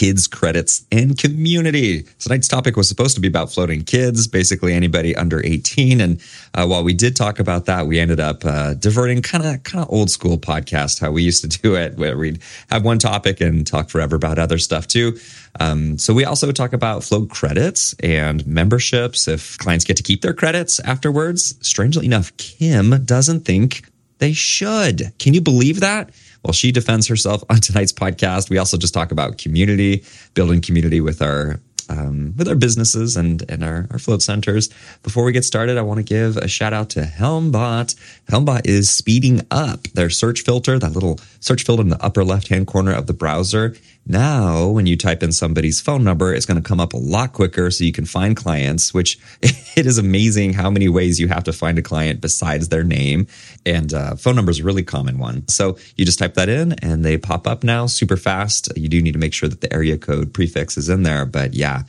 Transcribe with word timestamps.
kids 0.00 0.26
credits 0.26 0.86
and 0.90 1.18
community. 1.18 2.04
Tonight's 2.20 2.48
topic 2.48 2.74
was 2.74 2.88
supposed 2.88 3.14
to 3.16 3.20
be 3.20 3.28
about 3.28 3.52
floating 3.52 3.84
kids, 3.84 4.26
basically 4.26 4.72
anybody 4.72 5.14
under 5.14 5.44
18. 5.44 6.00
And 6.00 6.22
uh, 6.54 6.66
while 6.66 6.82
we 6.82 6.94
did 6.94 7.14
talk 7.14 7.38
about 7.38 7.66
that, 7.66 7.86
we 7.86 8.00
ended 8.00 8.18
up 8.18 8.42
uh, 8.46 8.72
diverting 8.72 9.20
kind 9.20 9.44
of 9.44 9.62
kind 9.62 9.84
of 9.84 9.92
old 9.92 10.10
school 10.10 10.38
podcast 10.38 11.00
how 11.00 11.10
we 11.10 11.22
used 11.22 11.42
to 11.42 11.60
do 11.60 11.74
it, 11.74 11.98
where 11.98 12.16
we'd 12.16 12.40
have 12.70 12.82
one 12.82 12.98
topic 12.98 13.42
and 13.42 13.66
talk 13.66 13.90
forever 13.90 14.16
about 14.16 14.38
other 14.38 14.56
stuff 14.56 14.88
too. 14.88 15.18
Um, 15.60 15.98
so 15.98 16.14
we 16.14 16.24
also 16.24 16.50
talk 16.50 16.72
about 16.72 17.04
float 17.04 17.28
credits 17.28 17.94
and 18.02 18.46
memberships 18.46 19.28
if 19.28 19.58
clients 19.58 19.84
get 19.84 19.98
to 19.98 20.02
keep 20.02 20.22
their 20.22 20.32
credits 20.32 20.80
afterwards. 20.80 21.58
Strangely 21.60 22.06
enough, 22.06 22.34
Kim 22.38 23.04
doesn't 23.04 23.40
think 23.40 23.82
they 24.16 24.32
should. 24.32 25.12
Can 25.18 25.34
you 25.34 25.42
believe 25.42 25.80
that? 25.80 26.08
Well, 26.42 26.52
she 26.52 26.72
defends 26.72 27.06
herself 27.06 27.44
on 27.50 27.56
tonight's 27.60 27.92
podcast. 27.92 28.50
We 28.50 28.58
also 28.58 28.76
just 28.76 28.94
talk 28.94 29.12
about 29.12 29.38
community, 29.38 30.04
building 30.34 30.60
community 30.60 31.00
with 31.00 31.22
our 31.22 31.60
um, 31.90 32.34
with 32.36 32.48
our 32.48 32.54
businesses 32.54 33.16
and 33.16 33.44
and 33.50 33.64
our, 33.64 33.88
our 33.90 33.98
float 33.98 34.22
centers. 34.22 34.68
Before 35.02 35.24
we 35.24 35.32
get 35.32 35.44
started, 35.44 35.76
I 35.76 35.82
want 35.82 35.98
to 35.98 36.04
give 36.04 36.36
a 36.36 36.48
shout 36.48 36.72
out 36.72 36.90
to 36.90 37.02
Helmbot. 37.02 37.94
Helmbot 38.30 38.66
is 38.66 38.88
speeding 38.88 39.40
up 39.50 39.82
their 39.88 40.08
search 40.08 40.42
filter, 40.42 40.78
that 40.78 40.92
little 40.92 41.18
search 41.40 41.64
filter 41.64 41.82
in 41.82 41.88
the 41.88 42.02
upper 42.02 42.24
left 42.24 42.48
hand 42.48 42.68
corner 42.68 42.92
of 42.92 43.06
the 43.06 43.12
browser. 43.12 43.74
Now, 44.06 44.68
when 44.68 44.86
you 44.86 44.96
type 44.96 45.22
in 45.22 45.30
somebody's 45.30 45.80
phone 45.80 46.02
number, 46.02 46.34
it's 46.34 46.46
going 46.46 46.60
to 46.60 46.68
come 46.68 46.80
up 46.80 46.94
a 46.94 46.96
lot 46.96 47.32
quicker 47.32 47.70
so 47.70 47.84
you 47.84 47.92
can 47.92 48.06
find 48.06 48.36
clients, 48.36 48.92
which 48.92 49.18
it 49.42 49.86
is 49.86 49.98
amazing 49.98 50.54
how 50.54 50.70
many 50.70 50.88
ways 50.88 51.20
you 51.20 51.28
have 51.28 51.44
to 51.44 51.52
find 51.52 51.78
a 51.78 51.82
client 51.82 52.20
besides 52.20 52.68
their 52.68 52.82
name. 52.82 53.26
And 53.64 53.92
uh, 53.94 54.16
phone 54.16 54.36
number 54.36 54.50
is 54.50 54.60
a 54.60 54.64
really 54.64 54.82
common 54.82 55.18
one. 55.18 55.46
So 55.48 55.78
you 55.96 56.04
just 56.04 56.18
type 56.18 56.34
that 56.34 56.48
in 56.48 56.72
and 56.82 57.04
they 57.04 57.18
pop 57.18 57.46
up 57.46 57.62
now 57.62 57.86
super 57.86 58.16
fast. 58.16 58.68
You 58.76 58.88
do 58.88 59.00
need 59.00 59.12
to 59.12 59.18
make 59.18 59.34
sure 59.34 59.48
that 59.48 59.60
the 59.60 59.72
area 59.72 59.96
code 59.96 60.34
prefix 60.34 60.76
is 60.76 60.88
in 60.88 61.04
there. 61.04 61.24
But 61.24 61.54
yeah, 61.54 61.82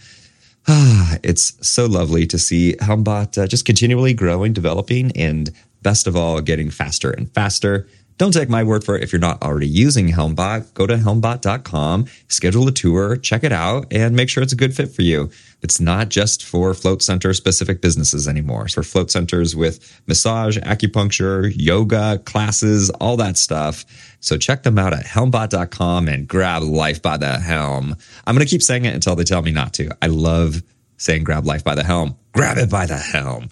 it's 0.67 1.67
so 1.67 1.85
lovely 1.85 2.27
to 2.27 2.37
see 2.37 2.75
Helmbot 2.79 3.41
uh, 3.41 3.47
just 3.47 3.65
continually 3.65 4.13
growing, 4.13 4.53
developing, 4.53 5.11
and 5.13 5.49
best 5.81 6.05
of 6.05 6.15
all, 6.15 6.41
getting 6.41 6.69
faster 6.69 7.09
and 7.09 7.33
faster. 7.33 7.87
Don't 8.21 8.31
take 8.31 8.49
my 8.49 8.61
word 8.63 8.83
for 8.83 8.95
it 8.95 9.01
if 9.01 9.11
you're 9.11 9.19
not 9.19 9.41
already 9.41 9.67
using 9.67 10.07
Helmbot. 10.09 10.75
Go 10.75 10.85
to 10.85 10.93
helmbot.com, 10.93 12.05
schedule 12.27 12.67
a 12.67 12.71
tour, 12.71 13.15
check 13.17 13.43
it 13.43 13.51
out, 13.51 13.87
and 13.89 14.15
make 14.15 14.29
sure 14.29 14.43
it's 14.43 14.53
a 14.53 14.55
good 14.55 14.75
fit 14.75 14.91
for 14.91 15.01
you. 15.01 15.31
It's 15.63 15.79
not 15.79 16.09
just 16.09 16.45
for 16.45 16.75
float 16.75 17.01
center 17.01 17.33
specific 17.33 17.81
businesses 17.81 18.27
anymore. 18.27 18.65
It's 18.65 18.75
for 18.75 18.83
float 18.83 19.09
centers 19.09 19.55
with 19.55 19.99
massage, 20.05 20.59
acupuncture, 20.59 21.51
yoga, 21.55 22.19
classes, 22.19 22.91
all 22.91 23.17
that 23.17 23.39
stuff. 23.39 23.85
So 24.19 24.37
check 24.37 24.61
them 24.61 24.77
out 24.77 24.93
at 24.93 25.03
helmbot.com 25.03 26.07
and 26.07 26.27
grab 26.27 26.61
life 26.61 27.01
by 27.01 27.17
the 27.17 27.39
helm. 27.39 27.95
I'm 28.27 28.35
going 28.35 28.45
to 28.45 28.51
keep 28.51 28.61
saying 28.61 28.85
it 28.85 28.93
until 28.93 29.15
they 29.15 29.23
tell 29.23 29.41
me 29.41 29.51
not 29.51 29.73
to. 29.73 29.97
I 29.99 30.05
love 30.05 30.61
saying 31.01 31.23
grab 31.23 31.45
life 31.45 31.63
by 31.63 31.73
the 31.73 31.83
helm. 31.83 32.15
Grab 32.33 32.57
it 32.57 32.69
by 32.69 32.85
the 32.85 32.97
helm. 32.97 33.49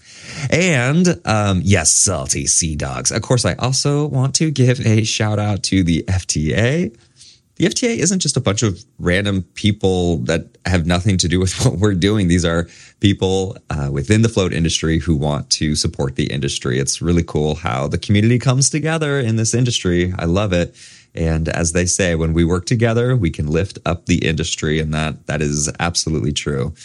And 0.52 1.20
um, 1.26 1.62
yes, 1.64 1.92
salty 1.92 2.46
sea 2.46 2.76
dogs. 2.76 3.12
Of 3.12 3.24
course, 3.24 3.44
I 3.44 3.56
also 3.56 4.06
want 4.08 4.36
to 4.36 4.52
give 4.52 4.86
a 4.86 5.04
shout 5.04 5.40
out 5.40 5.64
to 5.64 5.84
the 5.84 6.04
FTA. 6.08 6.96
The 7.56 7.66
FTA 7.66 7.98
isn't 7.98 8.20
just 8.20 8.38
a 8.38 8.42
bunch 8.42 8.62
of 8.62 8.86
random 9.00 9.44
people 9.56 10.18
that 10.20 10.58
have 10.66 10.86
nothing 10.86 11.18
to 11.18 11.28
do 11.28 11.40
with 11.40 11.54
what 11.66 11.80
we're 11.80 11.96
doing. 11.96 12.28
These 12.28 12.46
are 12.46 12.70
people 13.00 13.58
uh, 13.70 13.90
within 13.92 14.22
the 14.22 14.30
float 14.30 14.54
industry 14.54 15.00
who 15.00 15.16
want 15.16 15.50
to 15.52 15.76
support 15.76 16.16
the 16.16 16.32
industry. 16.32 16.78
It's 16.78 17.02
really 17.02 17.24
cool 17.24 17.56
how 17.56 17.88
the 17.88 17.98
community 17.98 18.38
comes 18.38 18.70
together 18.70 19.20
in 19.20 19.38
this 19.38 19.56
industry. 19.56 20.14
I 20.18 20.26
love 20.26 20.54
it. 20.54 20.76
And 21.16 21.50
as 21.50 21.72
they 21.72 21.86
say, 21.86 22.14
when 22.14 22.34
we 22.34 22.46
work 22.46 22.68
together, 22.68 23.16
we 23.16 23.32
can 23.32 23.48
lift 23.48 23.80
up 23.86 24.06
the 24.06 24.26
industry. 24.26 24.80
And 24.80 24.94
that, 24.94 25.26
that 25.26 25.42
is 25.42 25.70
absolutely 25.80 26.32
true. 26.32 26.76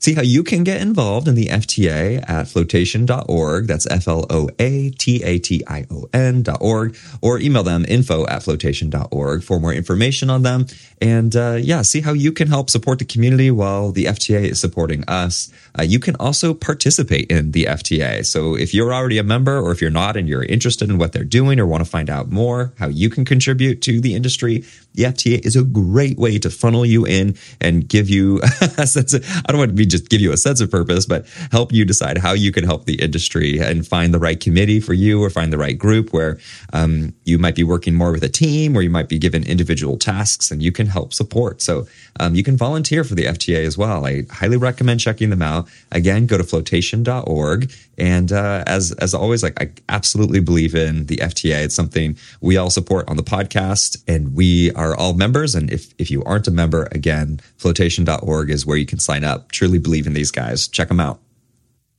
See 0.00 0.14
how 0.14 0.22
you 0.22 0.42
can 0.42 0.64
get 0.64 0.80
involved 0.80 1.28
in 1.28 1.34
the 1.34 1.48
FTA 1.48 2.26
at 2.26 2.48
flotation.org. 2.48 3.66
That's 3.66 3.86
F 3.86 4.08
L 4.08 4.24
O 4.30 4.48
A 4.58 4.88
T 4.92 5.22
A 5.22 5.38
T 5.38 5.62
I 5.68 5.84
O 5.90 6.08
N.org 6.14 6.96
or 7.20 7.38
email 7.38 7.62
them 7.62 7.84
info 7.86 8.26
at 8.26 8.42
flotation.org 8.42 9.42
for 9.42 9.60
more 9.60 9.74
information 9.74 10.30
on 10.30 10.40
them. 10.40 10.66
And 11.02 11.36
uh, 11.36 11.58
yeah, 11.60 11.82
see 11.82 12.00
how 12.00 12.14
you 12.14 12.32
can 12.32 12.48
help 12.48 12.70
support 12.70 12.98
the 12.98 13.04
community 13.04 13.50
while 13.50 13.92
the 13.92 14.06
FTA 14.06 14.44
is 14.44 14.58
supporting 14.58 15.04
us. 15.06 15.52
Uh, 15.78 15.82
you 15.82 15.98
can 15.98 16.16
also 16.16 16.54
participate 16.54 17.30
in 17.30 17.52
the 17.52 17.64
FTA. 17.64 18.24
So 18.24 18.56
if 18.56 18.72
you're 18.72 18.94
already 18.94 19.18
a 19.18 19.22
member 19.22 19.58
or 19.58 19.70
if 19.70 19.82
you're 19.82 19.90
not 19.90 20.16
and 20.16 20.26
you're 20.26 20.44
interested 20.44 20.88
in 20.88 20.96
what 20.96 21.12
they're 21.12 21.24
doing 21.24 21.60
or 21.60 21.66
want 21.66 21.84
to 21.84 21.90
find 21.90 22.08
out 22.08 22.30
more 22.30 22.72
how 22.78 22.88
you 22.88 23.10
can 23.10 23.26
contribute 23.26 23.82
to 23.82 24.00
the 24.00 24.14
industry, 24.14 24.64
the 24.94 25.04
FTA 25.04 25.44
is 25.44 25.56
a 25.56 25.62
great 25.62 26.18
way 26.18 26.38
to 26.38 26.48
funnel 26.48 26.86
you 26.86 27.06
in 27.06 27.36
and 27.60 27.86
give 27.86 28.08
you 28.08 28.40
a 28.78 28.86
sense 28.86 29.12
of, 29.12 29.24
I 29.46 29.52
don't 29.52 29.58
want 29.58 29.70
to 29.70 29.76
be 29.76 29.89
just 29.90 30.08
give 30.08 30.20
you 30.20 30.32
a 30.32 30.36
sense 30.36 30.60
of 30.60 30.70
purpose, 30.70 31.06
but 31.06 31.26
help 31.50 31.72
you 31.72 31.84
decide 31.84 32.18
how 32.18 32.32
you 32.32 32.52
can 32.52 32.64
help 32.64 32.86
the 32.86 33.00
industry 33.00 33.58
and 33.58 33.86
find 33.86 34.14
the 34.14 34.18
right 34.18 34.40
committee 34.40 34.80
for 34.80 34.94
you 34.94 35.22
or 35.22 35.30
find 35.30 35.52
the 35.52 35.58
right 35.58 35.78
group 35.78 36.12
where 36.12 36.38
um, 36.72 37.14
you 37.24 37.38
might 37.38 37.54
be 37.54 37.64
working 37.64 37.94
more 37.94 38.12
with 38.12 38.22
a 38.22 38.28
team 38.28 38.76
or 38.76 38.82
you 38.82 38.90
might 38.90 39.08
be 39.08 39.18
given 39.18 39.44
individual 39.46 39.96
tasks 39.96 40.50
and 40.50 40.62
you 40.62 40.72
can 40.72 40.86
help 40.86 41.12
support. 41.12 41.60
So 41.62 41.86
um, 42.18 42.34
you 42.34 42.42
can 42.42 42.56
volunteer 42.56 43.04
for 43.04 43.14
the 43.14 43.24
FTA 43.24 43.64
as 43.64 43.76
well. 43.76 44.06
I 44.06 44.24
highly 44.30 44.56
recommend 44.56 45.00
checking 45.00 45.30
them 45.30 45.42
out. 45.42 45.68
Again, 45.90 46.26
go 46.26 46.38
to 46.38 46.44
flotation.org. 46.44 47.72
And 47.98 48.32
uh, 48.32 48.64
as, 48.66 48.92
as 48.92 49.12
always, 49.12 49.42
like 49.42 49.60
I 49.60 49.70
absolutely 49.88 50.40
believe 50.40 50.74
in 50.74 51.06
the 51.06 51.16
FTA. 51.16 51.64
It's 51.64 51.74
something 51.74 52.16
we 52.40 52.56
all 52.56 52.70
support 52.70 53.08
on 53.08 53.16
the 53.16 53.22
podcast 53.22 54.02
and 54.08 54.34
we 54.34 54.72
are 54.72 54.96
all 54.96 55.14
members. 55.14 55.54
And 55.54 55.70
if, 55.70 55.92
if 55.98 56.10
you 56.10 56.22
aren't 56.24 56.48
a 56.48 56.50
member, 56.50 56.88
again, 56.92 57.40
flotation.org 57.58 58.50
is 58.50 58.64
where 58.64 58.76
you 58.76 58.86
can 58.86 58.98
sign 58.98 59.24
up. 59.24 59.52
Truly 59.52 59.78
believe 59.80 60.06
in 60.06 60.14
these 60.14 60.30
guys. 60.30 60.68
Check 60.68 60.88
them 60.88 61.00
out. 61.00 61.20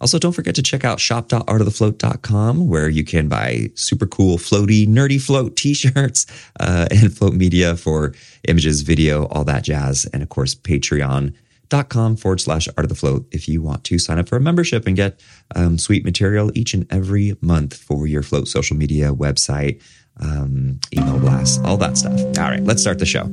Also, 0.01 0.17
don't 0.17 0.31
forget 0.33 0.55
to 0.55 0.63
check 0.63 0.83
out 0.83 0.99
shop.artofthefloat.com 0.99 2.67
where 2.67 2.89
you 2.89 3.03
can 3.03 3.27
buy 3.29 3.69
super 3.75 4.07
cool, 4.07 4.39
floaty, 4.39 4.87
nerdy 4.87 5.21
float 5.21 5.55
t-shirts 5.55 6.25
uh, 6.59 6.87
and 6.89 7.15
float 7.15 7.33
media 7.33 7.77
for 7.77 8.13
images, 8.47 8.81
video, 8.81 9.27
all 9.27 9.43
that 9.43 9.63
jazz. 9.63 10.05
And 10.11 10.23
of 10.23 10.29
course, 10.29 10.55
patreon.com 10.55 12.15
forward 12.15 12.41
slash 12.41 12.67
art 12.69 12.85
of 12.85 12.89
the 12.89 12.95
float 12.95 13.27
if 13.31 13.47
you 13.47 13.61
want 13.61 13.83
to 13.85 13.99
sign 13.99 14.17
up 14.17 14.27
for 14.27 14.37
a 14.37 14.41
membership 14.41 14.87
and 14.87 14.95
get 14.95 15.21
um, 15.55 15.77
sweet 15.77 16.03
material 16.03 16.51
each 16.57 16.73
and 16.73 16.91
every 16.91 17.37
month 17.39 17.77
for 17.77 18.07
your 18.07 18.23
float 18.23 18.47
social 18.47 18.75
media 18.75 19.13
website, 19.13 19.83
um, 20.19 20.79
email 20.97 21.19
blasts, 21.19 21.59
all 21.63 21.77
that 21.77 21.95
stuff. 21.95 22.19
All 22.39 22.49
right, 22.49 22.63
let's 22.63 22.81
start 22.81 22.97
the 22.97 23.05
show. 23.05 23.29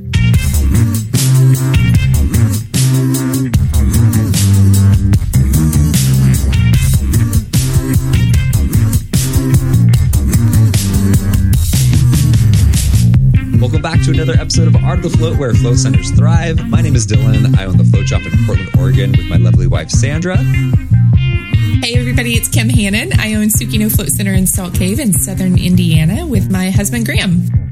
Welcome 13.61 13.83
back 13.83 14.01
to 14.05 14.13
another 14.13 14.35
episode 14.35 14.69
of 14.69 14.77
Art 14.77 15.05
of 15.05 15.11
the 15.11 15.19
Float, 15.19 15.37
where 15.37 15.53
float 15.53 15.79
centers 15.79 16.13
thrive. 16.13 16.65
My 16.69 16.81
name 16.81 16.95
is 16.95 17.09
Dylan. 17.09 17.59
I 17.59 17.65
own 17.65 17.77
the 17.77 17.83
float 17.83 18.07
shop 18.07 18.23
in 18.23 18.31
Portland, 18.47 18.71
Oregon, 18.79 19.11
with 19.11 19.29
my 19.29 19.37
lovely 19.37 19.67
wife 19.67 19.91
Sandra. 19.91 20.37
Hey 20.37 21.99
everybody, 21.99 22.35
it's 22.35 22.49
Kim 22.49 22.69
Hannon. 22.69 23.11
I 23.19 23.35
own 23.35 23.49
Sukino 23.49 23.93
Float 23.95 24.11
Center 24.11 24.33
in 24.33 24.47
Salt 24.47 24.75
Cave 24.75 25.01
in 25.01 25.13
southern 25.13 25.59
Indiana 25.59 26.25
with 26.25 26.53
my 26.53 26.71
husband 26.71 27.05
Graham. 27.05 27.68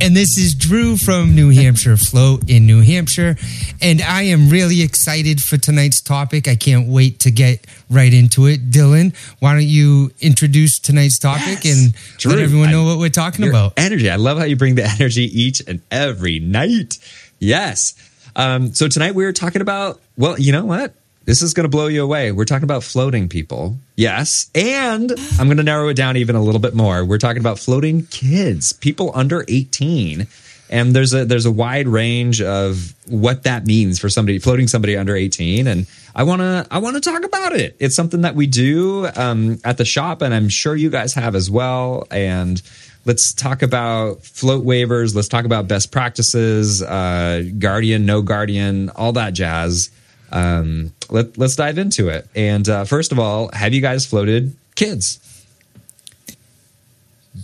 And 0.00 0.14
this 0.16 0.36
is 0.38 0.54
Drew 0.54 0.96
from 0.96 1.34
New 1.34 1.50
Hampshire 1.50 1.96
Float 1.96 2.48
in 2.50 2.66
New 2.66 2.80
Hampshire. 2.82 3.36
And 3.80 4.00
I 4.02 4.22
am 4.22 4.48
really 4.50 4.82
excited 4.82 5.40
for 5.40 5.56
tonight's 5.56 6.00
topic. 6.00 6.46
I 6.48 6.54
can't 6.56 6.88
wait 6.88 7.20
to 7.20 7.30
get 7.30 7.66
right 7.90 8.12
into 8.12 8.46
it. 8.46 8.70
Dylan, 8.70 9.14
why 9.40 9.54
don't 9.54 9.64
you 9.64 10.10
introduce 10.20 10.78
tonight's 10.78 11.18
topic 11.18 11.64
Yes. 11.64 11.66
and 11.84 11.94
Drew, 12.18 12.32
let 12.32 12.40
everyone 12.40 12.70
know 12.70 12.82
I- 12.82 12.86
what 12.86 12.98
we're 12.98 13.08
talking 13.10 13.48
about? 13.48 13.72
energy. 13.76 14.10
I 14.10 14.16
love 14.16 14.38
how 14.38 14.44
you 14.44 14.56
bring 14.56 14.74
the 14.74 14.84
energy 14.98 15.24
each 15.24 15.62
and 15.66 15.80
every 15.90 16.38
night. 16.40 16.98
Yes. 17.38 17.94
Um, 18.34 18.74
so 18.74 18.88
tonight 18.88 19.14
we 19.14 19.24
are 19.24 19.32
talking 19.32 19.62
about, 19.62 20.00
well, 20.16 20.38
you 20.38 20.52
know 20.52 20.64
what? 20.64 20.94
This 21.26 21.42
is 21.42 21.54
going 21.54 21.64
to 21.64 21.68
blow 21.68 21.88
you 21.88 22.04
away. 22.04 22.30
We're 22.30 22.44
talking 22.44 22.64
about 22.64 22.84
floating 22.84 23.28
people. 23.28 23.78
Yes. 23.96 24.48
And 24.54 25.12
I'm 25.40 25.48
going 25.48 25.56
to 25.56 25.64
narrow 25.64 25.88
it 25.88 25.94
down 25.94 26.16
even 26.16 26.36
a 26.36 26.40
little 26.40 26.60
bit 26.60 26.72
more. 26.74 27.04
We're 27.04 27.18
talking 27.18 27.40
about 27.40 27.58
floating 27.58 28.06
kids, 28.06 28.72
people 28.72 29.10
under 29.12 29.44
18. 29.48 30.28
And 30.70 30.94
there's 30.94 31.12
a 31.14 31.24
there's 31.24 31.46
a 31.46 31.50
wide 31.50 31.88
range 31.88 32.40
of 32.40 32.94
what 33.08 33.42
that 33.42 33.66
means 33.66 33.98
for 33.98 34.08
somebody 34.08 34.38
floating 34.38 34.66
somebody 34.66 34.96
under 34.96 35.14
18 35.14 35.68
and 35.68 35.86
I 36.12 36.24
want 36.24 36.40
to 36.40 36.66
I 36.72 36.78
want 36.78 36.96
to 36.96 37.00
talk 37.00 37.24
about 37.24 37.52
it. 37.52 37.76
It's 37.78 37.94
something 37.94 38.22
that 38.22 38.34
we 38.34 38.48
do 38.48 39.08
um, 39.14 39.60
at 39.64 39.78
the 39.78 39.84
shop 39.84 40.22
and 40.22 40.34
I'm 40.34 40.48
sure 40.48 40.74
you 40.74 40.90
guys 40.90 41.14
have 41.14 41.36
as 41.36 41.48
well 41.48 42.08
and 42.10 42.60
let's 43.04 43.32
talk 43.32 43.62
about 43.62 44.24
float 44.24 44.64
waivers, 44.64 45.14
let's 45.14 45.28
talk 45.28 45.44
about 45.44 45.68
best 45.68 45.92
practices, 45.92 46.82
uh, 46.82 47.44
guardian, 47.58 48.04
no 48.04 48.22
guardian, 48.22 48.90
all 48.90 49.12
that 49.12 49.34
jazz. 49.34 49.90
Um, 50.36 50.92
let, 51.08 51.38
let's 51.38 51.56
dive 51.56 51.78
into 51.78 52.08
it. 52.08 52.28
And 52.34 52.68
uh, 52.68 52.84
first 52.84 53.12
of 53.12 53.18
all, 53.18 53.50
have 53.52 53.72
you 53.74 53.80
guys 53.80 54.04
floated 54.06 54.54
kids? 54.74 55.20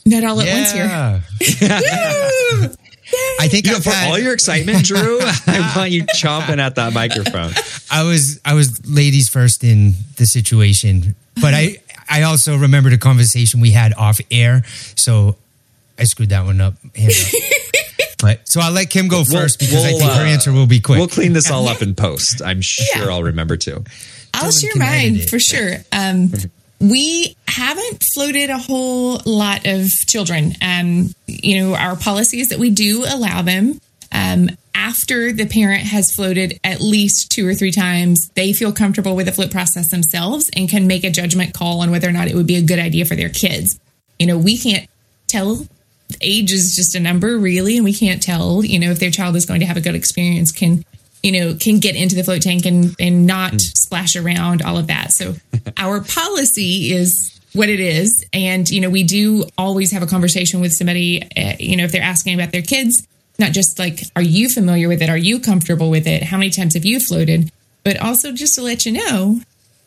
Not 0.04 0.24
all 0.24 0.40
at 0.40 0.48
once 0.48 0.72
here. 0.72 0.84
Yeah. 0.84 1.20
I 3.40 3.48
think 3.48 3.66
You 3.66 3.72
know, 3.72 3.76
I've 3.78 3.84
for 3.84 3.90
had- 3.90 4.10
all 4.10 4.18
your 4.18 4.32
excitement, 4.32 4.84
Drew, 4.84 5.18
I 5.46 5.72
want 5.76 5.90
you 5.90 6.04
chomping 6.16 6.58
at 6.58 6.76
that 6.76 6.92
microphone. 6.94 7.52
I 7.90 8.04
was 8.04 8.40
I 8.44 8.54
was 8.54 8.80
ladies 8.88 9.28
first 9.28 9.62
in 9.64 9.92
the 10.16 10.24
situation, 10.26 11.14
but 11.40 11.52
I 11.52 11.76
I 12.08 12.22
also 12.22 12.56
remembered 12.56 12.94
a 12.94 12.98
conversation 12.98 13.60
we 13.60 13.72
had 13.72 13.92
off 13.94 14.18
air, 14.30 14.62
so 14.96 15.36
I 15.98 16.04
screwed 16.04 16.30
that 16.30 16.46
one 16.46 16.60
up. 16.62 16.72
Up. 16.74 16.80
but 18.22 18.48
so 18.48 18.60
I'll 18.60 18.72
let 18.72 18.88
Kim 18.88 19.08
go 19.08 19.24
first 19.24 19.58
because 19.58 19.84
I 19.84 19.90
we'll, 19.90 19.98
think 19.98 20.12
her 20.12 20.22
uh, 20.22 20.26
answer 20.26 20.52
will 20.52 20.66
be 20.66 20.80
quick. 20.80 20.98
We'll 20.98 21.08
clean 21.08 21.34
this 21.34 21.50
all 21.50 21.68
up 21.68 21.82
in 21.82 21.94
post. 21.94 22.40
I'm 22.40 22.62
sure 22.62 22.86
Yeah. 23.04 23.10
I'll 23.10 23.22
remember 23.24 23.56
too. 23.58 23.84
I'll 24.32 24.50
Dylan 24.50 24.60
share 24.60 24.76
mine 24.76 25.18
for 25.26 25.38
sure. 25.38 25.74
Um, 25.90 26.32
we 26.80 27.36
haven't 27.46 28.04
floated 28.14 28.48
a 28.48 28.58
whole 28.58 29.20
lot 29.26 29.66
of 29.66 29.88
children. 30.08 30.54
Um, 30.62 31.14
you 31.26 31.60
know, 31.60 31.74
our 31.74 31.96
policy 31.96 32.40
is 32.40 32.48
that 32.48 32.58
we 32.58 32.70
do 32.70 33.04
allow 33.06 33.42
them 33.42 33.80
um, 34.10 34.48
after 34.74 35.32
the 35.32 35.46
parent 35.46 35.82
has 35.82 36.14
floated 36.14 36.58
at 36.64 36.80
least 36.80 37.30
two 37.30 37.46
or 37.46 37.54
three 37.54 37.72
times. 37.72 38.28
They 38.30 38.52
feel 38.52 38.72
comfortable 38.72 39.14
with 39.16 39.26
the 39.26 39.32
float 39.32 39.50
process 39.50 39.90
themselves 39.90 40.50
and 40.56 40.68
can 40.68 40.86
make 40.86 41.04
a 41.04 41.10
judgment 41.10 41.54
call 41.54 41.80
on 41.82 41.90
whether 41.90 42.08
or 42.08 42.12
not 42.12 42.28
it 42.28 42.34
would 42.34 42.46
be 42.46 42.56
a 42.56 42.62
good 42.62 42.78
idea 42.78 43.04
for 43.04 43.16
their 43.16 43.28
kids. 43.28 43.78
You 44.18 44.26
know, 44.26 44.38
we 44.38 44.56
can't 44.56 44.88
tell 45.26 45.66
age 46.20 46.52
is 46.52 46.74
just 46.76 46.94
a 46.94 47.00
number 47.00 47.38
really 47.38 47.76
and 47.76 47.84
we 47.84 47.94
can't 47.94 48.22
tell 48.22 48.64
you 48.64 48.78
know 48.78 48.90
if 48.90 48.98
their 48.98 49.10
child 49.10 49.36
is 49.36 49.46
going 49.46 49.60
to 49.60 49.66
have 49.66 49.76
a 49.76 49.80
good 49.80 49.94
experience 49.94 50.52
can 50.52 50.84
you 51.22 51.32
know 51.32 51.54
can 51.54 51.78
get 51.78 51.96
into 51.96 52.16
the 52.16 52.24
float 52.24 52.42
tank 52.42 52.66
and 52.66 52.94
and 52.98 53.26
not 53.26 53.60
splash 53.60 54.16
around 54.16 54.62
all 54.62 54.76
of 54.76 54.88
that. 54.88 55.12
So 55.12 55.34
our 55.76 56.02
policy 56.02 56.92
is 56.92 57.28
what 57.52 57.68
it 57.68 57.80
is 57.80 58.24
and 58.32 58.68
you 58.70 58.80
know 58.80 58.90
we 58.90 59.02
do 59.02 59.44
always 59.58 59.92
have 59.92 60.02
a 60.02 60.06
conversation 60.06 60.60
with 60.60 60.72
somebody 60.72 61.22
uh, 61.36 61.54
you 61.58 61.76
know 61.76 61.84
if 61.84 61.92
they're 61.92 62.02
asking 62.02 62.34
about 62.34 62.50
their 62.50 62.62
kids 62.62 63.06
not 63.38 63.52
just 63.52 63.78
like 63.78 64.02
are 64.16 64.22
you 64.22 64.48
familiar 64.48 64.88
with 64.88 65.02
it? 65.02 65.08
Are 65.08 65.16
you 65.16 65.40
comfortable 65.40 65.90
with 65.90 66.06
it? 66.06 66.22
How 66.22 66.38
many 66.38 66.50
times 66.50 66.74
have 66.74 66.84
you 66.84 67.00
floated? 67.00 67.50
But 67.84 67.98
also 68.00 68.32
just 68.32 68.54
to 68.56 68.62
let 68.62 68.86
you 68.86 68.92
know 68.92 69.40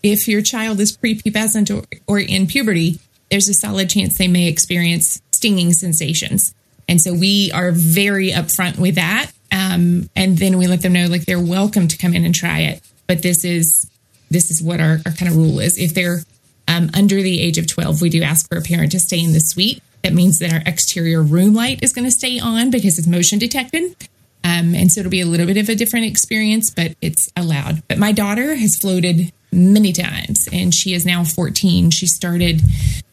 if 0.04 0.28
your 0.28 0.42
child 0.42 0.80
is 0.80 0.95
prepubescent 0.95 1.75
or, 1.75 1.86
or 2.07 2.19
in 2.19 2.48
puberty, 2.48 3.00
there's 3.30 3.50
a 3.50 3.54
solid 3.54 3.89
chance 3.89 4.18
they 4.18 4.27
may 4.27 4.48
experience 4.48 5.22
stinging 5.31 5.74
sensations. 5.74 6.54
And 6.88 7.01
so 7.01 7.13
we 7.13 7.51
are 7.51 7.72
very 7.72 8.31
upfront 8.31 8.77
with 8.77 8.95
that. 8.95 9.31
Um, 9.51 10.10
and 10.16 10.38
then 10.38 10.57
we 10.57 10.68
let 10.68 10.81
them 10.81 10.94
know 10.94 11.07
like 11.07 11.25
they're 11.25 11.39
welcome 11.39 11.88
to 11.88 11.98
come 11.98 12.13
in 12.13 12.25
and 12.25 12.36
try 12.36 12.60
it. 12.60 12.81
But 13.07 13.22
this 13.22 13.44
is 13.44 13.89
this 14.30 14.50
is 14.50 14.62
what 14.62 14.80
our, 14.80 15.00
our 15.06 15.12
kind 15.13 15.30
of 15.30 15.38
rule 15.38 15.60
is. 15.60 15.77
If 15.77 15.94
they're 15.94 16.24
um, 16.68 16.89
under 16.94 17.22
the 17.22 17.42
age 17.42 17.57
of 17.57 17.68
12, 17.68 18.01
we 18.01 18.10
do 18.10 18.24
ask 18.24 18.50
for 18.50 18.57
a 18.57 18.62
parent 18.62 18.92
to 18.94 19.00
stay 19.00 19.24
in 19.24 19.33
the 19.33 19.39
suite. 19.39 19.81
That 20.04 20.13
means 20.13 20.39
that 20.39 20.51
our 20.51 20.62
exterior 20.66 21.21
room 21.21 21.54
light 21.54 21.83
is 21.83 21.94
going 21.94 22.06
to 22.06 22.12
stay 22.12 22.39
on 22.39 22.69
because 22.69 22.98
it's 22.98 23.07
motion 23.07 23.39
detected. 23.39 23.95
Um, 24.44 24.75
and 24.75 24.92
so 24.92 25.00
it'll 25.00 25.12
be 25.12 25.21
a 25.21 25.25
little 25.25 25.48
bit 25.48 25.57
of 25.57 25.69
a 25.69 25.75
different 25.75 26.06
experience, 26.06 26.69
but 26.69 26.95
it's 27.01 27.31
allowed. 27.36 27.81
But 27.88 27.98
my 27.98 28.12
daughter 28.12 28.56
has 28.56 28.75
floated 28.75 29.31
many 29.56 29.94
times 29.94 30.48
and 30.52 30.74
she 30.74 30.94
is 30.94 31.06
now 31.06 31.24
14. 31.24 31.90
She 31.92 32.06
started 32.07 32.62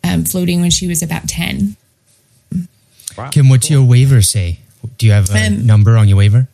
um, 0.04 0.24
floating 0.24 0.60
when 0.60 0.70
she 0.70 0.86
was 0.88 1.02
about 1.02 1.28
10. 1.28 1.76
Kim, 3.30 3.48
what's 3.48 3.70
your 3.70 3.82
waiver 3.84 4.22
say? 4.22 4.60
Do 4.98 5.06
you 5.06 5.12
have 5.12 5.30
a 5.30 5.46
Um, 5.46 5.66
number 5.66 5.96
on 5.96 6.08
your 6.08 6.16
waiver? 6.16 6.48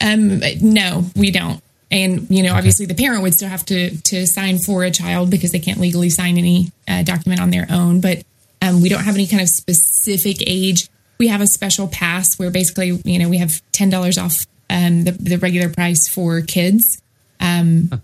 Um, 0.00 0.40
no, 0.60 1.06
we 1.16 1.30
don't. 1.30 1.62
And 1.90 2.26
you 2.30 2.42
know, 2.42 2.54
obviously, 2.54 2.86
the 2.86 2.94
parent 2.94 3.22
would 3.22 3.34
still 3.34 3.48
have 3.48 3.64
to 3.66 3.96
to 3.96 4.26
sign 4.26 4.58
for 4.58 4.84
a 4.84 4.90
child 4.90 5.30
because 5.30 5.52
they 5.52 5.58
can't 5.58 5.78
legally 5.78 6.10
sign 6.10 6.38
any 6.38 6.72
uh, 6.88 7.02
document 7.02 7.40
on 7.40 7.50
their 7.50 7.66
own. 7.70 8.00
But 8.00 8.22
um, 8.62 8.80
we 8.80 8.88
don't 8.88 9.04
have 9.04 9.14
any 9.14 9.26
kind 9.26 9.42
of 9.42 9.48
specific 9.48 10.38
age. 10.46 10.88
We 11.18 11.28
have 11.28 11.40
a 11.40 11.46
special 11.46 11.86
pass 11.86 12.36
where 12.38 12.50
basically, 12.50 12.98
you 13.04 13.18
know, 13.18 13.28
we 13.28 13.38
have 13.38 13.60
ten 13.72 13.90
dollars 13.90 14.18
off 14.18 14.34
um, 14.70 15.04
the 15.04 15.12
the 15.12 15.36
regular 15.36 15.68
price 15.68 16.08
for 16.08 16.40
kids. 16.40 17.00
Um, 17.38 17.90
a- 17.92 18.00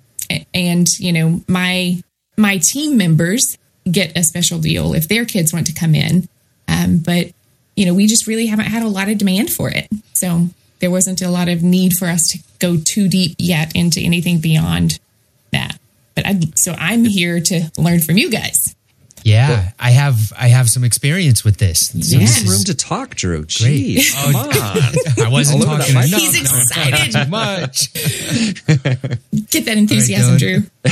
and 0.54 0.86
you 0.98 1.12
know, 1.12 1.40
my 1.48 2.02
my 2.36 2.58
team 2.62 2.96
members 2.96 3.56
get 3.90 4.16
a 4.16 4.22
special 4.22 4.58
deal 4.58 4.94
if 4.94 5.08
their 5.08 5.24
kids 5.24 5.52
want 5.52 5.66
to 5.66 5.72
come 5.72 5.94
in. 5.94 6.28
Um, 6.68 6.98
but 6.98 7.32
you 7.76 7.86
know, 7.86 7.94
we 7.94 8.06
just 8.06 8.26
really 8.26 8.46
haven't 8.46 8.66
had 8.66 8.82
a 8.82 8.88
lot 8.88 9.08
of 9.08 9.18
demand 9.18 9.50
for 9.50 9.70
it. 9.70 9.88
So 10.14 10.48
there 10.80 10.90
wasn't 10.90 11.22
a 11.22 11.30
lot 11.30 11.48
of 11.48 11.62
need 11.62 11.92
for 11.98 12.06
us 12.08 12.22
to 12.32 12.38
go 12.58 12.76
too 12.82 13.08
deep 13.08 13.36
yet 13.38 13.74
into 13.74 14.00
anything 14.00 14.38
beyond 14.40 14.98
that. 15.52 15.78
But 16.14 16.26
I, 16.26 16.40
so 16.56 16.72
I'm 16.78 17.04
here 17.04 17.40
to 17.40 17.70
learn 17.78 18.00
from 18.00 18.16
you 18.18 18.30
guys. 18.30 18.74
Yeah, 19.22 19.72
I 19.78 19.90
have 19.90 20.32
I 20.38 20.48
have 20.48 20.70
some 20.70 20.82
experience 20.82 21.44
with 21.44 21.58
this. 21.58 21.88
So 21.90 21.98
Yeah. 21.98 22.20
this 22.20 22.42
is- 22.42 22.48
Room 22.48 22.64
to 22.64 22.74
talk, 22.74 23.14
Drew. 23.16 23.44
Jeez, 23.44 24.14
Oh, 24.16 24.32
come 24.32 24.62
on. 24.62 25.26
I 25.26 25.28
wasn't 25.30 25.62
talking 25.62 25.94
that 25.94 26.06
enough. 26.08 26.20
He's 26.20 26.42
No, 26.42 26.50
I'm 26.50 26.88
excited. 26.88 27.12
too 27.12 27.30
much. 27.30 29.18
Get 29.50 29.64
that 29.66 29.76
enthusiasm. 29.76 30.36
Drew. 30.36 30.62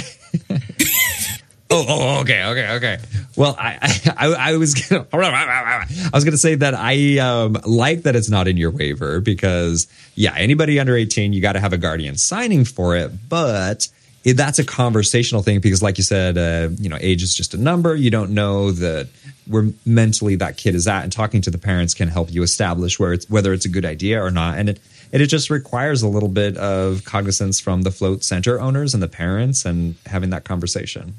Oh, 1.71 1.85
oh, 1.87 2.21
okay, 2.21 2.45
okay, 2.45 2.71
okay. 2.77 2.99
Well, 3.37 3.55
I, 3.59 3.77
I, 4.17 4.27
I 4.53 4.57
was 4.57 4.75
gonna, 4.75 5.07
I 5.13 6.11
was 6.15 6.25
gonna 6.25 6.39
say 6.39 6.55
that 6.55 6.75
I 6.75 7.19
um, 7.19 7.59
like 7.67 8.05
that 8.05 8.17
it's 8.17 8.31
not 8.31 8.49
in 8.49 8.57
your 8.57 8.71
waiver 8.71 9.21
because, 9.21 9.87
yeah, 10.15 10.33
anybody 10.35 10.81
under 10.81 10.97
eighteen, 10.97 11.35
you 11.35 11.43
got 11.43 11.53
to 11.53 11.61
have 11.61 11.75
a 11.75 11.79
guardian 11.79 12.17
signing 12.17 12.65
for 12.65 12.97
it, 12.97 13.13
but 13.29 13.87
that's 14.25 14.59
a 14.59 14.65
conversational 14.65 15.43
thing 15.43 15.61
because, 15.61 15.83
like 15.83 15.99
you 15.99 16.05
said, 16.05 16.39
uh, 16.39 16.71
you 16.79 16.89
know, 16.89 16.97
age 17.01 17.23
is 17.23 17.35
just 17.35 17.53
a 17.53 17.59
number. 17.59 17.95
You 17.95 18.11
don't 18.11 18.31
know 18.31 18.71
that 18.73 19.09
where 19.47 19.67
mentally 19.85 20.37
that 20.37 20.57
kid 20.57 20.75
is 20.75 20.89
at, 20.89 21.03
and 21.03 21.13
talking 21.13 21.43
to 21.43 21.51
the 21.51 21.59
parents 21.59 21.93
can 21.93 22.09
help 22.09 22.33
you 22.33 22.43
establish 22.43 22.99
where 22.99 23.13
it's 23.13 23.29
whether 23.29 23.53
it's 23.53 23.67
a 23.67 23.71
good 23.71 23.85
idea 23.85 24.23
or 24.23 24.31
not, 24.31 24.57
and 24.57 24.71
it. 24.71 24.81
And 25.13 25.23
it 25.23 25.27
just 25.27 25.51
requires 25.51 26.03
a 26.03 26.09
little 26.09 26.29
bit 26.29 26.57
of 26.57 27.05
cognizance 27.05 27.61
from 27.61 27.83
the 27.83 27.91
float 27.91 28.25
center 28.25 28.61
owners 28.61 28.95
and 28.95 29.03
the 29.03 29.09
parents 29.09 29.65
and 29.65 29.95
having 30.07 30.31
that 30.31 30.45
conversation. 30.45 31.15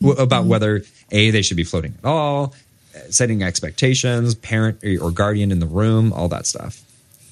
W- 0.00 0.14
mm-hmm. 0.14 0.22
about 0.22 0.44
whether 0.46 0.82
a 1.10 1.30
they 1.30 1.42
should 1.42 1.56
be 1.56 1.64
floating 1.64 1.94
at 1.98 2.04
all, 2.04 2.54
uh, 2.94 2.98
setting 3.10 3.42
expectations, 3.42 4.34
parent 4.34 4.82
or 4.84 5.10
guardian 5.10 5.50
in 5.50 5.60
the 5.60 5.66
room, 5.66 6.12
all 6.12 6.28
that 6.28 6.46
stuff. 6.46 6.82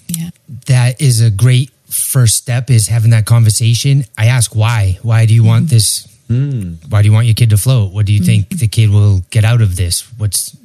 Yeah. 0.08 0.30
that 0.66 1.00
is 1.00 1.22
a 1.22 1.30
great 1.30 1.70
first 1.92 2.36
step 2.36 2.70
is 2.70 2.88
having 2.88 3.10
that 3.10 3.26
conversation. 3.26 4.04
I 4.16 4.26
ask 4.26 4.54
why. 4.54 4.98
Why 5.02 5.26
do 5.26 5.34
you 5.34 5.44
want 5.44 5.66
mm-hmm. 5.66 5.74
this? 5.74 6.08
Hmm. 6.28 6.74
Why 6.88 7.02
do 7.02 7.08
you 7.08 7.12
want 7.12 7.26
your 7.26 7.34
kid 7.34 7.50
to 7.50 7.56
float? 7.56 7.92
What 7.92 8.06
do 8.06 8.12
you 8.12 8.22
think 8.22 8.48
mm-hmm. 8.48 8.58
the 8.58 8.68
kid 8.68 8.90
will 8.90 9.20
get 9.30 9.44
out 9.44 9.60
of 9.60 9.76
this? 9.76 10.02
What's 10.18 10.56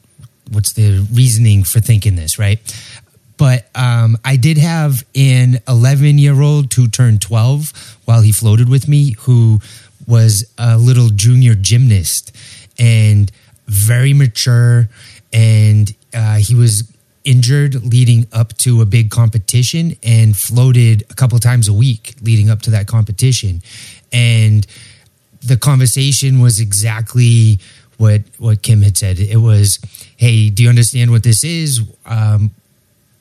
what's 0.51 0.73
the 0.73 1.05
reasoning 1.11 1.63
for 1.65 1.81
thinking 1.81 2.15
this 2.15 2.39
right 2.39 2.59
but 3.37 3.69
um, 3.75 4.17
i 4.25 4.35
did 4.35 4.57
have 4.57 5.05
an 5.15 5.59
11 5.67 6.17
year 6.17 6.41
old 6.41 6.73
who 6.73 6.87
turned 6.87 7.21
12 7.21 7.97
while 8.05 8.21
he 8.21 8.31
floated 8.31 8.69
with 8.69 8.87
me 8.87 9.15
who 9.19 9.59
was 10.07 10.49
a 10.57 10.77
little 10.77 11.09
junior 11.09 11.53
gymnast 11.53 12.35
and 12.79 13.31
very 13.67 14.13
mature. 14.13 14.89
And 15.33 15.93
uh, 16.13 16.37
he 16.37 16.55
was 16.55 16.91
injured 17.23 17.83
leading 17.83 18.25
up 18.31 18.55
to 18.57 18.81
a 18.81 18.85
big 18.85 19.11
competition 19.11 19.97
and 20.01 20.35
floated 20.35 21.03
a 21.09 21.13
couple 21.13 21.37
times 21.39 21.67
a 21.67 21.73
week 21.73 22.15
leading 22.21 22.49
up 22.49 22.61
to 22.61 22.71
that 22.71 22.87
competition. 22.87 23.61
And 24.13 24.65
the 25.43 25.57
conversation 25.57 26.39
was 26.39 26.59
exactly 26.59 27.59
what 27.97 28.21
what 28.37 28.61
Kim 28.61 28.81
had 28.81 28.97
said. 28.97 29.19
It 29.19 29.37
was 29.37 29.79
hey 30.15 30.49
do 30.49 30.63
you 30.63 30.69
understand 30.69 31.11
what 31.11 31.23
this 31.23 31.43
is? 31.43 31.81
Um, 32.05 32.51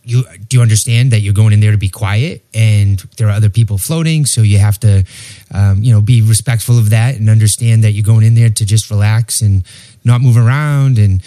you 0.09 0.23
do 0.49 0.57
you 0.59 0.63
understand 0.63 1.11
that 1.11 1.21
you're 1.21 1.35
going 1.35 1.53
in 1.53 1.59
there 1.61 1.73
to 1.73 1.79
be 1.79 1.89
quiet 1.89 2.43
and 2.55 3.01
there 3.17 3.27
are 3.29 3.33
other 3.33 3.51
people 3.51 3.77
floating 3.77 4.25
so 4.25 4.41
you 4.43 4.57
have 4.59 4.79
to 4.79 5.05
um, 5.53 5.83
you 5.83 5.93
know 5.93 6.01
be 6.01 6.23
respectful 6.23 6.79
of 6.79 6.91
that 6.91 7.17
and 7.17 7.29
understand 7.29 7.83
that 7.83 7.91
you're 7.91 8.05
going 8.05 8.25
in 8.25 8.35
there 8.37 8.49
to 8.51 8.65
just 8.65 8.89
relax 8.91 9.41
and 9.43 9.65
not 10.05 10.21
move 10.21 10.37
around 10.37 10.97
and 10.99 11.23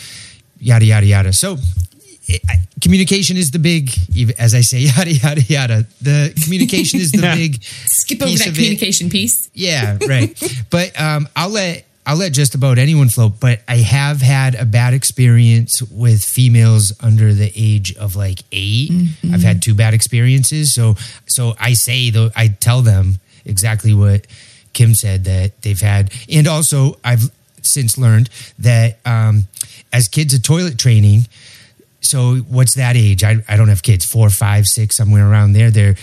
yada 0.59 0.85
yada 0.85 1.05
yada 1.05 1.33
so 1.33 1.57
it, 2.27 2.41
I- 2.49 2.61
communication 2.81 3.35
is 3.35 3.51
the 3.51 3.59
big 3.59 3.91
as 4.39 4.55
i 4.55 4.61
say 4.61 4.79
yada 4.91 5.11
yada 5.11 5.41
yada 5.41 5.85
the 6.01 6.33
communication 6.43 6.99
is 7.01 7.11
the 7.11 7.21
big 7.35 7.61
Skip 7.63 8.21
over 8.21 8.31
that 8.31 8.47
of 8.47 8.53
it. 8.53 8.55
communication 8.55 9.09
piece. 9.09 9.49
yeah, 9.53 9.97
right. 10.07 10.31
but 10.69 10.99
um, 10.99 11.27
I'll 11.35 11.49
let 11.49 11.85
I'll 12.09 12.17
let 12.17 12.33
just 12.33 12.55
about 12.55 12.79
anyone 12.79 13.07
float. 13.07 13.39
But 13.39 13.61
I 13.67 13.77
have 13.77 14.19
had 14.19 14.55
a 14.55 14.65
bad 14.65 14.95
experience 14.95 15.79
with 15.83 16.23
females 16.23 16.91
under 16.99 17.35
the 17.35 17.51
age 17.55 17.95
of 17.97 18.15
like 18.15 18.39
8 18.51 18.89
i 18.91 19.33
I've 19.33 19.43
had 19.43 19.61
two 19.61 19.75
bad 19.75 19.93
experiences. 19.93 20.73
So 20.73 20.95
so 21.27 21.53
I 21.59 21.73
say 21.73 22.09
though 22.09 22.31
I 22.35 22.47
tell 22.47 22.81
them 22.81 23.19
exactly 23.45 23.93
what 23.93 24.25
Kim 24.73 24.95
said 24.95 25.25
that 25.25 25.61
they've 25.61 25.79
had, 25.79 26.11
and 26.27 26.47
also 26.47 26.97
I've 27.03 27.29
since 27.61 27.95
learned 27.95 28.31
that 28.57 28.97
um, 29.05 29.43
as 29.93 30.07
kids 30.07 30.33
are 30.33 30.39
toilet 30.39 30.79
training 30.79 31.27
so 32.01 32.37
what's 32.37 32.75
that 32.75 32.95
age? 32.95 33.23
I, 33.23 33.43
I 33.47 33.55
don't 33.57 33.67
have 33.67 33.83
kids. 33.83 34.03
Four 34.03 34.29
five 34.29 34.65
six 34.65 34.95
somewhere 34.95 35.29
around 35.29 35.53
there. 35.53 35.69
They're 35.69 35.95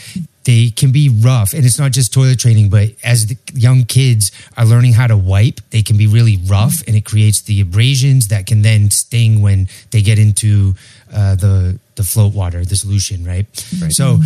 they 0.47 0.71
can 0.71 0.91
be 0.91 1.09
rough 1.09 1.53
and 1.53 1.65
it's 1.65 1.79
not 1.79 1.93
just 1.93 2.13
toilet 2.13 2.39
training 2.39 2.71
but 2.71 2.89
as 3.05 3.27
the 3.27 3.37
young 3.53 3.85
kids 3.85 4.33
are 4.57 4.65
learning 4.65 4.95
how 4.95 5.07
to 5.07 5.17
wipe 5.17 5.61
they 5.71 5.83
can 5.83 5.97
be 5.97 6.07
really 6.07 6.39
rough 6.47 6.83
and 6.87 6.97
it 6.97 7.05
creates 7.05 7.43
the 7.43 7.61
abrasions 7.61 8.29
that 8.29 8.47
can 8.47 8.63
then 8.63 8.91
sting 8.91 9.43
when 9.43 9.69
they 9.91 10.01
get 10.01 10.19
into 10.19 10.75
uh, 11.13 11.35
the 11.35 11.79
the 11.97 12.05
float 12.05 12.35
water, 12.35 12.65
the 12.65 12.77
solution, 12.77 13.25
right? 13.25 13.47
right. 13.81 13.93
So 13.93 14.21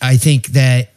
I 0.00 0.16
think 0.16 0.48
that 0.48 0.90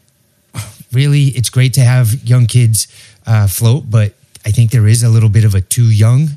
really 0.94 1.26
it's 1.26 1.50
great 1.50 1.74
to 1.74 1.82
have 1.82 2.24
young 2.24 2.46
kids 2.46 2.88
uh, 3.28 3.48
float, 3.48 3.90
but 3.90 4.14
I 4.46 4.52
think 4.52 4.72
there 4.72 4.88
is 4.88 5.04
a 5.04 5.10
little 5.10 5.30
bit 5.30 5.44
of 5.44 5.54
a 5.54 5.62
too 5.62 5.90
young. 5.92 6.30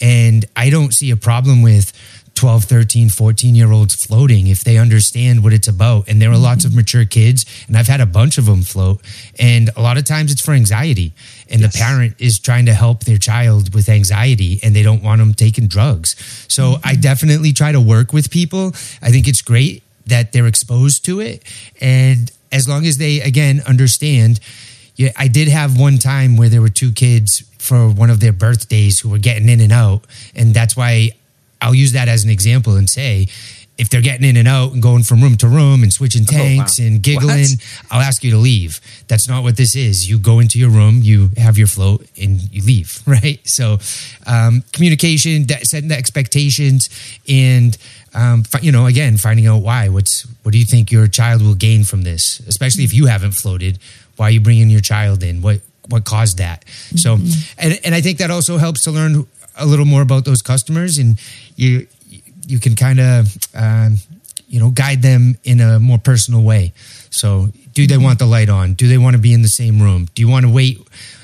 And 0.00 0.44
I 0.54 0.68
don't 0.68 0.92
see 0.92 1.10
a 1.10 1.16
problem 1.16 1.62
with 1.62 1.92
12, 2.36 2.64
13, 2.64 3.08
14 3.08 3.54
year 3.54 3.72
olds 3.72 3.94
floating 3.94 4.46
if 4.46 4.62
they 4.62 4.76
understand 4.78 5.42
what 5.42 5.52
it's 5.52 5.66
about. 5.66 6.08
And 6.08 6.20
there 6.22 6.30
are 6.30 6.36
lots 6.36 6.64
of 6.64 6.74
mature 6.74 7.04
kids, 7.04 7.44
and 7.66 7.76
I've 7.76 7.88
had 7.88 8.00
a 8.00 8.06
bunch 8.06 8.38
of 8.38 8.46
them 8.46 8.62
float. 8.62 9.00
And 9.38 9.70
a 9.76 9.82
lot 9.82 9.96
of 9.96 10.04
times 10.04 10.30
it's 10.30 10.42
for 10.42 10.52
anxiety. 10.52 11.12
And 11.50 11.60
yes. 11.60 11.72
the 11.72 11.78
parent 11.78 12.14
is 12.18 12.38
trying 12.38 12.66
to 12.66 12.74
help 12.74 13.04
their 13.04 13.18
child 13.18 13.74
with 13.74 13.88
anxiety 13.88 14.60
and 14.62 14.76
they 14.76 14.82
don't 14.82 15.02
want 15.02 15.18
them 15.18 15.34
taking 15.34 15.66
drugs. 15.66 16.14
So 16.48 16.72
mm-hmm. 16.72 16.88
I 16.88 16.94
definitely 16.94 17.52
try 17.52 17.72
to 17.72 17.80
work 17.80 18.12
with 18.12 18.30
people. 18.30 18.68
I 19.02 19.10
think 19.10 19.26
it's 19.26 19.42
great 19.42 19.82
that 20.06 20.32
they're 20.32 20.46
exposed 20.46 21.04
to 21.06 21.20
it. 21.20 21.42
And 21.80 22.30
as 22.52 22.68
long 22.68 22.86
as 22.86 22.98
they, 22.98 23.20
again, 23.20 23.62
understand, 23.66 24.40
yeah, 24.94 25.10
I 25.16 25.28
did 25.28 25.48
have 25.48 25.78
one 25.78 25.98
time 25.98 26.36
where 26.36 26.48
there 26.48 26.60
were 26.60 26.68
two 26.68 26.92
kids 26.92 27.42
for 27.58 27.88
one 27.88 28.10
of 28.10 28.20
their 28.20 28.32
birthdays 28.32 29.00
who 29.00 29.10
were 29.10 29.18
getting 29.18 29.48
in 29.48 29.60
and 29.60 29.72
out. 29.72 30.06
And 30.34 30.54
that's 30.54 30.76
why 30.76 31.10
I'll 31.60 31.74
use 31.74 31.92
that 31.92 32.08
as 32.08 32.24
an 32.24 32.30
example 32.30 32.76
and 32.76 32.88
say, 32.88 33.28
if 33.78 33.90
they're 33.90 34.00
getting 34.00 34.26
in 34.26 34.36
and 34.36 34.48
out 34.48 34.72
and 34.72 34.82
going 34.82 35.02
from 35.02 35.20
room 35.20 35.36
to 35.36 35.48
room 35.48 35.82
and 35.82 35.92
switching 35.92 36.24
tanks 36.24 36.80
oh, 36.80 36.82
wow. 36.82 36.88
and 36.88 37.02
giggling, 37.02 37.40
what? 37.40 37.86
I'll 37.90 38.00
ask 38.00 38.24
you 38.24 38.30
to 38.30 38.38
leave. 38.38 38.80
That's 39.08 39.28
not 39.28 39.42
what 39.42 39.56
this 39.56 39.76
is. 39.76 40.08
You 40.08 40.18
go 40.18 40.40
into 40.40 40.58
your 40.58 40.70
room, 40.70 41.00
you 41.02 41.30
have 41.36 41.58
your 41.58 41.66
float, 41.66 42.06
and 42.20 42.40
you 42.52 42.62
leave, 42.62 43.02
right? 43.06 43.46
So, 43.46 43.78
um, 44.26 44.62
communication, 44.72 45.46
setting 45.48 45.88
the 45.88 45.96
expectations, 45.96 46.88
and 47.28 47.76
um, 48.14 48.44
you 48.62 48.72
know, 48.72 48.86
again, 48.86 49.18
finding 49.18 49.46
out 49.46 49.58
why. 49.62 49.88
What's 49.88 50.22
what 50.42 50.52
do 50.52 50.58
you 50.58 50.64
think 50.64 50.90
your 50.90 51.06
child 51.06 51.42
will 51.42 51.54
gain 51.54 51.84
from 51.84 52.02
this? 52.02 52.40
Especially 52.40 52.84
if 52.84 52.94
you 52.94 53.06
haven't 53.06 53.32
floated, 53.32 53.78
why 54.16 54.28
are 54.28 54.30
you 54.30 54.40
bringing 54.40 54.70
your 54.70 54.80
child 54.80 55.22
in? 55.22 55.42
What 55.42 55.60
what 55.88 56.04
caused 56.04 56.38
that? 56.38 56.64
Mm-hmm. 56.64 56.96
So, 56.96 57.14
and 57.58 57.78
and 57.84 57.94
I 57.94 58.00
think 58.00 58.18
that 58.18 58.30
also 58.30 58.56
helps 58.56 58.82
to 58.84 58.90
learn 58.90 59.26
a 59.56 59.66
little 59.66 59.84
more 59.84 60.02
about 60.02 60.24
those 60.24 60.42
customers, 60.42 60.98
and 60.98 61.18
you 61.56 61.86
you 62.46 62.58
can 62.58 62.76
kind 62.76 63.00
of 63.00 63.36
um, 63.54 63.96
you 64.48 64.60
know 64.60 64.70
guide 64.70 65.02
them 65.02 65.36
in 65.44 65.60
a 65.60 65.80
more 65.80 65.98
personal 65.98 66.42
way. 66.42 66.72
So, 67.10 67.48
do 67.74 67.86
they 67.86 67.98
want 67.98 68.18
the 68.18 68.26
light 68.26 68.48
on? 68.48 68.74
Do 68.74 68.88
they 68.88 68.98
want 68.98 69.14
to 69.16 69.22
be 69.22 69.32
in 69.32 69.42
the 69.42 69.48
same 69.48 69.80
room? 69.80 70.08
Do 70.14 70.22
you 70.22 70.28
want 70.28 70.46
to 70.46 70.52
wait? 70.52 70.80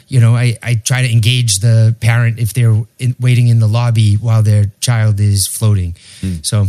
You 0.08 0.20
know, 0.20 0.36
I, 0.36 0.58
I 0.62 0.74
try 0.74 1.00
to 1.02 1.10
engage 1.10 1.60
the 1.60 1.96
parent 2.00 2.38
if 2.38 2.52
they're 2.52 2.82
in, 2.98 3.16
waiting 3.18 3.48
in 3.48 3.60
the 3.60 3.66
lobby 3.66 4.16
while 4.16 4.42
their 4.42 4.66
child 4.80 5.18
is 5.20 5.46
floating. 5.46 5.94
Mm. 6.20 6.44
So, 6.44 6.66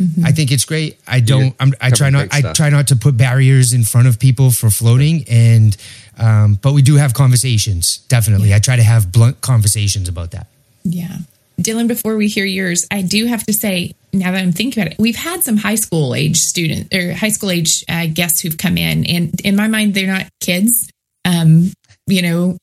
Mm-hmm. 0.00 0.24
I 0.24 0.32
think 0.32 0.50
it's 0.50 0.64
great. 0.64 0.98
I 1.06 1.20
don't. 1.20 1.54
I'm, 1.60 1.74
i 1.78 1.90
try 1.90 2.08
not. 2.08 2.28
I 2.32 2.52
try 2.54 2.70
not 2.70 2.88
to 2.88 2.96
put 2.96 3.18
barriers 3.18 3.74
in 3.74 3.84
front 3.84 4.08
of 4.08 4.18
people 4.18 4.50
for 4.50 4.70
floating, 4.70 5.24
and 5.28 5.76
um, 6.16 6.58
but 6.62 6.72
we 6.72 6.80
do 6.80 6.96
have 6.96 7.12
conversations. 7.12 7.98
Definitely, 8.08 8.48
yeah. 8.48 8.56
I 8.56 8.58
try 8.60 8.76
to 8.76 8.82
have 8.82 9.12
blunt 9.12 9.42
conversations 9.42 10.08
about 10.08 10.30
that. 10.30 10.46
Yeah. 10.84 11.18
Dylan, 11.60 11.88
before 11.88 12.16
we 12.16 12.28
hear 12.28 12.46
yours, 12.46 12.86
I 12.90 13.02
do 13.02 13.26
have 13.26 13.44
to 13.44 13.52
say, 13.52 13.94
now 14.12 14.32
that 14.32 14.42
I'm 14.42 14.52
thinking 14.52 14.82
about 14.82 14.92
it, 14.92 14.98
we've 14.98 15.16
had 15.16 15.44
some 15.44 15.58
high 15.58 15.74
school 15.74 16.14
age 16.14 16.38
student 16.38 16.94
or 16.94 17.12
high 17.12 17.28
school 17.28 17.50
age 17.50 17.84
uh, 17.88 18.06
guests 18.12 18.40
who've 18.40 18.56
come 18.56 18.78
in, 18.78 19.04
and 19.06 19.38
in 19.42 19.56
my 19.56 19.68
mind, 19.68 19.94
they're 19.94 20.06
not 20.06 20.26
kids. 20.40 20.90
Um, 21.24 21.72
you 22.06 22.22
know. 22.22 22.58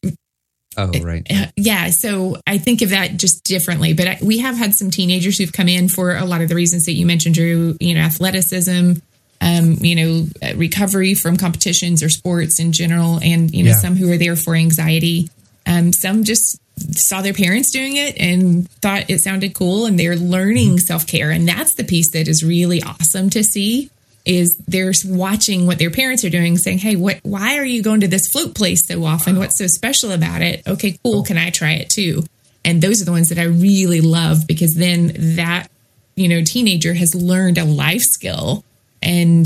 Oh, 0.80 0.92
right. 1.02 1.26
Uh, 1.30 1.48
yeah. 1.56 1.90
So 1.90 2.38
I 2.46 2.60
think 2.60 2.84
of 2.84 2.90
that 2.90 3.18
just 3.18 3.44
differently. 3.44 3.94
But 3.94 4.08
I, 4.08 4.20
we 4.22 4.40
have 4.40 4.56
had 4.56 4.76
some 4.76 4.92
teenagers 4.92 5.38
who've 5.38 5.52
come 5.52 5.68
in 5.68 5.90
for 5.90 6.16
a 6.16 6.26
lot 6.26 6.42
of 6.42 6.50
the 6.50 6.56
reasons 6.56 6.86
that 6.86 6.94
you 6.94 7.06
mentioned, 7.06 7.34
Drew, 7.34 7.76
you 7.80 7.96
know, 7.96 8.02
athleticism, 8.02 8.94
um, 9.42 9.74
you 9.80 9.96
know, 9.96 10.28
uh, 10.44 10.56
recovery 10.56 11.16
from 11.16 11.38
competitions 11.38 12.04
or 12.04 12.10
sports 12.10 12.60
in 12.60 12.74
general, 12.74 13.20
and, 13.24 13.52
you 13.52 13.64
know, 13.64 13.72
yeah. 13.72 13.76
some 13.76 13.96
who 13.96 14.12
are 14.12 14.18
there 14.18 14.36
for 14.36 14.56
anxiety. 14.56 15.30
Um, 15.66 15.94
some 15.94 16.24
just 16.24 16.60
saw 16.78 17.22
their 17.22 17.34
parents 17.34 17.72
doing 17.72 17.96
it 17.96 18.18
and 18.18 18.70
thought 18.70 19.10
it 19.10 19.20
sounded 19.20 19.54
cool 19.54 19.86
and 19.86 20.00
they're 20.00 20.16
learning 20.16 20.80
self-care. 20.80 21.32
And 21.32 21.48
that's 21.48 21.74
the 21.74 21.84
piece 21.84 22.12
that 22.12 22.28
is 22.28 22.44
really 22.44 22.82
awesome 22.82 23.30
to 23.32 23.44
see 23.44 23.90
is 24.26 24.58
they're 24.68 24.92
watching 25.06 25.66
what 25.66 25.80
their 25.80 25.90
parents 25.90 26.26
are 26.26 26.30
doing 26.30 26.58
saying 26.58 26.78
hey 26.78 26.98
what 26.98 27.18
why 27.24 27.58
are 27.58 27.66
you 27.66 27.82
going 27.82 28.02
to 28.02 28.08
this 28.08 28.28
float 28.28 28.54
place 28.54 28.86
so 28.86 29.06
often? 29.06 29.36
Wow. 29.36 29.42
what's 29.42 29.58
so 29.58 29.68
special 29.68 30.12
about 30.12 30.42
it? 30.42 30.68
Okay 30.68 31.00
cool. 31.04 31.24
Can 31.24 31.38
i 31.38 31.50
try 31.50 31.74
it 31.74 31.90
too? 31.90 32.24
And 32.66 32.82
those 32.82 33.02
are 33.02 33.06
the 33.06 33.12
ones 33.12 33.30
that 33.30 33.40
i 33.40 33.44
really 33.44 34.02
love 34.02 34.46
because 34.46 34.76
then 34.76 35.14
that 35.38 35.68
you 36.16 36.28
know 36.28 36.44
teenager 36.44 36.94
has 36.94 37.16
learned 37.16 37.58
a 37.58 37.64
life 37.64 38.02
skill 38.02 38.66
and 39.02 39.46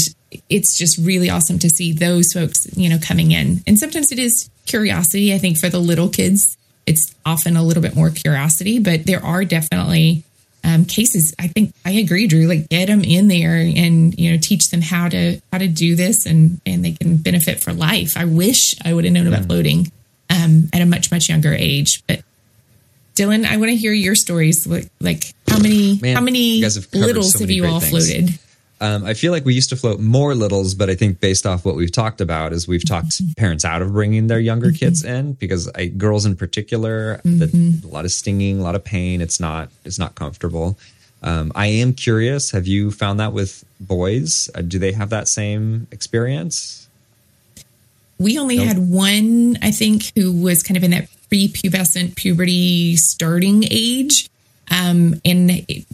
it's 0.50 0.78
just 0.78 0.98
really 0.98 1.30
awesome 1.30 1.60
to 1.60 1.70
see 1.70 1.94
those 1.94 2.34
folks 2.34 2.66
you 2.76 2.90
know 2.90 2.98
coming 2.98 3.32
in. 3.32 3.62
And 3.68 3.78
sometimes 3.78 4.12
it 4.12 4.18
is 4.18 4.50
curiosity 4.66 5.34
i 5.34 5.38
think 5.38 5.60
for 5.60 5.70
the 5.70 5.80
little 5.80 6.10
kids 6.10 6.58
it's 6.92 7.16
often 7.26 7.56
a 7.56 7.64
little 7.64 7.82
bit 7.82 7.96
more 7.96 8.10
curiosity, 8.10 8.80
but 8.80 9.06
there 9.06 9.24
are 9.24 9.46
definitely 9.46 10.24
um, 10.64 10.84
cases. 10.86 11.34
I 11.40 11.48
think 11.48 11.74
I 11.86 11.92
agree, 11.92 12.28
Drew. 12.28 12.48
Like 12.48 12.68
get 12.70 12.88
them 12.88 13.04
in 13.04 13.30
there 13.30 13.56
and 13.56 14.18
you 14.20 14.32
know 14.32 14.38
teach 14.42 14.70
them 14.70 14.82
how 14.82 15.08
to 15.10 15.40
how 15.52 15.58
to 15.58 15.68
do 15.68 15.96
this, 15.96 16.26
and 16.26 16.60
and 16.66 16.84
they 16.84 16.92
can 16.92 17.18
benefit 17.18 17.62
for 17.62 17.72
life. 17.74 18.18
I 18.18 18.26
wish 18.26 18.76
I 18.84 18.94
would 18.94 19.06
have 19.06 19.14
known 19.14 19.28
about 19.28 19.46
floating 19.46 19.92
um, 20.30 20.70
at 20.74 20.82
a 20.82 20.86
much 20.86 21.12
much 21.12 21.30
younger 21.30 21.54
age, 21.54 22.04
but. 22.08 22.22
Dylan, 23.14 23.46
I 23.46 23.58
want 23.58 23.70
to 23.70 23.76
hear 23.76 23.92
your 23.92 24.16
stories. 24.16 24.66
Like, 24.66 24.88
like 25.02 25.34
how 25.46 25.60
many 25.60 26.00
Man, 26.02 26.16
how 26.16 26.22
many 26.22 26.62
littles 26.94 27.34
so 27.34 27.40
have 27.40 27.52
you 27.52 27.66
all 27.66 27.82
things. 27.82 28.08
floated? 28.08 28.40
Um, 28.82 29.06
I 29.06 29.14
feel 29.14 29.32
like 29.32 29.46
we 29.46 29.54
used 29.54 29.70
to 29.70 29.76
float 29.76 30.00
more 30.00 30.34
littles, 30.34 30.74
but 30.74 30.90
I 30.90 30.96
think 30.96 31.20
based 31.20 31.46
off 31.46 31.66
what 31.66 31.76
we've 31.76 31.92
talked 31.92 32.20
about 32.20 32.52
is 32.52 32.68
we've 32.68 32.84
talked 32.84 33.10
mm-hmm. 33.10 33.34
parents 33.38 33.64
out 33.64 33.84
of 33.84 33.94
bringing 33.94 34.26
their 34.26 34.40
younger 34.40 34.68
mm-hmm. 34.68 34.86
kids 34.86 35.04
in 35.04 35.34
because 35.34 35.70
I, 35.76 35.86
girls 35.86 36.26
in 36.26 36.36
particular, 36.36 37.22
mm-hmm. 37.24 37.82
the, 37.82 37.88
a 37.88 37.92
lot 37.92 38.06
of 38.06 38.12
stinging, 38.12 38.60
a 38.60 38.64
lot 38.64 38.74
of 38.74 38.84
pain. 38.84 39.22
It's 39.22 39.40
not 39.40 39.70
it's 39.86 40.00
not 40.00 40.16
comfortable. 40.16 40.80
Um, 41.22 41.52
I 41.54 41.68
am 41.68 41.94
curious. 41.94 42.50
Have 42.52 42.66
you 42.66 42.90
found 42.90 43.20
that 43.20 43.34
with 43.34 43.64
boys? 43.80 44.50
Uh, 44.56 44.62
do 44.62 44.80
they 44.80 44.94
have 44.94 45.12
that 45.12 45.28
same 45.28 45.86
experience? 45.92 46.88
We 48.18 48.40
only 48.40 48.58
nope. 48.58 48.68
had 48.68 48.80
one, 48.80 49.60
I 49.62 49.70
think, 49.70 50.12
who 50.16 50.34
was 50.34 50.64
kind 50.64 50.78
of 50.78 50.84
in 50.84 50.90
that 50.92 51.08
prepubescent 51.32 52.16
puberty 52.16 52.96
starting 52.96 53.64
age 53.70 54.31
um, 54.72 55.16
and 55.26 55.50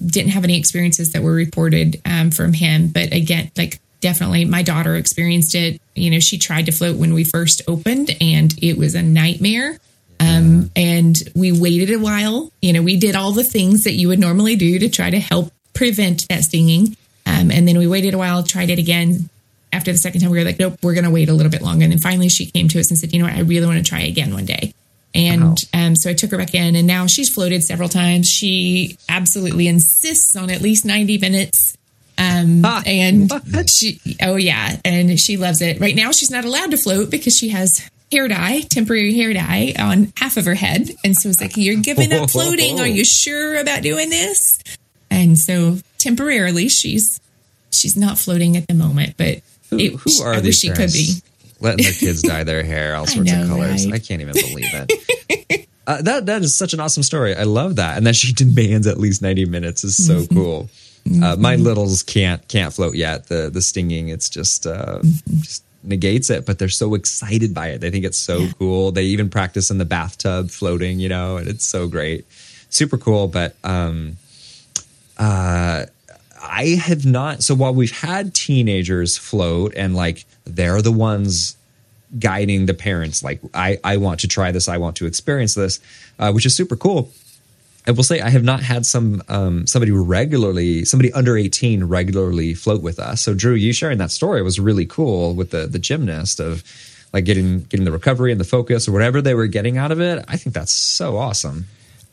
didn't 0.06 0.32
have 0.32 0.44
any 0.44 0.58
experiences 0.58 1.12
that 1.14 1.24
were 1.24 1.34
reported 1.34 2.00
um, 2.06 2.32
from 2.32 2.54
him. 2.54 2.88
But 2.88 3.12
again, 3.12 3.52
like 3.58 3.80
definitely 4.00 4.46
my 4.46 4.62
daughter 4.62 4.96
experienced 4.96 5.56
it. 5.56 5.82
You 5.96 6.12
know, 6.12 6.20
she 6.20 6.38
tried 6.38 6.68
to 6.68 6.72
float 6.72 6.96
when 6.98 7.14
we 7.14 7.24
first 7.24 7.64
opened 7.68 8.16
and 8.22 8.54
it 8.62 8.78
was 8.78 8.96
a 8.96 9.02
nightmare. 9.02 9.78
Um, 10.20 10.72
and 10.76 11.16
we 11.36 11.52
waited 11.52 11.94
a 11.94 12.00
while. 12.00 12.52
You 12.62 12.74
know, 12.74 12.82
we 12.82 12.98
did 12.98 13.16
all 13.16 13.32
the 13.32 13.44
things 13.44 13.84
that 13.84 13.94
you 13.94 14.08
would 14.08 14.20
normally 14.20 14.56
do 14.56 14.80
to 14.80 14.90
try 14.90 15.10
to 15.10 15.20
help 15.20 15.52
prevent 15.74 16.28
that 16.30 16.44
stinging. 16.44 16.96
Um, 17.26 17.52
and 17.52 17.68
then 17.68 17.78
we 17.78 17.88
waited 17.88 18.14
a 18.14 18.18
while, 18.18 18.44
tried 18.44 18.70
it 18.70 18.80
again. 18.80 19.30
After 19.74 19.92
the 19.92 19.98
second 19.98 20.22
time, 20.22 20.32
we 20.32 20.40
were 20.40 20.46
like, 20.46 20.60
nope, 20.60 20.80
we're 20.82 20.94
going 20.94 21.04
to 21.04 21.12
wait 21.12 21.30
a 21.30 21.34
little 21.34 21.52
bit 21.52 21.62
longer. 21.62 21.84
And 21.84 21.92
then 21.92 22.00
finally, 22.00 22.30
she 22.30 22.46
came 22.46 22.68
to 22.70 22.80
us 22.80 22.90
and 22.90 22.98
said, 22.98 23.14
you 23.14 23.20
know 23.20 23.26
what, 23.26 23.36
I 23.36 23.42
really 23.42 23.68
want 23.68 23.78
to 23.78 23.88
try 23.88 24.02
again 24.02 24.34
one 24.34 24.46
day. 24.46 24.74
And 25.18 25.42
wow. 25.42 25.56
um, 25.74 25.96
so 25.96 26.12
I 26.12 26.14
took 26.14 26.30
her 26.30 26.38
back 26.38 26.54
in, 26.54 26.76
and 26.76 26.86
now 26.86 27.08
she's 27.08 27.28
floated 27.28 27.64
several 27.64 27.90
times. 27.90 28.30
She 28.30 28.98
absolutely 29.10 29.68
insists 29.68 30.36
on 30.36 30.52
at 30.52 30.62
least 30.62 30.86
90 30.86 31.18
minutes. 31.18 31.76
Um, 32.20 32.62
ah, 32.64 32.84
and 32.86 33.30
what? 33.30 33.68
she, 33.68 34.00
oh 34.22 34.36
yeah, 34.36 34.80
and 34.86 35.20
she 35.20 35.38
loves 35.38 35.62
it. 35.62 35.80
Right 35.80 35.96
now, 35.96 36.12
she's 36.12 36.30
not 36.30 36.46
allowed 36.46 36.70
to 36.72 36.78
float 36.78 37.10
because 37.10 37.36
she 37.36 37.50
has 37.50 37.90
hair 38.12 38.28
dye, 38.28 38.62
temporary 38.62 39.16
hair 39.16 39.34
dye 39.34 39.74
on 39.80 40.14
half 40.18 40.38
of 40.38 40.46
her 40.46 40.54
head. 40.54 40.92
And 41.04 41.16
so 41.16 41.30
it's 41.30 41.42
like, 41.42 41.58
you're 41.58 41.82
giving 41.82 42.14
up 42.14 42.30
floating. 42.32 42.80
Are 42.80 42.88
you 42.88 43.04
sure 43.04 43.58
about 43.58 43.82
doing 43.82 44.10
this? 44.10 44.60
And 45.10 45.38
so 45.38 45.78
temporarily, 45.98 46.70
she's 46.70 47.20
she's 47.72 47.98
not 47.98 48.20
floating 48.20 48.56
at 48.56 48.68
the 48.68 48.76
moment, 48.76 49.16
but 49.18 49.42
who, 49.70 49.78
it, 49.78 49.94
who 49.94 50.24
are 50.24 50.36
I 50.36 50.42
wish 50.42 50.60
she 50.60 50.70
could 50.70 50.92
be 50.92 51.22
letting 51.60 51.84
their 51.84 51.94
kids 52.00 52.22
dye 52.22 52.44
their 52.44 52.64
hair 52.64 52.96
all 52.96 53.06
sorts 53.06 53.32
know, 53.32 53.44
of 53.44 53.48
colors. 53.48 53.86
Right? 53.86 53.96
I 53.96 54.00
can't 54.00 54.22
even 54.22 54.34
believe 54.34 54.74
it. 54.74 55.68
uh, 55.88 56.02
that 56.02 56.26
that 56.28 56.42
is 56.44 56.56
such 56.56 56.74
an 56.74 56.80
awesome 56.80 57.04
story. 57.04 57.36
I 57.36 57.44
love 57.44 57.78
that, 57.78 57.98
and 57.98 58.08
that 58.08 58.16
she 58.16 58.34
demands 58.46 58.88
at 58.88 58.98
least 58.98 59.22
ninety 59.22 59.46
minutes 59.46 59.84
is 59.84 59.96
so 60.06 60.22
mm-hmm. 60.22 60.36
cool. 60.36 60.70
Uh, 61.08 61.38
my 61.38 61.56
mm-hmm. 61.56 61.64
littles 61.64 62.04
can't 62.04 62.46
can't 62.48 62.74
float 62.74 62.96
yet. 62.96 63.28
The 63.28 63.50
the 63.50 63.62
stinging, 63.62 64.10
it's 64.10 64.30
just 64.30 64.68
uh, 64.68 65.00
mm-hmm. 65.00 65.38
just 65.40 65.64
negates 65.84 66.30
it. 66.30 66.46
But 66.46 66.60
they're 66.60 66.70
so 66.70 66.96
excited 66.96 67.54
by 67.54 67.70
it. 67.70 67.82
They 67.82 67.92
think 67.92 68.06
it's 68.06 68.18
so 68.18 68.40
yeah. 68.40 68.52
cool. 68.60 68.92
They 68.92 69.04
even 69.04 69.30
practice 69.30 69.70
in 69.70 69.78
the 69.78 69.86
bathtub 69.86 70.50
floating, 70.50 71.00
you 71.00 71.10
know, 71.10 71.38
and 71.38 71.48
it's 71.48 71.66
so 71.66 71.88
great, 71.88 72.26
super 72.70 72.98
cool. 72.98 73.28
But 73.28 73.56
um, 73.64 74.18
uh, 75.18 75.86
I 76.50 76.76
have 76.76 77.06
not. 77.06 77.44
So 77.44 77.56
while 77.56 77.74
we've 77.74 77.92
had 77.92 78.34
teenagers 78.34 79.18
float 79.18 79.74
and 79.76 79.96
like 79.96 80.26
they're 80.46 80.82
the 80.82 80.92
ones 80.92 81.56
guiding 82.18 82.66
the 82.66 82.74
parents, 82.74 83.24
like 83.24 83.40
I 83.54 83.80
I 83.84 83.98
want 83.98 84.22
to 84.22 84.28
try 84.28 84.52
this, 84.52 84.68
I 84.68 84.78
want 84.78 84.96
to 84.98 85.06
experience 85.06 85.56
this, 85.56 85.80
uh, 86.20 86.32
which 86.32 86.46
is 86.46 86.56
super 86.56 86.76
cool. 86.76 87.12
I 87.86 87.92
will 87.92 88.04
say 88.04 88.20
I 88.20 88.30
have 88.30 88.44
not 88.44 88.62
had 88.64 88.86
some 88.86 89.24
um, 89.30 89.66
somebody 89.66 89.92
regularly, 89.92 90.84
somebody 90.86 91.14
under 91.14 91.38
eighteen 91.38 91.86
regularly 91.86 92.54
float 92.54 92.82
with 92.82 93.00
us. 93.00 93.22
So 93.22 93.34
Drew, 93.34 93.54
you 93.54 93.72
sharing 93.74 93.98
that 94.00 94.12
story 94.12 94.42
was 94.42 94.60
really 94.60 94.86
cool 94.86 95.34
with 95.34 95.52
the 95.52 95.68
the 95.68 95.80
gymnast 95.80 96.40
of 96.40 96.64
like 97.14 97.24
getting 97.24 97.64
getting 97.64 97.86
the 97.86 97.92
recovery 97.92 98.32
and 98.32 98.40
the 98.42 98.46
focus 98.46 98.88
or 98.88 98.92
whatever 98.92 99.22
they 99.22 99.34
were 99.34 99.48
getting 99.48 99.78
out 99.78 99.92
of 99.92 100.02
it. 100.02 100.26
I 100.28 100.36
think 100.36 100.54
that's 100.54 100.74
so 100.74 101.18
awesome. 101.18 101.68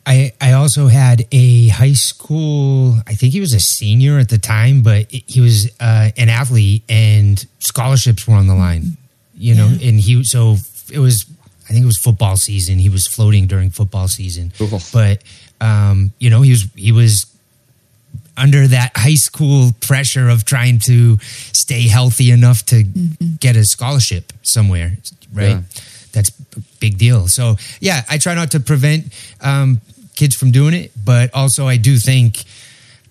I, 0.05 0.33
I 0.39 0.53
also 0.53 0.87
had 0.87 1.25
a 1.31 1.67
high 1.69 1.93
school, 1.93 2.95
I 3.07 3.15
think 3.15 3.33
he 3.33 3.39
was 3.39 3.53
a 3.53 3.59
senior 3.59 4.19
at 4.19 4.29
the 4.29 4.37
time, 4.37 4.81
but 4.83 5.07
he 5.09 5.41
was 5.41 5.71
uh, 5.79 6.11
an 6.15 6.29
athlete 6.29 6.83
and 6.89 7.43
scholarships 7.59 8.27
were 8.27 8.35
on 8.35 8.47
the 8.47 8.53
line, 8.55 8.97
you 9.35 9.55
know, 9.55 9.67
Yeah. 9.67 9.89
and 9.89 9.99
he, 9.99 10.23
so 10.23 10.57
it 10.91 10.99
was, 10.99 11.25
I 11.67 11.73
think 11.73 11.83
it 11.83 11.87
was 11.87 11.97
football 11.97 12.37
season. 12.37 12.77
He 12.77 12.89
was 12.89 13.07
floating 13.07 13.47
during 13.47 13.71
football 13.71 14.07
season, 14.07 14.53
Cool. 14.57 14.79
but, 14.93 15.23
um, 15.59 16.11
you 16.19 16.29
know, 16.29 16.41
he 16.43 16.51
was, 16.51 16.67
he 16.75 16.91
was 16.91 17.25
under 18.37 18.67
that 18.67 18.91
high 18.95 19.15
school 19.15 19.71
pressure 19.79 20.29
of 20.29 20.45
trying 20.45 20.77
to 20.79 21.17
stay 21.53 21.87
healthy 21.87 22.29
enough 22.31 22.63
to 22.65 22.83
get 23.39 23.55
a 23.55 23.63
scholarship 23.63 24.33
somewhere, 24.43 24.97
right? 25.33 25.49
Yeah. 25.49 25.61
That's 26.11 26.29
a 26.55 26.59
big 26.79 26.97
deal. 26.97 27.27
So 27.27 27.55
yeah, 27.79 28.03
I 28.09 28.17
try 28.19 28.35
not 28.35 28.51
to 28.51 28.59
prevent 28.59 29.11
um, 29.41 29.81
kids 30.15 30.35
from 30.35 30.51
doing 30.51 30.73
it, 30.73 30.91
but 31.03 31.33
also 31.33 31.67
I 31.67 31.77
do 31.77 31.97
think 31.97 32.43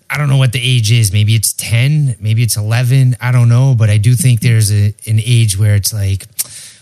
I 0.09 0.17
don't 0.17 0.29
know 0.29 0.37
what 0.37 0.51
the 0.51 0.61
age 0.61 0.91
is. 0.91 1.11
Maybe 1.11 1.33
it's 1.35 1.53
ten, 1.53 2.15
maybe 2.19 2.43
it's 2.43 2.57
eleven. 2.57 3.15
I 3.21 3.31
don't 3.31 3.49
know, 3.49 3.75
but 3.77 3.89
I 3.89 3.97
do 3.97 4.13
think 4.13 4.41
there's 4.41 4.71
a, 4.71 4.93
an 5.07 5.19
age 5.23 5.57
where 5.57 5.75
it's 5.75 5.93
like, 5.93 6.25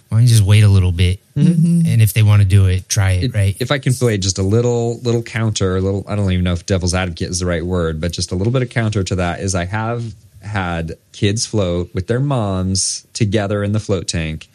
why 0.10 0.18
don't 0.18 0.24
you 0.24 0.28
just 0.28 0.44
wait 0.44 0.64
a 0.64 0.68
little 0.68 0.92
bit, 0.92 1.20
mm-hmm. 1.36 1.88
and 1.88 2.02
if 2.02 2.14
they 2.14 2.22
want 2.22 2.42
to 2.42 2.48
do 2.48 2.68
it, 2.68 2.88
try 2.90 3.12
it, 3.12 3.34
right? 3.34 3.56
If 3.60 3.72
I 3.72 3.80
can 3.80 3.94
play 3.94 4.18
just 4.18 4.38
a 4.38 4.44
little 4.44 5.00
little 5.00 5.24
counter, 5.24 5.78
a 5.78 5.82
little 5.82 6.06
I 6.08 6.16
don't 6.16 6.32
even 6.32 6.44
know 6.44 6.54
if 6.54 6.66
devil's 6.66 6.94
advocate 6.94 7.30
is 7.30 7.40
the 7.40 7.46
right 7.46 7.66
word, 7.66 8.02
but 8.02 8.12
just 8.12 8.32
a 8.32 8.36
little 8.36 8.54
bit 8.54 8.62
of 8.62 8.70
counter 8.70 9.04
to 9.04 9.16
that 9.16 9.40
is 9.40 9.56
I 9.56 9.66
have 9.66 10.14
had 10.42 10.94
kids 11.14 11.46
float 11.46 11.94
with 11.94 12.08
their 12.08 12.20
moms 12.20 13.08
together 13.14 13.64
in 13.64 13.72
the 13.72 13.80
float 13.80 14.08
tank 14.08 14.50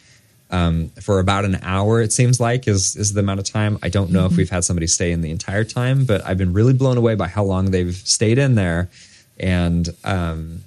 um, 0.49 0.89
for 1.01 1.19
about 1.19 1.45
an 1.45 1.59
hour. 1.61 2.01
It 2.01 2.11
seems 2.11 2.39
like 2.39 2.67
is 2.67 2.95
is 2.95 3.13
the 3.13 3.19
amount 3.19 3.39
of 3.39 3.45
time. 3.45 3.77
I 3.83 3.89
don't 3.89 4.11
know 4.11 4.25
if 4.25 4.37
we've 4.37 4.49
had 4.49 4.63
somebody 4.63 4.87
stay 4.87 5.11
in 5.11 5.21
the 5.21 5.31
entire 5.31 5.63
time, 5.63 6.05
but 6.05 6.25
I've 6.25 6.37
been 6.37 6.53
really 6.53 6.73
blown 6.73 6.97
away 6.97 7.15
by 7.15 7.27
how 7.27 7.43
long 7.43 7.71
they've 7.71 7.95
stayed 7.95 8.37
in 8.37 8.55
there, 8.55 8.89
and 9.39 9.87
um, 10.03 10.63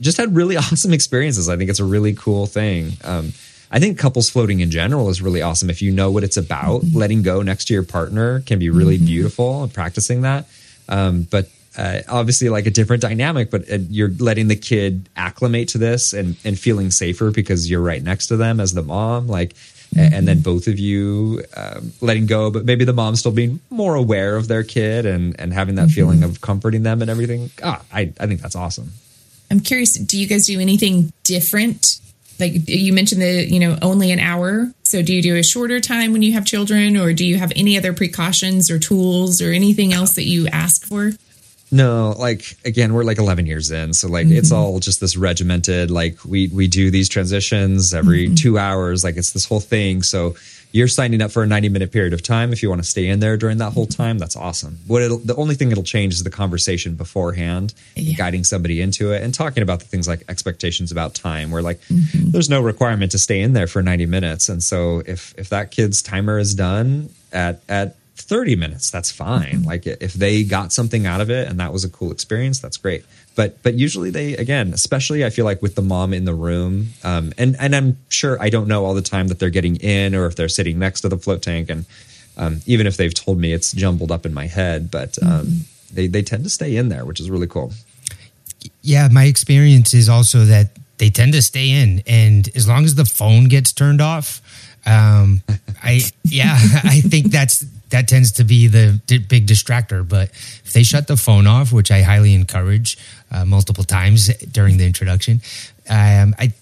just 0.00 0.18
had 0.18 0.34
really 0.34 0.56
awesome 0.64 0.92
experiences. 0.92 1.48
I 1.48 1.56
think 1.56 1.70
it's 1.70 1.80
a 1.80 1.84
really 1.84 2.14
cool 2.14 2.46
thing. 2.46 2.92
Um, 3.02 3.32
I 3.70 3.80
think 3.80 3.98
couples 3.98 4.30
floating 4.30 4.60
in 4.60 4.70
general 4.70 5.08
is 5.08 5.20
really 5.20 5.42
awesome. 5.42 5.68
If 5.68 5.82
you 5.82 5.90
know 5.90 6.10
what 6.10 6.22
it's 6.22 6.36
about, 6.36 6.84
letting 6.92 7.22
go 7.22 7.42
next 7.42 7.64
to 7.66 7.74
your 7.74 7.82
partner 7.82 8.40
can 8.42 8.60
be 8.60 8.70
really 8.70 8.98
beautiful 8.98 9.64
and 9.64 9.72
practicing 9.72 10.20
that. 10.20 10.46
Um, 10.88 11.26
but 11.28 11.48
uh, 11.76 12.00
obviously, 12.08 12.48
like 12.48 12.66
a 12.66 12.70
different 12.70 13.02
dynamic, 13.02 13.50
but 13.50 13.70
uh, 13.70 13.78
you're 13.88 14.10
letting 14.18 14.48
the 14.48 14.56
kid 14.56 15.08
acclimate 15.16 15.68
to 15.68 15.78
this 15.78 16.12
and, 16.12 16.36
and 16.44 16.58
feeling 16.58 16.90
safer 16.90 17.30
because 17.30 17.68
you're 17.70 17.82
right 17.82 18.02
next 18.02 18.28
to 18.28 18.36
them 18.36 18.60
as 18.60 18.74
the 18.74 18.82
mom. 18.82 19.26
Like, 19.26 19.54
a- 19.96 20.00
and 20.00 20.26
then 20.26 20.40
both 20.40 20.66
of 20.66 20.78
you 20.78 21.42
um, 21.56 21.92
letting 22.00 22.26
go, 22.26 22.50
but 22.50 22.64
maybe 22.64 22.84
the 22.84 22.92
mom 22.92 23.16
still 23.16 23.32
being 23.32 23.60
more 23.70 23.94
aware 23.94 24.36
of 24.36 24.48
their 24.48 24.62
kid 24.64 25.06
and, 25.06 25.38
and 25.40 25.52
having 25.52 25.74
that 25.76 25.88
feeling 25.90 26.22
of 26.22 26.40
comforting 26.40 26.82
them 26.82 27.02
and 27.02 27.10
everything. 27.10 27.50
Ah, 27.62 27.82
I, 27.92 28.12
I 28.20 28.26
think 28.26 28.40
that's 28.40 28.56
awesome. 28.56 28.92
I'm 29.50 29.60
curious, 29.60 29.98
do 29.98 30.18
you 30.18 30.26
guys 30.26 30.46
do 30.46 30.58
anything 30.60 31.12
different? 31.22 32.00
Like 32.40 32.68
you 32.68 32.92
mentioned 32.92 33.22
the, 33.22 33.46
you 33.48 33.60
know, 33.60 33.78
only 33.82 34.10
an 34.10 34.18
hour. 34.18 34.72
So 34.82 35.02
do 35.02 35.14
you 35.14 35.22
do 35.22 35.36
a 35.36 35.42
shorter 35.44 35.78
time 35.80 36.12
when 36.12 36.22
you 36.22 36.32
have 36.32 36.44
children 36.44 36.96
or 36.96 37.12
do 37.12 37.24
you 37.24 37.36
have 37.38 37.52
any 37.54 37.76
other 37.78 37.92
precautions 37.92 38.70
or 38.70 38.78
tools 38.80 39.40
or 39.40 39.52
anything 39.52 39.92
else 39.92 40.14
that 40.16 40.24
you 40.24 40.48
ask 40.48 40.84
for? 40.84 41.12
No, 41.74 42.14
like 42.16 42.56
again, 42.64 42.94
we're 42.94 43.02
like 43.02 43.18
11 43.18 43.46
years 43.46 43.72
in, 43.72 43.94
so 43.94 44.06
like 44.06 44.28
it's 44.28 44.50
mm-hmm. 44.52 44.58
all 44.58 44.78
just 44.78 45.00
this 45.00 45.16
regimented. 45.16 45.90
Like 45.90 46.24
we 46.24 46.46
we 46.46 46.68
do 46.68 46.88
these 46.88 47.08
transitions 47.08 47.92
every 47.92 48.26
mm-hmm. 48.26 48.36
two 48.36 48.58
hours. 48.58 49.02
Like 49.02 49.16
it's 49.16 49.32
this 49.32 49.44
whole 49.44 49.58
thing. 49.58 50.04
So 50.04 50.36
you're 50.70 50.86
signing 50.86 51.20
up 51.20 51.32
for 51.32 51.42
a 51.42 51.46
90 51.48 51.70
minute 51.70 51.90
period 51.90 52.12
of 52.12 52.22
time. 52.22 52.52
If 52.52 52.62
you 52.62 52.68
want 52.68 52.80
to 52.80 52.88
stay 52.88 53.08
in 53.08 53.18
there 53.18 53.36
during 53.36 53.58
that 53.58 53.72
whole 53.72 53.88
mm-hmm. 53.88 54.02
time, 54.02 54.18
that's 54.18 54.36
awesome. 54.36 54.78
What 54.86 55.02
it'll, 55.02 55.18
the 55.18 55.34
only 55.34 55.56
thing 55.56 55.72
it'll 55.72 55.82
change 55.82 56.14
is 56.14 56.22
the 56.22 56.30
conversation 56.30 56.94
beforehand, 56.94 57.74
Yeah. 57.96 58.14
guiding 58.14 58.44
somebody 58.44 58.80
into 58.80 59.10
it, 59.10 59.24
and 59.24 59.34
talking 59.34 59.64
about 59.64 59.80
the 59.80 59.86
things 59.86 60.06
like 60.06 60.22
expectations 60.28 60.92
about 60.92 61.16
time. 61.16 61.50
Where 61.50 61.60
like 61.60 61.80
there's 62.14 62.48
no 62.48 62.60
requirement 62.60 63.10
to 63.12 63.18
stay 63.18 63.40
in 63.40 63.52
there 63.52 63.66
for 63.66 63.82
90 63.82 64.06
minutes, 64.06 64.48
and 64.48 64.62
so 64.62 65.02
if 65.06 65.34
if 65.36 65.48
that 65.48 65.72
kid's 65.72 66.02
timer 66.02 66.38
is 66.38 66.54
done 66.54 67.10
at 67.32 67.64
at 67.68 67.96
30 68.16 68.56
minutes 68.56 68.90
that's 68.90 69.10
fine. 69.10 69.62
Like 69.62 69.86
if 69.86 70.14
they 70.14 70.44
got 70.44 70.72
something 70.72 71.06
out 71.06 71.20
of 71.20 71.30
it 71.30 71.48
and 71.48 71.60
that 71.60 71.72
was 71.72 71.84
a 71.84 71.90
cool 71.90 72.12
experience 72.12 72.58
that's 72.60 72.76
great. 72.76 73.04
But 73.36 73.62
but 73.62 73.74
usually 73.74 74.10
they 74.10 74.36
again 74.36 74.72
especially 74.72 75.24
i 75.24 75.30
feel 75.30 75.44
like 75.44 75.60
with 75.60 75.74
the 75.74 75.82
mom 75.82 76.14
in 76.14 76.24
the 76.24 76.34
room 76.34 76.90
um, 77.02 77.32
and 77.36 77.56
and 77.58 77.74
i'm 77.74 77.96
sure 78.08 78.40
i 78.40 78.48
don't 78.48 78.68
know 78.68 78.84
all 78.84 78.94
the 78.94 79.02
time 79.02 79.26
that 79.26 79.40
they're 79.40 79.50
getting 79.50 79.74
in 79.76 80.14
or 80.14 80.26
if 80.26 80.36
they're 80.36 80.48
sitting 80.48 80.78
next 80.78 81.00
to 81.00 81.08
the 81.08 81.18
float 81.18 81.42
tank 81.42 81.68
and 81.68 81.84
um, 82.36 82.60
even 82.66 82.86
if 82.86 82.96
they've 82.96 83.12
told 83.12 83.38
me 83.38 83.52
it's 83.52 83.72
jumbled 83.72 84.12
up 84.12 84.24
in 84.24 84.32
my 84.32 84.46
head 84.46 84.88
but 84.88 85.20
um, 85.20 85.64
they, 85.92 86.06
they 86.06 86.22
tend 86.22 86.44
to 86.44 86.50
stay 86.50 86.76
in 86.76 86.90
there 86.90 87.04
which 87.04 87.18
is 87.18 87.28
really 87.28 87.48
cool. 87.48 87.72
Yeah, 88.82 89.08
my 89.10 89.24
experience 89.24 89.94
is 89.94 90.08
also 90.08 90.44
that 90.44 90.70
they 90.98 91.10
tend 91.10 91.32
to 91.32 91.42
stay 91.42 91.70
in, 91.70 92.02
and 92.06 92.48
as 92.54 92.68
long 92.68 92.84
as 92.84 92.94
the 92.94 93.04
phone 93.04 93.48
gets 93.48 93.72
turned 93.72 94.00
off, 94.00 94.40
um, 94.86 95.42
I 95.82 96.02
yeah, 96.24 96.56
I 96.84 97.00
think 97.00 97.26
that's 97.26 97.64
that 97.94 98.08
tends 98.08 98.32
to 98.32 98.44
be 98.44 98.66
the 98.66 99.00
di- 99.06 99.18
big 99.18 99.46
distractor. 99.46 100.06
But 100.06 100.30
if 100.66 100.72
they 100.74 100.82
shut 100.82 101.06
the 101.06 101.16
phone 101.16 101.46
off, 101.46 101.72
which 101.72 101.90
I 101.90 102.02
highly 102.02 102.34
encourage 102.34 102.98
uh, 103.30 103.44
multiple 103.44 103.84
times 103.84 104.28
during 104.52 104.76
the 104.78 104.84
introduction, 104.86 105.40
um, 105.88 106.34
I 106.38 106.52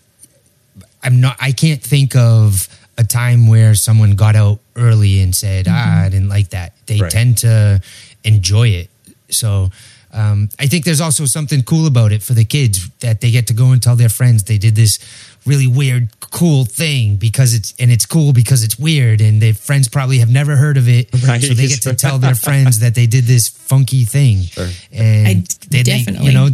I'm 1.03 1.21
not. 1.21 1.37
I 1.41 1.53
can't 1.53 1.83
think 1.83 2.15
of 2.15 2.69
a 2.99 3.05
time 3.05 3.49
where 3.49 3.75
someone 3.75 4.13
got 4.15 4.37
out 4.37 4.61
early 4.77 5.21
and 5.21 5.35
said, 5.35 5.67
"Ah, 5.69 6.05
I 6.05 6.09
didn't 6.09 6.29
like 6.29 6.51
that." 6.51 6.73
They 6.87 7.01
Right. 7.01 7.11
tend 7.11 7.39
to 7.39 7.81
enjoy 8.25 8.69
it. 8.69 8.89
So 9.31 9.71
um, 10.13 10.49
I 10.61 10.67
think 10.69 10.85
there's 10.85 11.01
also 11.01 11.25
something 11.27 11.63
cool 11.63 11.87
about 11.87 12.13
it 12.13 12.23
for 12.23 12.35
the 12.35 12.45
kids 12.45 12.89
that 13.01 13.21
they 13.21 13.31
get 13.31 13.47
to 13.49 13.55
go 13.55 13.73
and 13.73 13.83
tell 13.83 13.97
their 13.97 14.11
friends 14.11 14.45
they 14.45 14.59
did 14.59 14.77
this 14.77 14.99
really 15.45 15.67
weird, 15.67 16.09
cool 16.21 16.65
thing 16.65 17.17
because 17.17 17.55
it's 17.55 17.75
and 17.79 17.91
it's 17.91 18.07
cool 18.07 18.33
because 18.33 18.65
it's 18.65 18.79
weird, 18.79 19.21
and 19.21 19.41
their 19.41 19.55
friends 19.55 19.89
probably 19.89 20.19
have 20.19 20.31
never 20.31 20.57
heard 20.57 20.77
of 20.77 20.89
it. 20.89 21.11
Right. 21.27 21.43
So 21.43 21.55
they 21.55 21.69
get 21.69 21.83
to 21.83 21.95
tell 21.95 22.19
their 22.19 22.35
friends 22.49 22.81
that 22.81 22.95
they 22.95 23.07
did 23.07 23.25
this 23.25 23.49
funky 23.49 24.05
thing, 24.05 24.45
and 24.93 25.27
I- 25.27 25.35
they- 25.69 25.83
they- 25.83 25.83
definitely. 25.83 26.27
you 26.27 26.33
know, 26.33 26.49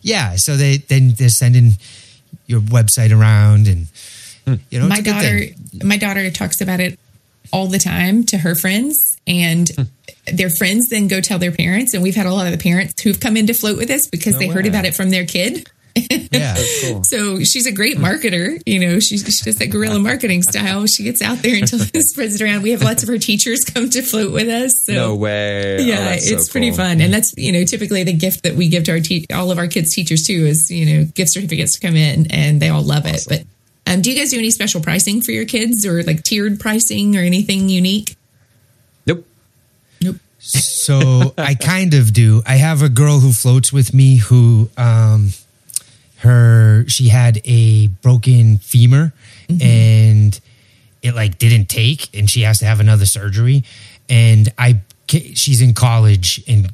yeah. 0.00 0.36
So 0.36 0.56
they 0.56 0.78
then 0.78 1.12
they're 1.16 1.28
sending 1.28 1.72
your 2.46 2.60
website 2.60 3.16
around 3.16 3.66
and 3.66 3.86
hmm. 4.46 4.54
you 4.70 4.78
know 4.78 4.88
my 4.88 4.96
it's 4.96 5.00
a 5.00 5.04
good 5.04 5.12
daughter 5.12 5.38
thing. 5.38 5.88
my 5.88 5.96
daughter 5.96 6.30
talks 6.30 6.60
about 6.60 6.80
it 6.80 6.98
all 7.52 7.66
the 7.66 7.78
time 7.78 8.24
to 8.24 8.38
her 8.38 8.54
friends 8.54 9.18
and 9.26 9.68
hmm. 9.70 9.82
their 10.26 10.50
friends 10.50 10.88
then 10.88 11.08
go 11.08 11.20
tell 11.20 11.38
their 11.38 11.52
parents 11.52 11.94
and 11.94 12.02
we've 12.02 12.14
had 12.14 12.26
a 12.26 12.32
lot 12.32 12.46
of 12.46 12.52
the 12.52 12.58
parents 12.58 13.00
who've 13.02 13.20
come 13.20 13.36
in 13.36 13.46
to 13.46 13.54
float 13.54 13.76
with 13.76 13.90
us 13.90 14.06
because 14.06 14.34
No 14.34 14.40
they 14.40 14.48
heard 14.48 14.66
about 14.66 14.84
it 14.84 14.94
from 14.94 15.10
their 15.10 15.26
kid 15.26 15.68
yeah 15.94 16.56
cool 16.82 17.04
so 17.04 17.40
she's 17.40 17.66
a 17.66 17.72
great 17.72 17.98
marketer 17.98 18.60
you 18.66 18.78
know 18.78 18.98
she's, 18.98 19.22
she 19.24 19.44
does 19.44 19.56
that 19.56 19.66
guerrilla 19.66 19.98
marketing 19.98 20.42
style 20.42 20.86
she 20.86 21.02
gets 21.04 21.20
out 21.20 21.38
there 21.38 21.56
and 21.56 21.68
spreads 21.68 22.34
it 22.40 22.42
around 22.42 22.62
we 22.62 22.70
have 22.70 22.82
lots 22.82 23.02
of 23.02 23.08
her 23.08 23.18
teachers 23.18 23.64
come 23.64 23.90
to 23.90 24.00
float 24.02 24.32
with 24.32 24.48
us 24.48 24.72
so 24.86 24.92
no 24.94 25.14
way 25.14 25.76
Oh, 25.78 25.82
yeah, 25.82 26.16
so 26.16 26.34
it's 26.34 26.48
pretty 26.48 26.68
cool. 26.70 26.78
fun, 26.78 27.00
and 27.00 27.12
that's 27.12 27.34
you 27.36 27.52
know 27.52 27.64
typically 27.64 28.04
the 28.04 28.12
gift 28.12 28.42
that 28.44 28.54
we 28.54 28.68
give 28.68 28.84
to 28.84 28.92
our 28.92 29.00
te- 29.00 29.26
all 29.34 29.50
of 29.50 29.58
our 29.58 29.66
kids' 29.66 29.94
teachers 29.94 30.26
too 30.26 30.46
is 30.46 30.70
you 30.70 30.84
know 30.86 31.04
gift 31.14 31.32
certificates 31.32 31.78
to 31.78 31.86
come 31.86 31.96
in, 31.96 32.30
and 32.32 32.60
they 32.60 32.68
all 32.68 32.82
love 32.82 33.04
it. 33.06 33.24
But 33.28 33.42
um, 33.86 34.00
do 34.02 34.10
you 34.10 34.16
guys 34.18 34.30
do 34.30 34.38
any 34.38 34.50
special 34.50 34.80
pricing 34.80 35.20
for 35.20 35.32
your 35.32 35.44
kids, 35.44 35.84
or 35.86 36.02
like 36.02 36.22
tiered 36.22 36.58
pricing, 36.60 37.16
or 37.16 37.20
anything 37.20 37.68
unique? 37.68 38.16
nope 39.06 39.26
Nope. 40.00 40.16
so 40.38 41.34
I 41.38 41.54
kind 41.54 41.94
of 41.94 42.12
do. 42.12 42.42
I 42.46 42.56
have 42.56 42.82
a 42.82 42.88
girl 42.88 43.20
who 43.20 43.32
floats 43.32 43.72
with 43.72 43.92
me 43.94 44.16
who 44.18 44.68
um 44.76 45.30
her 46.22 46.84
she 46.88 47.08
had 47.08 47.40
a 47.44 47.88
broken 48.02 48.58
femur 48.58 49.12
and 49.60 50.38
it 51.02 51.14
like 51.14 51.38
didn't 51.38 51.66
take 51.68 52.08
and 52.16 52.30
she 52.30 52.42
has 52.42 52.58
to 52.60 52.64
have 52.64 52.80
another 52.80 53.06
surgery 53.06 53.64
and 54.08 54.48
I 54.58 54.80
she's 55.08 55.60
in 55.60 55.74
college 55.74 56.42
and 56.48 56.70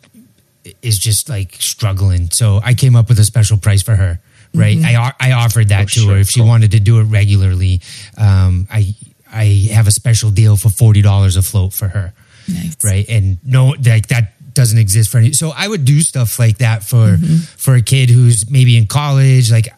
is 0.82 0.98
just 0.98 1.28
like 1.28 1.54
struggling. 1.60 2.30
So 2.30 2.60
I 2.62 2.74
came 2.74 2.94
up 2.94 3.08
with 3.08 3.18
a 3.18 3.24
special 3.24 3.56
price 3.58 3.82
for 3.82 3.96
her. 3.96 4.20
Right. 4.54 4.78
I 4.84 5.12
I 5.18 5.32
offered 5.32 5.68
that 5.70 5.88
to 5.88 6.00
sure. 6.00 6.12
her 6.14 6.18
if 6.20 6.28
she 6.30 6.40
Cool. 6.40 6.48
wanted 6.48 6.70
to 6.72 6.80
do 6.80 7.00
it 7.00 7.04
regularly. 7.04 7.80
Um 8.16 8.68
I 8.70 8.94
I 9.32 9.68
have 9.72 9.86
a 9.86 9.90
special 9.92 10.30
deal 10.30 10.56
for 10.56 10.68
forty 10.70 11.02
dollars 11.02 11.36
a 11.36 11.42
float 11.42 11.72
for 11.74 11.88
her 11.88 12.12
Nice. 12.48 12.76
right 12.82 13.06
and 13.08 13.38
no 13.44 13.74
like 13.84 14.08
that 14.08 14.32
doesn't 14.58 14.78
exist 14.78 15.08
for 15.08 15.18
any 15.18 15.32
so 15.32 15.52
i 15.56 15.68
would 15.68 15.84
do 15.84 16.00
stuff 16.00 16.38
like 16.38 16.58
that 16.58 16.82
for 16.82 17.16
for 17.56 17.76
a 17.76 17.82
kid 17.82 18.10
who's 18.10 18.50
maybe 18.50 18.76
in 18.76 18.86
college 18.86 19.52
like 19.52 19.68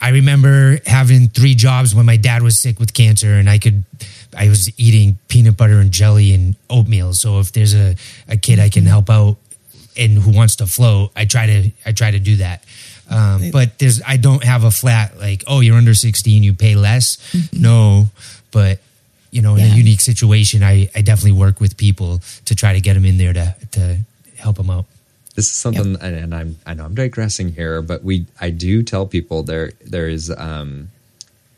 i 0.00 0.10
remember 0.10 0.80
having 0.86 1.28
three 1.28 1.54
jobs 1.54 1.94
when 1.94 2.04
my 2.04 2.16
dad 2.16 2.42
was 2.42 2.60
sick 2.60 2.80
with 2.80 2.92
cancer 2.92 3.34
and 3.34 3.48
i 3.48 3.58
could 3.58 3.84
I 4.36 4.48
was 4.48 4.70
eating 4.78 5.18
peanut 5.28 5.56
butter 5.56 5.78
and 5.78 5.90
jelly 5.90 6.34
and 6.34 6.56
oatmeal. 6.68 7.12
So 7.14 7.40
if 7.40 7.52
there's 7.52 7.74
a, 7.74 7.96
a 8.28 8.36
kid 8.36 8.58
I 8.58 8.68
can 8.68 8.84
help 8.84 9.10
out 9.10 9.36
and 9.96 10.18
who 10.18 10.32
wants 10.32 10.56
to 10.56 10.66
float, 10.66 11.12
I 11.14 11.24
try 11.24 11.46
to 11.46 11.70
I 11.86 11.92
try 11.92 12.10
to 12.10 12.18
do 12.18 12.36
that. 12.36 12.64
Um, 13.08 13.50
but 13.50 13.78
there's 13.78 14.00
I 14.06 14.16
don't 14.16 14.42
have 14.42 14.64
a 14.64 14.70
flat 14.70 15.18
like 15.18 15.44
oh 15.46 15.60
you're 15.60 15.76
under 15.76 15.94
16 15.94 16.42
you 16.42 16.54
pay 16.54 16.74
less. 16.74 17.18
No, 17.52 18.08
but 18.50 18.80
you 19.30 19.42
know 19.42 19.56
in 19.56 19.64
a 19.64 19.76
unique 19.76 20.00
situation 20.00 20.62
I 20.62 20.88
I 20.94 21.02
definitely 21.02 21.38
work 21.38 21.60
with 21.60 21.76
people 21.76 22.20
to 22.46 22.54
try 22.54 22.72
to 22.72 22.80
get 22.80 22.94
them 22.94 23.04
in 23.04 23.18
there 23.18 23.32
to 23.32 23.54
to 23.72 23.98
help 24.44 24.56
them 24.56 24.70
out. 24.70 24.84
This 25.34 25.46
is 25.46 25.52
something, 25.52 25.96
and, 26.00 26.16
and 26.16 26.34
I'm 26.34 26.58
I 26.64 26.74
know 26.74 26.84
I'm 26.84 26.94
digressing 26.94 27.52
here, 27.52 27.82
but 27.82 28.04
we 28.04 28.26
I 28.40 28.50
do 28.50 28.84
tell 28.84 29.04
people 29.06 29.42
there 29.42 29.72
there 29.84 30.08
is 30.08 30.30
um, 30.30 30.90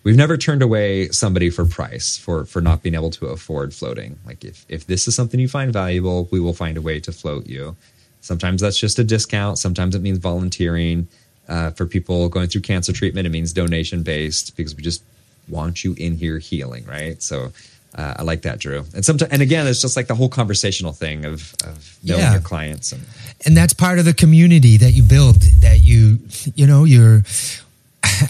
we've 0.02 0.16
never 0.16 0.38
turned 0.38 0.62
away 0.62 1.08
somebody 1.10 1.50
for 1.50 1.66
price 1.66 2.16
for 2.16 2.46
for 2.46 2.62
not 2.62 2.82
being 2.82 2.94
able 2.94 3.10
to 3.10 3.26
afford 3.26 3.74
floating. 3.74 4.18
Like 4.24 4.44
if 4.44 4.64
if 4.70 4.86
this 4.86 5.06
is 5.06 5.14
something 5.14 5.38
you 5.38 5.48
find 5.48 5.74
valuable, 5.74 6.26
we 6.30 6.40
will 6.40 6.54
find 6.54 6.78
a 6.78 6.80
way 6.80 7.00
to 7.00 7.12
float 7.12 7.46
you. 7.46 7.76
Sometimes 8.22 8.62
that's 8.62 8.78
just 8.78 8.98
a 8.98 9.04
discount. 9.04 9.58
Sometimes 9.58 9.94
it 9.94 10.02
means 10.02 10.18
volunteering. 10.18 11.08
Uh, 11.48 11.70
for 11.70 11.86
people 11.86 12.28
going 12.28 12.48
through 12.48 12.60
cancer 12.60 12.92
treatment, 12.92 13.24
it 13.24 13.30
means 13.30 13.52
donation 13.52 14.02
based 14.02 14.56
because 14.56 14.74
we 14.74 14.82
just 14.82 15.00
want 15.48 15.84
you 15.84 15.94
in 15.98 16.16
here 16.16 16.38
healing, 16.38 16.84
right? 16.86 17.22
So. 17.22 17.52
Uh, 17.96 18.14
I 18.18 18.22
like 18.24 18.42
that, 18.42 18.58
Drew. 18.58 18.84
And 18.94 19.02
sometimes, 19.02 19.32
and 19.32 19.40
again, 19.40 19.66
it's 19.66 19.80
just 19.80 19.96
like 19.96 20.06
the 20.06 20.14
whole 20.14 20.28
conversational 20.28 20.92
thing 20.92 21.24
of, 21.24 21.54
of 21.64 21.98
knowing 22.04 22.20
Yeah. 22.20 22.32
your 22.32 22.42
clients 22.42 22.92
and 22.92 23.02
and 23.46 23.56
that's 23.56 23.72
part 23.72 23.98
of 23.98 24.04
the 24.04 24.12
community 24.14 24.76
that 24.78 24.92
you 24.92 25.02
build 25.02 25.36
that 25.60 25.80
you 25.82 26.18
you 26.54 26.66
know 26.66 26.84
you're 26.84 27.22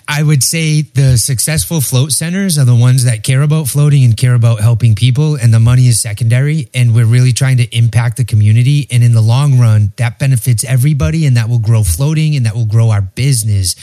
i 0.08 0.22
would 0.22 0.42
say 0.42 0.82
the 0.82 1.16
successful 1.16 1.80
float 1.80 2.10
centers 2.12 2.58
are 2.58 2.64
the 2.64 2.74
ones 2.74 3.04
that 3.04 3.22
care 3.22 3.42
about 3.42 3.68
floating 3.68 4.04
and 4.04 4.16
care 4.16 4.34
about 4.34 4.60
helping 4.60 4.94
people 4.94 5.36
and 5.36 5.52
the 5.54 5.60
money 5.60 5.86
is 5.86 6.00
secondary 6.00 6.68
and 6.74 6.94
we're 6.94 7.06
really 7.06 7.32
trying 7.32 7.56
to 7.58 7.76
impact 7.76 8.16
the 8.16 8.24
community 8.24 8.86
and 8.90 9.02
in 9.04 9.12
the 9.12 9.20
long 9.20 9.58
run 9.58 9.92
that 9.96 10.18
benefits 10.18 10.64
everybody 10.64 11.26
and 11.26 11.36
that 11.36 11.48
will 11.48 11.58
grow 11.60 11.82
floating 11.84 12.34
and 12.36 12.46
that 12.46 12.54
will 12.54 12.66
grow 12.66 12.90
our 12.90 13.02
business 13.02 13.76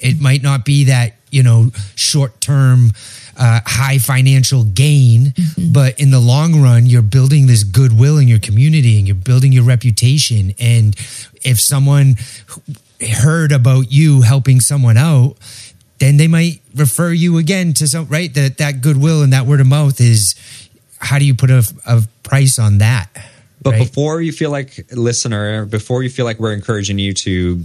it 0.00 0.20
might 0.20 0.42
not 0.42 0.64
be 0.64 0.84
that 0.84 1.14
you 1.30 1.42
know 1.42 1.70
short 1.94 2.40
term 2.40 2.90
uh, 3.36 3.60
high 3.64 3.98
financial 3.98 4.64
gain, 4.64 5.34
but 5.72 5.98
in 5.98 6.10
the 6.10 6.20
long 6.20 6.60
run, 6.60 6.86
you're 6.86 7.02
building 7.02 7.46
this 7.46 7.64
goodwill 7.64 8.18
in 8.18 8.28
your 8.28 8.38
community 8.38 8.98
and 8.98 9.06
you're 9.06 9.14
building 9.14 9.52
your 9.52 9.64
reputation. 9.64 10.54
And 10.58 10.94
if 11.42 11.60
someone 11.60 12.16
heard 13.00 13.52
about 13.52 13.90
you 13.90 14.22
helping 14.22 14.60
someone 14.60 14.96
out, 14.96 15.36
then 15.98 16.16
they 16.16 16.28
might 16.28 16.60
refer 16.74 17.12
you 17.12 17.38
again 17.38 17.72
to 17.74 17.86
some 17.86 18.06
right. 18.06 18.32
That 18.34 18.58
that 18.58 18.80
goodwill 18.80 19.22
and 19.22 19.32
that 19.32 19.46
word 19.46 19.60
of 19.60 19.66
mouth 19.66 20.00
is 20.00 20.34
how 20.98 21.18
do 21.18 21.24
you 21.24 21.34
put 21.34 21.50
a, 21.50 21.62
a 21.86 22.02
price 22.22 22.58
on 22.58 22.78
that? 22.78 23.08
But 23.62 23.72
right? 23.72 23.80
before 23.80 24.22
you 24.22 24.32
feel 24.32 24.50
like 24.50 24.86
listener, 24.92 25.66
before 25.66 26.02
you 26.02 26.10
feel 26.10 26.24
like 26.24 26.38
we're 26.38 26.54
encouraging 26.54 26.98
you 26.98 27.12
to 27.14 27.64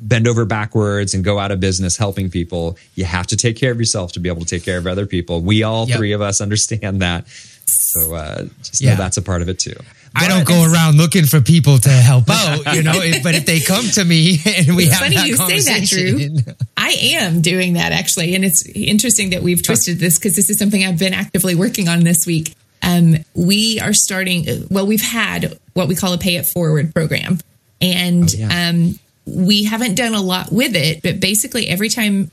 bend 0.00 0.26
over 0.28 0.44
backwards 0.44 1.14
and 1.14 1.24
go 1.24 1.38
out 1.38 1.50
of 1.50 1.60
business 1.60 1.96
helping 1.96 2.30
people, 2.30 2.76
you 2.94 3.04
have 3.04 3.26
to 3.28 3.36
take 3.36 3.56
care 3.56 3.70
of 3.72 3.78
yourself 3.78 4.12
to 4.12 4.20
be 4.20 4.28
able 4.28 4.40
to 4.42 4.46
take 4.46 4.64
care 4.64 4.78
of 4.78 4.86
other 4.86 5.06
people. 5.06 5.40
We 5.40 5.62
all 5.62 5.88
Yep. 5.88 5.96
three 5.98 6.12
of 6.12 6.20
us 6.20 6.40
understand 6.40 7.00
that. 7.02 7.26
So 7.66 8.14
uh, 8.14 8.44
just 8.62 8.80
Yeah. 8.82 8.90
know 8.92 8.96
that's 8.96 9.16
a 9.16 9.22
part 9.22 9.40
of 9.42 9.48
it 9.48 9.58
too. 9.58 9.76
I 10.16 10.28
don't 10.28 10.46
go 10.46 10.62
around 10.64 10.96
looking 10.96 11.24
for 11.26 11.40
people 11.40 11.78
to 11.78 11.88
help 11.90 12.24
out, 12.30 12.74
you 12.76 12.82
know. 12.84 13.00
But 13.22 13.34
if 13.34 13.46
they 13.46 13.58
come 13.60 13.84
to 13.92 14.04
me 14.04 14.40
and 14.46 14.76
we 14.76 14.84
It's 14.84 14.92
have 14.92 15.00
funny 15.02 15.16
that 15.16 15.26
you 15.26 15.36
say 15.36 15.60
that, 15.60 15.88
conversation, 15.88 16.36
Drew. 16.44 16.54
I 16.76 16.90
am 17.14 17.40
doing 17.40 17.72
that 17.72 17.90
actually, 17.92 18.34
and 18.36 18.44
it's 18.44 18.64
interesting 18.66 19.30
that 19.30 19.42
we've 19.42 19.62
twisted 19.62 19.98
this 19.98 20.18
because 20.18 20.36
this 20.36 20.50
is 20.50 20.58
something 20.58 20.84
I've 20.84 20.98
been 21.00 21.14
actively 21.14 21.54
working 21.56 21.88
on 21.88 22.04
this 22.04 22.26
week. 22.26 22.54
Um, 22.82 23.16
we 23.34 23.80
are 23.80 23.92
starting. 23.94 24.66
Well, 24.70 24.86
we've 24.86 25.02
had 25.02 25.58
what 25.72 25.88
we 25.88 25.96
call 25.96 26.12
a 26.12 26.18
pay 26.18 26.36
it 26.36 26.46
forward 26.46 26.94
program, 26.94 27.38
and 27.80 28.24
Oh, 28.32 28.38
yeah. 28.38 28.68
um, 28.68 28.98
we 29.26 29.64
haven't 29.64 29.94
done 29.94 30.14
a 30.14 30.20
lot 30.20 30.52
with 30.52 30.76
it. 30.76 31.02
But 31.02 31.20
basically, 31.20 31.68
every 31.68 31.88
time 31.88 32.30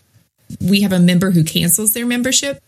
we 0.60 0.82
have 0.82 0.92
a 0.92 1.00
member 1.00 1.32
who 1.32 1.44
cancels 1.44 1.94
their 1.94 2.06
membership, 2.06 2.62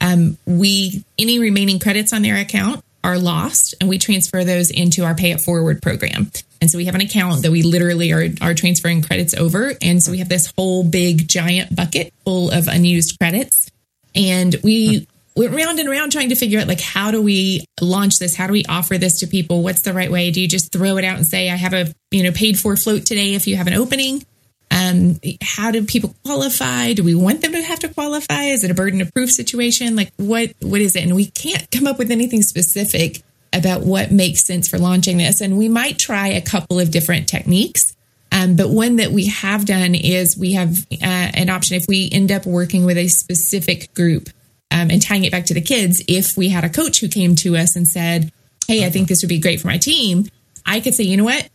um, 0.00 0.36
we 0.46 1.04
any 1.18 1.38
remaining 1.38 1.78
credits 1.78 2.12
on 2.12 2.22
their 2.22 2.36
account 2.36 2.84
are 3.04 3.18
lost, 3.18 3.74
and 3.80 3.88
we 3.88 3.98
transfer 3.98 4.44
those 4.44 4.70
into 4.70 5.04
our 5.04 5.14
Pay 5.14 5.30
It 5.30 5.40
Forward 5.40 5.80
program. 5.80 6.30
And 6.60 6.70
so 6.70 6.78
we 6.78 6.86
have 6.86 6.96
an 6.96 7.00
account 7.00 7.42
that 7.42 7.52
we 7.52 7.62
literally 7.62 8.12
are 8.12 8.26
are 8.40 8.54
transferring 8.54 9.02
credits 9.02 9.34
over, 9.34 9.72
and 9.80 10.02
so 10.02 10.10
we 10.10 10.18
have 10.18 10.28
this 10.28 10.52
whole 10.56 10.84
big 10.84 11.28
giant 11.28 11.74
bucket 11.74 12.12
full 12.24 12.50
of 12.50 12.68
unused 12.68 13.18
credits, 13.18 13.70
and 14.14 14.56
we. 14.62 15.06
Went 15.38 15.54
round 15.54 15.78
and 15.78 15.88
round 15.88 16.12
trying 16.12 16.28
to 16.28 16.34
figure 16.34 16.60
out 16.60 16.68
like 16.68 16.80
how 16.80 17.10
do 17.10 17.22
we 17.22 17.64
launch 17.80 18.18
this? 18.18 18.36
How 18.36 18.46
do 18.46 18.52
we 18.52 18.64
offer 18.68 18.98
this 18.98 19.20
to 19.20 19.26
people? 19.26 19.62
What's 19.62 19.82
the 19.82 19.94
right 19.94 20.10
way? 20.10 20.30
Do 20.30 20.40
you 20.40 20.48
just 20.48 20.72
throw 20.72 20.98
it 20.98 21.04
out 21.04 21.16
and 21.16 21.26
say 21.26 21.48
I 21.48 21.56
have 21.56 21.72
a 21.72 21.94
you 22.10 22.24
know 22.24 22.32
paid 22.32 22.58
for 22.58 22.76
float 22.76 23.06
today 23.06 23.34
if 23.34 23.46
you 23.46 23.56
have 23.56 23.68
an 23.68 23.74
opening? 23.74 24.24
um, 24.70 25.18
how 25.42 25.70
do 25.70 25.84
people 25.84 26.14
qualify? 26.24 26.92
Do 26.92 27.02
we 27.02 27.14
want 27.14 27.40
them 27.40 27.52
to 27.52 27.62
have 27.62 27.80
to 27.80 27.88
qualify? 27.88 28.44
Is 28.44 28.64
it 28.64 28.70
a 28.70 28.74
burden 28.74 29.00
of 29.00 29.12
proof 29.12 29.30
situation? 29.30 29.96
Like 29.96 30.12
what 30.16 30.52
what 30.60 30.80
is 30.80 30.96
it? 30.96 31.04
And 31.04 31.14
we 31.14 31.26
can't 31.26 31.70
come 31.70 31.86
up 31.86 31.98
with 31.98 32.10
anything 32.10 32.42
specific 32.42 33.22
about 33.52 33.82
what 33.82 34.10
makes 34.10 34.44
sense 34.44 34.68
for 34.68 34.78
launching 34.78 35.16
this. 35.16 35.40
And 35.40 35.56
we 35.56 35.68
might 35.68 35.98
try 35.98 36.28
a 36.28 36.42
couple 36.42 36.78
of 36.78 36.90
different 36.90 37.28
techniques. 37.28 37.96
Um, 38.30 38.56
but 38.56 38.68
one 38.68 38.96
that 38.96 39.10
we 39.10 39.28
have 39.28 39.64
done 39.64 39.94
is 39.94 40.36
we 40.36 40.52
have 40.52 40.86
uh, 40.92 40.96
an 41.00 41.48
option 41.48 41.76
if 41.76 41.86
we 41.88 42.10
end 42.12 42.30
up 42.30 42.44
working 42.44 42.84
with 42.84 42.98
a 42.98 43.08
specific 43.08 43.94
group 43.94 44.28
um, 44.70 44.90
and 44.90 45.02
tying 45.02 45.24
it 45.24 45.32
back 45.32 45.46
to 45.46 45.54
the 45.54 45.60
kids. 45.60 46.02
If 46.08 46.36
we 46.36 46.48
had 46.48 46.64
a 46.64 46.68
coach 46.68 47.00
who 47.00 47.08
came 47.08 47.34
to 47.36 47.56
us 47.56 47.76
and 47.76 47.86
said, 47.86 48.32
"Hey, 48.66 48.84
I 48.84 48.90
think 48.90 49.08
this 49.08 49.22
would 49.22 49.28
be 49.28 49.40
great 49.40 49.60
for 49.60 49.68
my 49.68 49.78
team," 49.78 50.28
I 50.66 50.80
could 50.80 50.94
say, 50.94 51.04
"You 51.04 51.16
know 51.16 51.24
what? 51.24 51.48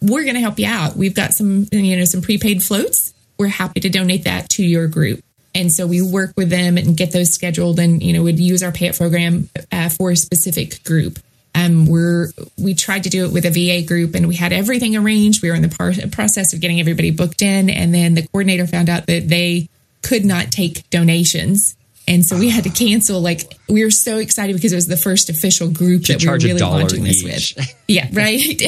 we're 0.00 0.22
going 0.22 0.34
to 0.34 0.40
help 0.40 0.58
you 0.58 0.66
out. 0.66 0.96
We've 0.96 1.14
got 1.14 1.32
some, 1.32 1.66
you 1.72 1.96
know, 1.96 2.04
some 2.04 2.22
prepaid 2.22 2.62
floats. 2.62 3.14
We're 3.38 3.48
happy 3.48 3.80
to 3.80 3.88
donate 3.88 4.24
that 4.24 4.48
to 4.50 4.64
your 4.64 4.88
group. 4.88 5.22
And 5.54 5.72
so 5.72 5.86
we 5.86 6.02
work 6.02 6.32
with 6.36 6.50
them 6.50 6.76
and 6.76 6.96
get 6.96 7.12
those 7.12 7.32
scheduled 7.32 7.78
and, 7.78 8.02
you 8.02 8.12
know, 8.12 8.22
would 8.22 8.38
use 8.38 8.62
our 8.62 8.72
pay 8.72 8.88
it 8.88 8.96
program 8.96 9.48
uh, 9.72 9.88
for 9.88 10.10
a 10.10 10.16
specific 10.16 10.84
group. 10.84 11.18
Um, 11.54 11.86
we're, 11.86 12.28
we 12.58 12.74
tried 12.74 13.04
to 13.04 13.08
do 13.08 13.24
it 13.24 13.32
with 13.32 13.46
a 13.46 13.50
VA 13.50 13.86
group 13.86 14.14
and 14.14 14.28
we 14.28 14.36
had 14.36 14.52
everything 14.52 14.94
arranged. 14.94 15.42
We 15.42 15.48
were 15.48 15.54
in 15.54 15.62
the 15.62 15.74
par- 15.74 15.94
process 16.12 16.52
of 16.52 16.60
getting 16.60 16.78
everybody 16.78 17.10
booked 17.10 17.40
in. 17.40 17.70
And 17.70 17.94
then 17.94 18.14
the 18.14 18.26
coordinator 18.26 18.66
found 18.66 18.90
out 18.90 19.06
that 19.06 19.28
they 19.28 19.68
could 20.02 20.26
not 20.26 20.50
take 20.50 20.88
donations. 20.90 21.74
And 22.08 22.24
so 22.24 22.38
we 22.38 22.48
had 22.48 22.64
to 22.64 22.70
cancel. 22.70 23.20
Like 23.20 23.58
we 23.68 23.84
were 23.84 23.90
so 23.90 24.18
excited 24.18 24.54
because 24.54 24.72
it 24.72 24.76
was 24.76 24.86
the 24.86 24.96
first 24.96 25.28
official 25.28 25.70
group 25.70 26.04
that 26.04 26.22
we 26.22 26.28
were 26.28 26.38
really 26.38 26.60
launching 26.60 27.04
this 27.04 27.24
each. 27.24 27.54
with. 27.56 27.74
Yeah, 27.88 28.08
right. 28.12 28.38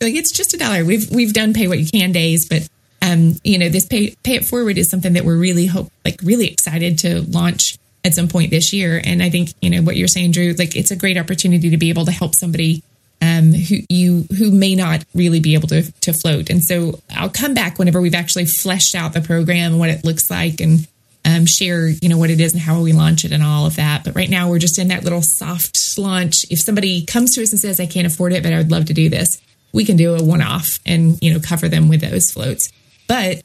like 0.00 0.14
it's 0.14 0.30
just 0.30 0.52
a 0.52 0.58
dollar. 0.58 0.84
We've 0.84 1.10
we've 1.10 1.32
done 1.32 1.54
pay 1.54 1.68
what 1.68 1.78
you 1.78 1.86
can 1.86 2.12
days, 2.12 2.46
but 2.48 2.68
um, 3.02 3.36
you 3.44 3.58
know, 3.58 3.68
this 3.68 3.86
pay 3.86 4.14
pay 4.22 4.36
it 4.36 4.44
forward 4.44 4.76
is 4.76 4.90
something 4.90 5.14
that 5.14 5.24
we're 5.24 5.38
really 5.38 5.66
hope 5.66 5.90
like 6.04 6.20
really 6.22 6.48
excited 6.48 6.98
to 6.98 7.22
launch 7.22 7.78
at 8.04 8.14
some 8.14 8.28
point 8.28 8.50
this 8.50 8.72
year. 8.72 9.00
And 9.02 9.22
I 9.22 9.30
think 9.30 9.54
you 9.62 9.70
know 9.70 9.82
what 9.82 9.96
you're 9.96 10.08
saying, 10.08 10.32
Drew. 10.32 10.52
Like 10.52 10.76
it's 10.76 10.90
a 10.90 10.96
great 10.96 11.16
opportunity 11.16 11.70
to 11.70 11.76
be 11.76 11.88
able 11.88 12.04
to 12.04 12.12
help 12.12 12.34
somebody 12.34 12.82
um, 13.22 13.52
who 13.52 13.76
you 13.88 14.26
who 14.36 14.50
may 14.50 14.74
not 14.74 15.04
really 15.14 15.40
be 15.40 15.54
able 15.54 15.68
to 15.68 15.90
to 16.00 16.12
float. 16.12 16.50
And 16.50 16.64
so 16.64 17.00
I'll 17.10 17.30
come 17.30 17.54
back 17.54 17.78
whenever 17.78 18.00
we've 18.00 18.14
actually 18.14 18.46
fleshed 18.46 18.94
out 18.94 19.12
the 19.12 19.20
program 19.20 19.72
and 19.72 19.78
what 19.78 19.90
it 19.90 20.04
looks 20.04 20.30
like 20.30 20.60
and 20.60 20.86
um, 21.24 21.46
share, 21.46 21.88
you 21.88 22.08
know, 22.08 22.18
what 22.18 22.30
it 22.30 22.40
is 22.40 22.52
and 22.52 22.62
how 22.62 22.80
we 22.80 22.92
launch 22.92 23.24
it 23.24 23.32
and 23.32 23.42
all 23.42 23.66
of 23.66 23.76
that. 23.76 24.04
But 24.04 24.14
right 24.14 24.30
now 24.30 24.48
we're 24.48 24.58
just 24.58 24.78
in 24.78 24.88
that 24.88 25.04
little 25.04 25.22
soft 25.22 25.78
launch. 25.98 26.44
If 26.50 26.60
somebody 26.60 27.04
comes 27.04 27.34
to 27.34 27.42
us 27.42 27.50
and 27.52 27.60
says, 27.60 27.78
I 27.80 27.86
can't 27.86 28.06
afford 28.06 28.32
it, 28.32 28.42
but 28.42 28.52
I 28.52 28.58
would 28.58 28.70
love 28.70 28.86
to 28.86 28.94
do 28.94 29.08
this, 29.08 29.40
we 29.72 29.84
can 29.84 29.96
do 29.96 30.14
a 30.14 30.22
one 30.22 30.42
off 30.42 30.78
and, 30.86 31.18
you 31.22 31.32
know, 31.32 31.40
cover 31.40 31.68
them 31.68 31.88
with 31.88 32.00
those 32.00 32.30
floats. 32.30 32.72
But 33.06 33.42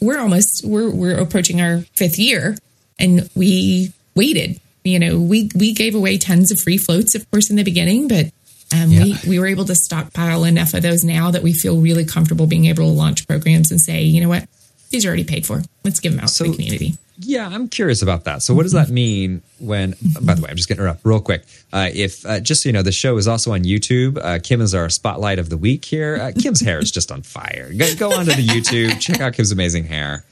we're 0.00 0.18
almost, 0.18 0.64
we're, 0.64 0.90
we're 0.90 1.18
approaching 1.18 1.60
our 1.60 1.78
fifth 1.94 2.18
year 2.18 2.56
and 2.98 3.28
we 3.34 3.92
waited, 4.14 4.60
you 4.84 4.98
know, 4.98 5.18
we, 5.18 5.50
we 5.54 5.72
gave 5.72 5.94
away 5.94 6.18
tons 6.18 6.52
of 6.52 6.60
free 6.60 6.78
floats, 6.78 7.14
of 7.14 7.28
course, 7.30 7.50
in 7.50 7.56
the 7.56 7.64
beginning, 7.64 8.08
but 8.08 8.26
um, 8.74 8.90
we, 8.90 9.16
we 9.28 9.38
were 9.38 9.46
able 9.46 9.64
to 9.64 9.74
stockpile 9.74 10.44
enough 10.44 10.74
of 10.74 10.82
those 10.82 11.04
now 11.04 11.30
that 11.30 11.42
we 11.42 11.52
feel 11.52 11.80
really 11.80 12.04
comfortable 12.04 12.46
being 12.46 12.66
able 12.66 12.84
to 12.84 12.90
launch 12.90 13.26
programs 13.26 13.70
and 13.70 13.80
say, 13.80 14.02
you 14.02 14.20
know 14.20 14.28
what, 14.28 14.48
these 14.90 15.04
are 15.04 15.08
already 15.08 15.24
paid 15.24 15.46
for. 15.46 15.62
Let's 15.84 16.00
give 16.00 16.12
them 16.12 16.20
out 16.20 16.30
So- 16.30 16.44
to 16.44 16.50
the 16.50 16.56
community. 16.56 16.98
Yeah, 17.18 17.48
I'm 17.48 17.68
curious 17.68 18.02
about 18.02 18.24
that. 18.24 18.42
So, 18.42 18.52
what 18.54 18.64
does 18.64 18.72
that 18.72 18.90
mean 18.90 19.42
when? 19.58 19.94
By 20.20 20.34
the 20.34 20.42
way, 20.42 20.50
I'm 20.50 20.56
just 20.56 20.68
getting 20.68 20.82
interrupt 20.82 21.00
real 21.04 21.20
quick. 21.20 21.44
Uh, 21.72 21.88
if 21.92 22.26
uh, 22.26 22.40
just 22.40 22.62
so 22.62 22.68
you 22.68 22.72
know, 22.74 22.82
the 22.82 22.92
show 22.92 23.16
is 23.16 23.26
also 23.26 23.52
on 23.52 23.62
YouTube. 23.62 24.18
Uh, 24.22 24.38
Kim 24.42 24.60
is 24.60 24.74
our 24.74 24.90
spotlight 24.90 25.38
of 25.38 25.48
the 25.48 25.56
week 25.56 25.84
here. 25.84 26.18
Uh, 26.20 26.32
Kim's 26.38 26.60
hair 26.60 26.78
is 26.78 26.90
just 26.90 27.10
on 27.10 27.22
fire. 27.22 27.72
Go, 27.72 27.94
go 27.94 28.12
onto 28.12 28.32
the 28.32 28.46
YouTube, 28.46 29.00
check 29.00 29.20
out 29.20 29.32
Kim's 29.32 29.50
amazing 29.52 29.84
hair. 29.84 30.24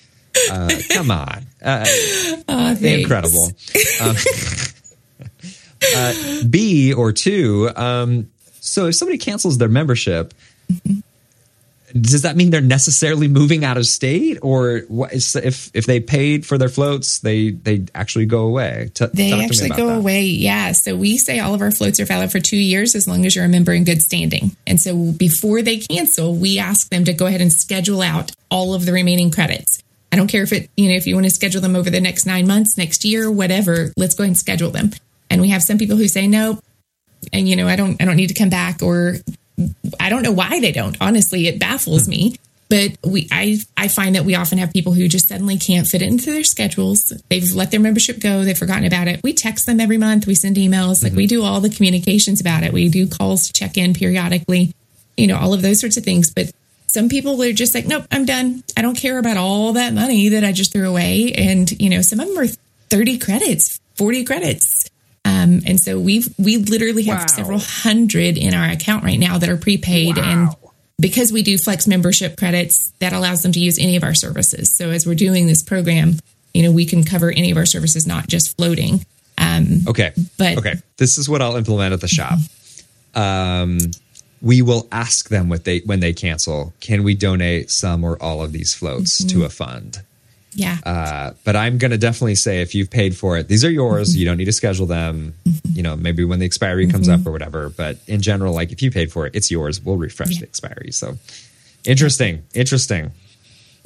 Uh, 0.51 0.71
come 0.91 1.11
on, 1.11 1.47
uh, 1.63 1.85
Thanks. 1.87 2.83
incredible. 2.83 3.51
Um, 4.01 4.17
uh, 5.97 6.15
B 6.49 6.93
or 6.93 7.13
two. 7.13 7.71
Um, 7.75 8.31
so, 8.61 8.87
if 8.87 8.97
somebody 8.97 9.19
cancels 9.19 9.57
their 9.59 9.69
membership. 9.69 10.35
Does 11.99 12.23
that 12.23 12.37
mean 12.37 12.51
they're 12.51 12.61
necessarily 12.61 13.29
moving 13.29 13.65
out 13.65 13.77
of 13.77 13.87
state, 13.87 14.39
or 14.43 14.81
what 14.89 15.13
is, 15.13 15.37
if 15.37 15.71
if 15.75 15.87
they 15.87 16.01
paid 16.01 16.45
for 16.45 16.59
their 16.59 16.69
floats, 16.69 17.21
they 17.21 17.51
they 17.51 17.87
actually 17.95 18.27
go 18.27 18.47
away? 18.47 18.91
T- 18.95 19.07
they 19.13 19.33
actually 19.33 19.69
go 19.71 19.87
that. 19.87 19.99
away. 19.99 20.23
Yeah. 20.23 20.73
So 20.73 20.97
we 20.97 21.17
say 21.17 21.39
all 21.39 21.55
of 21.55 21.63
our 21.63 21.71
floats 21.71 22.01
are 22.01 22.05
valid 22.05 22.33
for 22.33 22.41
two 22.41 22.57
years 22.57 22.97
as 22.97 23.07
long 23.07 23.25
as 23.25 23.37
you're 23.37 23.45
a 23.45 23.49
member 23.49 23.73
in 23.73 23.85
good 23.85 24.03
standing. 24.03 24.57
And 24.67 24.81
so 24.81 25.13
before 25.13 25.63
they 25.63 25.79
cancel, 25.79 26.35
we 26.35 26.59
ask 26.59 26.89
them 26.89 27.05
to 27.05 27.13
go 27.13 27.27
ahead 27.27 27.41
and 27.41 27.53
schedule 27.53 28.03
out 28.03 28.33
all 28.51 28.75
of 28.75 28.87
the 28.87 28.93
remaining 28.93 29.31
credits. 29.31 29.81
I 30.11 30.17
don't 30.17 30.29
care 30.29 30.43
if 30.43 30.53
it 30.53 30.71
you 30.77 30.89
know 30.89 30.97
if 30.97 31.07
you 31.07 31.15
want 31.15 31.27
to 31.27 31.31
schedule 31.31 31.61
them 31.61 31.77
over 31.77 31.91
the 31.91 32.01
next 32.01 32.27
nine 32.27 32.49
months, 32.49 32.77
next 32.77 33.05
year, 33.05 33.31
whatever. 33.31 33.93
Let's 33.97 34.15
go 34.17 34.25
ahead 34.25 34.31
and 34.31 34.39
schedule 34.39 34.71
them. 34.71 34.91
And 35.31 35.41
we 35.41 35.51
have 35.51 35.63
some 35.63 35.79
people 35.79 35.97
who 35.97 36.09
say 36.09 36.27
no, 36.27 36.59
and 37.33 37.49
you 37.49 37.55
know 37.55 37.69
I 37.69 37.77
don't 37.77 38.03
I 38.03 38.05
don't 38.05 38.17
need 38.17 38.29
to 38.29 38.35
come 38.35 38.51
back 38.51 38.83
or 38.83 39.17
I 40.01 40.09
don't 40.09 40.23
know 40.23 40.33
why 40.33 40.61
they 40.61 40.73
don't. 40.73 40.97
Honestly, 41.01 41.47
it 41.47 41.59
baffles 41.59 42.09
me. 42.09 42.37
But 42.71 42.97
we, 43.05 43.29
I, 43.31 43.59
I 43.77 43.89
find 43.89 44.15
that 44.15 44.25
we 44.25 44.35
often 44.35 44.59
have 44.59 44.73
people 44.73 44.95
who 44.95 45.07
just 45.07 45.29
suddenly 45.29 45.59
can't 45.59 45.87
fit 45.87 46.03
it 46.03 46.09
into 46.09 46.33
their 46.33 46.45
schedules. 46.45 47.13
They've 47.29 47.53
let 47.55 47.71
their 47.71 47.79
membership 47.79 48.21
go. 48.21 48.43
They've 48.43 48.59
forgotten 48.59 48.85
about 48.85 49.07
it. 49.07 49.23
We 49.23 49.33
text 49.33 49.67
them 49.67 49.81
every 49.81 49.99
month. 49.99 50.27
We 50.27 50.35
send 50.35 50.57
emails. 50.57 51.03
Like 51.03 51.13
mm-hmm. 51.13 51.19
we 51.19 51.27
do 51.27 51.43
all 51.43 51.61
the 51.61 51.69
communications 51.69 52.41
about 52.41 52.63
it. 52.63 52.73
We 52.73 52.89
do 52.89 53.07
calls 53.07 53.47
to 53.47 53.53
check 53.53 53.77
in 53.77 53.93
periodically. 53.93 54.73
You 55.17 55.27
know, 55.27 55.37
all 55.37 55.53
of 55.53 55.63
those 55.63 55.79
sorts 55.79 55.97
of 55.97 56.05
things. 56.05 56.33
But 56.33 56.53
some 56.89 57.09
people 57.09 57.41
are 57.43 57.53
just 57.53 57.75
like, 57.75 57.87
nope, 57.87 58.07
I'm 58.11 58.25
done. 58.25 58.65
I 58.77 58.83
don't 58.83 58.97
care 58.97 59.19
about 59.19 59.37
all 59.37 59.75
that 59.75 59.93
money 59.93 60.31
that 60.31 60.43
I 60.43 60.53
just 60.53 60.73
threw 60.73 60.89
away. 60.89 61.33
And 61.37 61.71
you 61.81 61.91
know, 61.91 62.03
some 62.03 62.19
of 62.19 62.29
them 62.29 62.39
are 62.39 62.49
30 62.89 63.19
credits, 63.19 63.79
40 63.97 64.25
credits. 64.25 64.89
Um, 65.25 65.63
and 65.67 65.81
so 65.81 65.99
we've 65.99 66.29
we 66.39 66.59
literally 66.59 67.05
have 67.05 67.21
wow. 67.21 67.27
several 67.27 67.59
hundred 67.59 68.37
in 68.37 68.55
our 68.55 68.69
account 68.71 69.05
right 69.05 69.19
now 69.19 69.39
that 69.39 69.49
are 69.49 69.57
prepaid, 69.57 70.17
wow. 70.17 70.23
and 70.25 70.49
because 71.01 71.33
we 71.33 71.43
do 71.43 71.59
flex 71.59 71.87
membership 71.87 72.37
credits, 72.37 72.93
that 72.99 73.13
allows 73.13 73.43
them 73.43 73.53
to 73.53 73.61
use 73.61 73.79
any 73.79 73.97
of 73.97 74.05
our 74.05 74.15
services. 74.15 74.75
So 74.77 74.91
as 74.91 75.07
we're 75.07 75.15
doing 75.15 75.47
this 75.47 75.63
program, 75.63 76.19
you 76.53 76.63
know, 76.63 76.73
we 76.73 76.85
can 76.87 77.05
cover 77.05 77.31
any 77.31 77.51
of 77.51 77.57
our 77.57 77.67
services, 77.67 78.07
not 78.07 78.29
just 78.29 78.57
floating. 78.57 79.05
Um, 79.39 79.81
okay, 79.89 80.13
but 80.39 80.59
okay, 80.59 80.75
this 80.99 81.19
is 81.19 81.29
what 81.29 81.43
I'll 81.43 81.57
implement 81.57 81.93
at 81.93 82.01
the 82.01 82.09
shop. 82.09 82.39
Um, 83.15 83.79
we 84.41 84.61
will 84.61 84.87
ask 84.93 85.31
them 85.31 85.49
what 85.49 85.65
they 85.65 85.81
when 85.81 86.01
they 86.01 86.13
cancel. 86.13 86.75
Can 86.81 87.03
we 87.03 87.15
donate 87.15 87.71
some 87.71 88.05
or 88.05 88.23
all 88.23 88.43
of 88.43 88.53
these 88.53 88.75
floats 88.75 89.23
mm-hmm. 89.23 89.41
to 89.41 89.45
a 89.47 89.49
fund? 89.49 90.03
Yeah. 90.55 90.79
Uh, 90.85 91.33
but 91.45 91.57
I'm 91.57 91.79
going 91.79 91.91
to 91.91 91.99
definitely 91.99 92.37
say 92.37 92.63
if 92.63 92.75
you've 92.75 92.91
paid 92.91 93.17
for 93.17 93.37
it, 93.37 93.49
these 93.49 93.65
are 93.65 93.71
yours. 93.71 94.11
Mm-hmm. 94.11 94.19
You 94.19 94.25
don't 94.27 94.37
need 94.37 94.45
to 94.47 94.53
schedule 94.53 94.87
them. 94.87 95.35
Mm-hmm. 95.45 95.77
You 95.77 95.83
know, 95.83 95.97
maybe 95.97 96.25
when 96.25 96.39
the 96.39 96.47
expiry 96.47 96.87
comes 96.87 97.09
mm-hmm. 97.09 97.21
up 97.21 97.27
or 97.27 97.33
whatever. 97.33 97.69
But 97.71 97.99
in 98.07 98.21
general, 98.21 98.55
like 98.55 98.73
if 98.73 98.83
you 98.83 98.91
paid 98.91 99.13
for 99.13 99.27
it, 99.27 99.35
it's 99.35 99.51
yours. 99.51 99.81
We'll 99.81 99.97
refresh 99.97 100.35
yeah. 100.35 100.41
the 100.41 100.47
expiry. 100.47 100.93
So 100.93 101.19
interesting. 101.85 102.45
Interesting. 102.55 103.13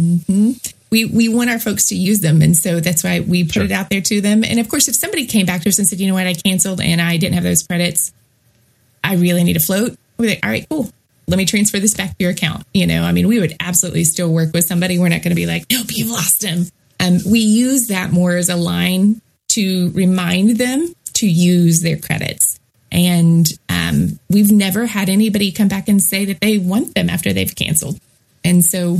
Mm-hmm. 0.00 0.52
We 0.90 1.04
we 1.04 1.28
want 1.28 1.50
our 1.50 1.58
folks 1.58 1.86
to 1.88 1.96
use 1.96 2.20
them, 2.20 2.40
and 2.40 2.56
so 2.56 2.80
that's 2.80 3.04
why 3.04 3.20
we 3.20 3.44
put 3.44 3.54
sure. 3.54 3.64
it 3.64 3.72
out 3.72 3.90
there 3.90 4.00
to 4.00 4.20
them. 4.20 4.42
And 4.42 4.58
of 4.58 4.68
course, 4.68 4.88
if 4.88 4.94
somebody 4.94 5.26
came 5.26 5.44
back 5.44 5.62
to 5.62 5.68
us 5.68 5.78
and 5.78 5.86
said, 5.86 6.00
"You 6.00 6.06
know 6.06 6.14
what? 6.14 6.26
I 6.26 6.34
canceled 6.34 6.80
and 6.80 7.00
I 7.00 7.18
didn't 7.18 7.34
have 7.34 7.44
those 7.44 7.62
credits. 7.62 8.12
I 9.04 9.16
really 9.16 9.44
need 9.44 9.56
a 9.56 9.60
float." 9.60 9.98
We're 10.16 10.30
like, 10.30 10.40
"All 10.42 10.50
right, 10.50 10.66
cool 10.70 10.90
let 11.28 11.36
me 11.36 11.44
transfer 11.44 11.78
this 11.78 11.94
back 11.94 12.10
to 12.10 12.16
your 12.18 12.30
account. 12.32 12.64
You 12.72 12.86
know, 12.86 13.02
I 13.02 13.12
mean, 13.12 13.28
we 13.28 13.38
would 13.38 13.54
absolutely 13.60 14.04
still 14.04 14.32
work 14.32 14.52
with 14.52 14.64
somebody. 14.64 14.98
We're 14.98 15.10
not 15.10 15.22
going 15.22 15.30
to 15.30 15.36
be 15.36 15.46
like, 15.46 15.66
nope, 15.70 15.86
you've 15.90 16.10
lost 16.10 16.42
him. 16.42 16.66
Um, 16.98 17.18
we 17.30 17.40
use 17.40 17.88
that 17.88 18.10
more 18.10 18.34
as 18.36 18.48
a 18.48 18.56
line 18.56 19.20
to 19.50 19.90
remind 19.90 20.56
them 20.56 20.92
to 21.14 21.28
use 21.28 21.82
their 21.82 21.98
credits. 21.98 22.58
And 22.90 23.46
um, 23.68 24.18
we've 24.30 24.50
never 24.50 24.86
had 24.86 25.08
anybody 25.08 25.52
come 25.52 25.68
back 25.68 25.88
and 25.88 26.02
say 26.02 26.24
that 26.24 26.40
they 26.40 26.58
want 26.58 26.94
them 26.94 27.10
after 27.10 27.32
they've 27.32 27.54
canceled. 27.54 28.00
And 28.42 28.64
so 28.64 28.98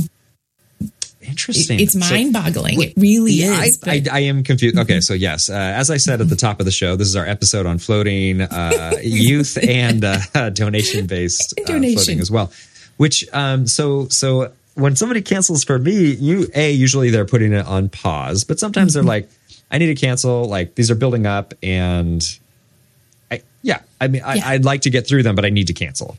Interesting. 1.29 1.79
It's 1.79 1.95
mind 1.95 2.33
boggling. 2.33 2.75
So, 2.75 2.81
it 2.81 2.93
really 2.97 3.33
yeah, 3.33 3.61
is. 3.61 3.79
I, 3.85 3.91
I, 3.91 4.03
I, 4.11 4.19
am 4.21 4.43
confused. 4.43 4.77
Okay, 4.77 4.99
so 4.99 5.13
yes, 5.13 5.49
uh, 5.49 5.53
as 5.53 5.91
I 5.91 5.97
said 5.97 6.21
at 6.21 6.29
the 6.29 6.35
top 6.35 6.59
of 6.59 6.65
the 6.65 6.71
show, 6.71 6.95
this 6.95 7.07
is 7.07 7.15
our 7.15 7.25
episode 7.25 7.65
on 7.65 7.77
floating, 7.77 8.41
uh, 8.41 8.93
youth, 9.01 9.57
and 9.61 10.03
uh, 10.03 10.49
donation 10.53 11.05
based 11.05 11.53
uh, 11.61 11.65
floating 11.65 12.19
as 12.19 12.31
well. 12.31 12.51
Which, 12.97 13.25
um, 13.31 13.67
so, 13.67 14.07
so 14.07 14.51
when 14.73 14.95
somebody 14.95 15.21
cancels 15.21 15.63
for 15.63 15.77
me, 15.77 16.13
you 16.13 16.47
a 16.55 16.71
usually 16.71 17.11
they're 17.11 17.25
putting 17.25 17.53
it 17.53 17.65
on 17.65 17.89
pause, 17.89 18.43
but 18.43 18.59
sometimes 18.59 18.91
mm-hmm. 18.91 19.05
they're 19.05 19.07
like, 19.07 19.29
I 19.71 19.77
need 19.77 19.87
to 19.87 19.95
cancel. 19.95 20.45
Like 20.45 20.75
these 20.75 20.89
are 20.89 20.95
building 20.95 21.25
up, 21.27 21.53
and 21.61 22.23
I, 23.29 23.43
yeah, 23.61 23.81
I 24.01 24.07
mean. 24.07 24.23
I, 24.25 24.41
I'd 24.43 24.65
like 24.65 24.81
to 24.81 24.89
get 24.89 25.07
through 25.07 25.23
them, 25.23 25.35
but 25.35 25.45
I 25.45 25.49
need 25.49 25.67
to 25.67 25.73
cancel. 25.73 26.17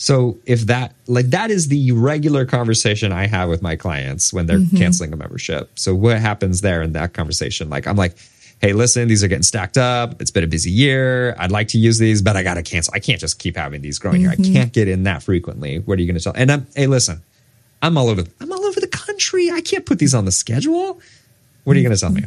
So 0.00 0.38
if 0.46 0.60
that 0.66 0.94
like 1.08 1.26
that 1.30 1.50
is 1.50 1.66
the 1.66 1.90
regular 1.90 2.46
conversation 2.46 3.10
I 3.10 3.26
have 3.26 3.48
with 3.48 3.62
my 3.62 3.74
clients 3.74 4.32
when 4.32 4.46
they're 4.46 4.60
mm-hmm. 4.60 4.76
canceling 4.76 5.12
a 5.12 5.16
membership. 5.16 5.70
So 5.74 5.92
what 5.92 6.18
happens 6.20 6.60
there 6.60 6.82
in 6.82 6.92
that 6.92 7.14
conversation? 7.14 7.68
Like 7.68 7.88
I'm 7.88 7.96
like, 7.96 8.16
hey, 8.60 8.72
listen, 8.72 9.08
these 9.08 9.24
are 9.24 9.28
getting 9.28 9.42
stacked 9.42 9.76
up. 9.76 10.22
It's 10.22 10.30
been 10.30 10.44
a 10.44 10.48
busy 10.48 10.70
year. 10.70 11.34
I'd 11.36 11.50
like 11.50 11.66
to 11.68 11.78
use 11.78 11.98
these, 11.98 12.22
but 12.22 12.36
I 12.36 12.44
got 12.44 12.54
to 12.54 12.62
cancel. 12.62 12.94
I 12.94 13.00
can't 13.00 13.20
just 13.20 13.40
keep 13.40 13.56
having 13.56 13.82
these 13.82 13.98
growing 13.98 14.22
mm-hmm. 14.22 14.42
here. 14.44 14.52
I 14.52 14.60
can't 14.60 14.72
get 14.72 14.86
in 14.86 15.02
that 15.02 15.24
frequently. 15.24 15.80
What 15.80 15.98
are 15.98 16.00
you 16.00 16.06
going 16.06 16.18
to 16.18 16.22
tell? 16.22 16.32
And 16.36 16.52
I'm, 16.52 16.66
hey, 16.76 16.86
listen, 16.86 17.20
I'm 17.82 17.98
all 17.98 18.08
over. 18.08 18.22
I'm 18.40 18.52
all 18.52 18.64
over 18.64 18.78
the 18.78 18.86
country. 18.86 19.50
I 19.50 19.60
can't 19.60 19.84
put 19.84 19.98
these 19.98 20.14
on 20.14 20.26
the 20.26 20.32
schedule. 20.32 21.00
What 21.64 21.76
are 21.76 21.80
you 21.80 21.84
going 21.84 21.96
to 21.96 22.00
tell 22.00 22.12
me? 22.12 22.22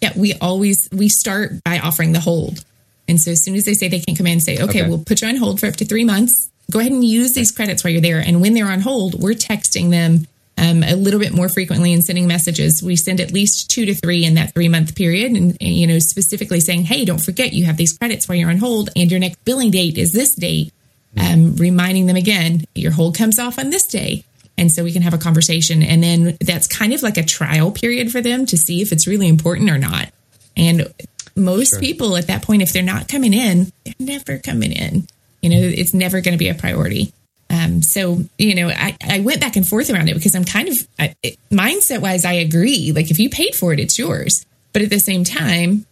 Yeah, 0.00 0.12
we 0.16 0.34
always 0.34 0.88
we 0.92 1.08
start 1.08 1.64
by 1.64 1.80
offering 1.80 2.12
the 2.12 2.20
hold. 2.20 2.64
And 3.08 3.20
so 3.20 3.32
as 3.32 3.42
soon 3.42 3.56
as 3.56 3.64
they 3.64 3.74
say 3.74 3.88
they 3.88 4.00
can 4.00 4.14
come 4.14 4.26
in 4.26 4.34
and 4.34 4.42
say, 4.42 4.54
okay, 4.54 4.64
okay. 4.64 4.88
we'll 4.88 5.02
put 5.02 5.22
you 5.22 5.28
on 5.28 5.36
hold 5.36 5.58
for 5.58 5.66
up 5.66 5.74
to 5.76 5.84
three 5.84 6.04
months 6.04 6.50
go 6.70 6.80
ahead 6.80 6.92
and 6.92 7.04
use 7.04 7.34
these 7.34 7.50
credits 7.50 7.84
while 7.84 7.92
you're 7.92 8.00
there. 8.00 8.18
And 8.18 8.40
when 8.40 8.54
they're 8.54 8.70
on 8.70 8.80
hold, 8.80 9.20
we're 9.20 9.32
texting 9.32 9.90
them 9.90 10.26
um, 10.58 10.82
a 10.82 10.94
little 10.94 11.20
bit 11.20 11.32
more 11.32 11.48
frequently 11.48 11.92
and 11.92 12.02
sending 12.02 12.26
messages. 12.26 12.82
We 12.82 12.96
send 12.96 13.20
at 13.20 13.32
least 13.32 13.70
two 13.70 13.84
to 13.86 13.94
three 13.94 14.24
in 14.24 14.34
that 14.34 14.54
three 14.54 14.68
month 14.68 14.96
period, 14.96 15.32
and, 15.32 15.56
and, 15.60 15.74
you 15.74 15.86
know 15.86 15.98
specifically 15.98 16.60
saying, 16.60 16.84
"Hey, 16.84 17.04
don't 17.04 17.20
forget 17.20 17.52
you 17.52 17.66
have 17.66 17.76
these 17.76 17.96
credits 17.96 18.28
while 18.28 18.36
you're 18.36 18.50
on 18.50 18.58
hold, 18.58 18.90
and 18.96 19.10
your 19.10 19.20
next 19.20 19.44
billing 19.44 19.70
date 19.70 19.98
is 19.98 20.12
this 20.12 20.34
date." 20.34 20.72
Um, 21.18 21.56
reminding 21.56 22.06
them 22.06 22.16
again, 22.16 22.64
your 22.74 22.92
hold 22.92 23.16
comes 23.16 23.38
off 23.38 23.58
on 23.58 23.70
this 23.70 23.86
day. 23.86 24.24
And 24.58 24.70
so 24.72 24.84
we 24.84 24.92
can 24.92 25.02
have 25.02 25.14
a 25.14 25.18
conversation. 25.18 25.82
And 25.82 26.02
then 26.02 26.36
that's 26.40 26.66
kind 26.66 26.92
of 26.92 27.02
like 27.02 27.16
a 27.16 27.22
trial 27.22 27.70
period 27.70 28.10
for 28.10 28.20
them 28.20 28.46
to 28.46 28.56
see 28.56 28.82
if 28.82 28.92
it's 28.92 29.06
really 29.06 29.28
important 29.28 29.70
or 29.70 29.78
not. 29.78 30.10
And 30.56 30.92
most 31.34 31.70
sure. 31.70 31.80
people 31.80 32.16
at 32.16 32.26
that 32.26 32.42
point, 32.42 32.62
if 32.62 32.72
they're 32.72 32.82
not 32.82 33.08
coming 33.08 33.34
in, 33.34 33.72
they're 33.84 33.94
never 33.98 34.38
coming 34.38 34.72
in. 34.72 35.06
You 35.46 35.60
know, 35.60 35.66
it's 35.66 35.94
never 35.94 36.20
going 36.20 36.32
to 36.32 36.38
be 36.38 36.48
a 36.48 36.54
priority. 36.54 37.12
Um, 37.48 37.82
so, 37.82 38.24
you 38.38 38.54
know, 38.54 38.68
I, 38.68 38.96
I 39.02 39.20
went 39.20 39.40
back 39.40 39.54
and 39.54 39.66
forth 39.66 39.88
around 39.90 40.08
it 40.08 40.14
because 40.14 40.34
I'm 40.34 40.44
kind 40.44 40.68
of 40.68 40.76
I, 40.98 41.14
mindset 41.50 42.00
wise, 42.00 42.24
I 42.24 42.32
agree. 42.32 42.92
Like 42.92 43.10
if 43.10 43.20
you 43.20 43.30
paid 43.30 43.54
for 43.54 43.72
it, 43.72 43.78
it's 43.78 43.98
yours. 43.98 44.44
But 44.72 44.82
at 44.82 44.90
the 44.90 44.98
same 44.98 45.22
time, 45.22 45.86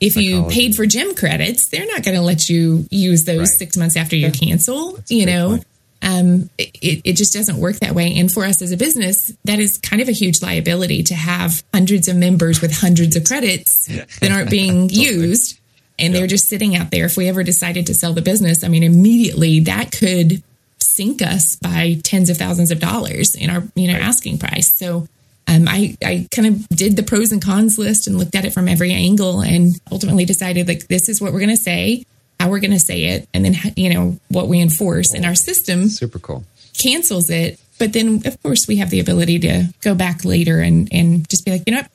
if 0.00 0.16
you 0.16 0.44
paid 0.44 0.74
for 0.74 0.86
gym 0.86 1.14
credits, 1.14 1.68
they're 1.68 1.86
not 1.86 2.04
going 2.04 2.16
to 2.16 2.22
let 2.22 2.48
you 2.48 2.86
use 2.90 3.24
those 3.24 3.38
right. 3.38 3.48
six 3.48 3.76
months 3.76 3.96
after 3.96 4.16
you 4.16 4.30
cancel. 4.30 4.98
You 5.08 5.26
know, 5.26 5.60
um, 6.02 6.50
it, 6.58 7.00
it 7.04 7.12
just 7.16 7.32
doesn't 7.32 7.56
work 7.56 7.76
that 7.76 7.94
way. 7.94 8.14
And 8.16 8.30
for 8.30 8.44
us 8.44 8.60
as 8.60 8.70
a 8.70 8.76
business, 8.76 9.32
that 9.44 9.58
is 9.58 9.78
kind 9.78 10.02
of 10.02 10.08
a 10.08 10.12
huge 10.12 10.42
liability 10.42 11.02
to 11.04 11.14
have 11.14 11.62
hundreds 11.72 12.08
of 12.08 12.16
members 12.16 12.60
with 12.60 12.72
hundreds 12.72 13.16
of 13.16 13.24
credits 13.24 13.86
that 14.20 14.30
aren't 14.30 14.50
being 14.50 14.88
totally. 14.88 15.06
used 15.06 15.58
and 15.98 16.12
yep. 16.12 16.20
they're 16.20 16.26
just 16.26 16.48
sitting 16.48 16.76
out 16.76 16.90
there. 16.90 17.06
If 17.06 17.16
we 17.16 17.28
ever 17.28 17.42
decided 17.42 17.86
to 17.86 17.94
sell 17.94 18.12
the 18.12 18.22
business, 18.22 18.64
I 18.64 18.68
mean, 18.68 18.82
immediately 18.82 19.60
that 19.60 19.92
could 19.92 20.42
sink 20.80 21.22
us 21.22 21.56
by 21.56 21.98
tens 22.04 22.30
of 22.30 22.36
thousands 22.36 22.70
of 22.70 22.78
dollars 22.78 23.34
in 23.34 23.50
our 23.50 23.64
you 23.74 23.88
know 23.88 23.94
right. 23.94 24.02
asking 24.02 24.38
price. 24.38 24.76
So 24.76 25.08
um, 25.46 25.66
I 25.68 25.96
I 26.04 26.26
kind 26.30 26.48
of 26.48 26.68
did 26.68 26.96
the 26.96 27.02
pros 27.02 27.32
and 27.32 27.42
cons 27.42 27.78
list 27.78 28.06
and 28.06 28.18
looked 28.18 28.34
at 28.34 28.44
it 28.44 28.52
from 28.52 28.68
every 28.68 28.92
angle, 28.92 29.40
and 29.40 29.80
ultimately 29.90 30.24
decided 30.24 30.68
like 30.68 30.86
this 30.88 31.08
is 31.08 31.20
what 31.20 31.32
we're 31.32 31.40
going 31.40 31.50
to 31.50 31.56
say, 31.56 32.04
how 32.40 32.48
we're 32.48 32.60
going 32.60 32.70
to 32.70 32.80
say 32.80 33.04
it, 33.04 33.28
and 33.34 33.44
then 33.44 33.54
you 33.76 33.92
know 33.92 34.18
what 34.28 34.48
we 34.48 34.60
enforce 34.60 35.10
cool. 35.10 35.18
in 35.18 35.24
our 35.24 35.34
system. 35.34 35.88
Super 35.88 36.18
cool. 36.18 36.44
Cancels 36.82 37.30
it, 37.30 37.60
but 37.78 37.92
then 37.92 38.22
of 38.24 38.40
course 38.42 38.66
we 38.66 38.76
have 38.76 38.90
the 38.90 39.00
ability 39.00 39.38
to 39.40 39.68
go 39.82 39.94
back 39.94 40.24
later 40.24 40.60
and 40.60 40.88
and 40.92 41.28
just 41.28 41.44
be 41.44 41.50
like, 41.50 41.62
you 41.66 41.74
know 41.74 41.82
what, 41.82 41.90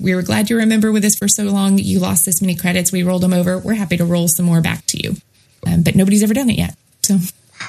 we 0.00 0.14
were 0.14 0.22
glad 0.22 0.50
you 0.50 0.56
remember 0.56 0.92
with 0.92 1.04
us 1.04 1.16
for 1.16 1.28
so 1.28 1.44
long. 1.44 1.78
You 1.78 2.00
lost 2.00 2.26
this 2.26 2.40
many 2.42 2.54
credits. 2.54 2.92
We 2.92 3.02
rolled 3.02 3.22
them 3.22 3.32
over. 3.32 3.58
We're 3.58 3.74
happy 3.74 3.96
to 3.96 4.04
roll 4.04 4.28
some 4.28 4.46
more 4.46 4.60
back 4.60 4.84
to 4.86 5.02
you. 5.02 5.16
Um, 5.66 5.82
but 5.82 5.94
nobody's 5.94 6.22
ever 6.22 6.34
done 6.34 6.50
it 6.50 6.58
yet. 6.58 6.76
So, 7.02 7.14
wow. 7.14 7.68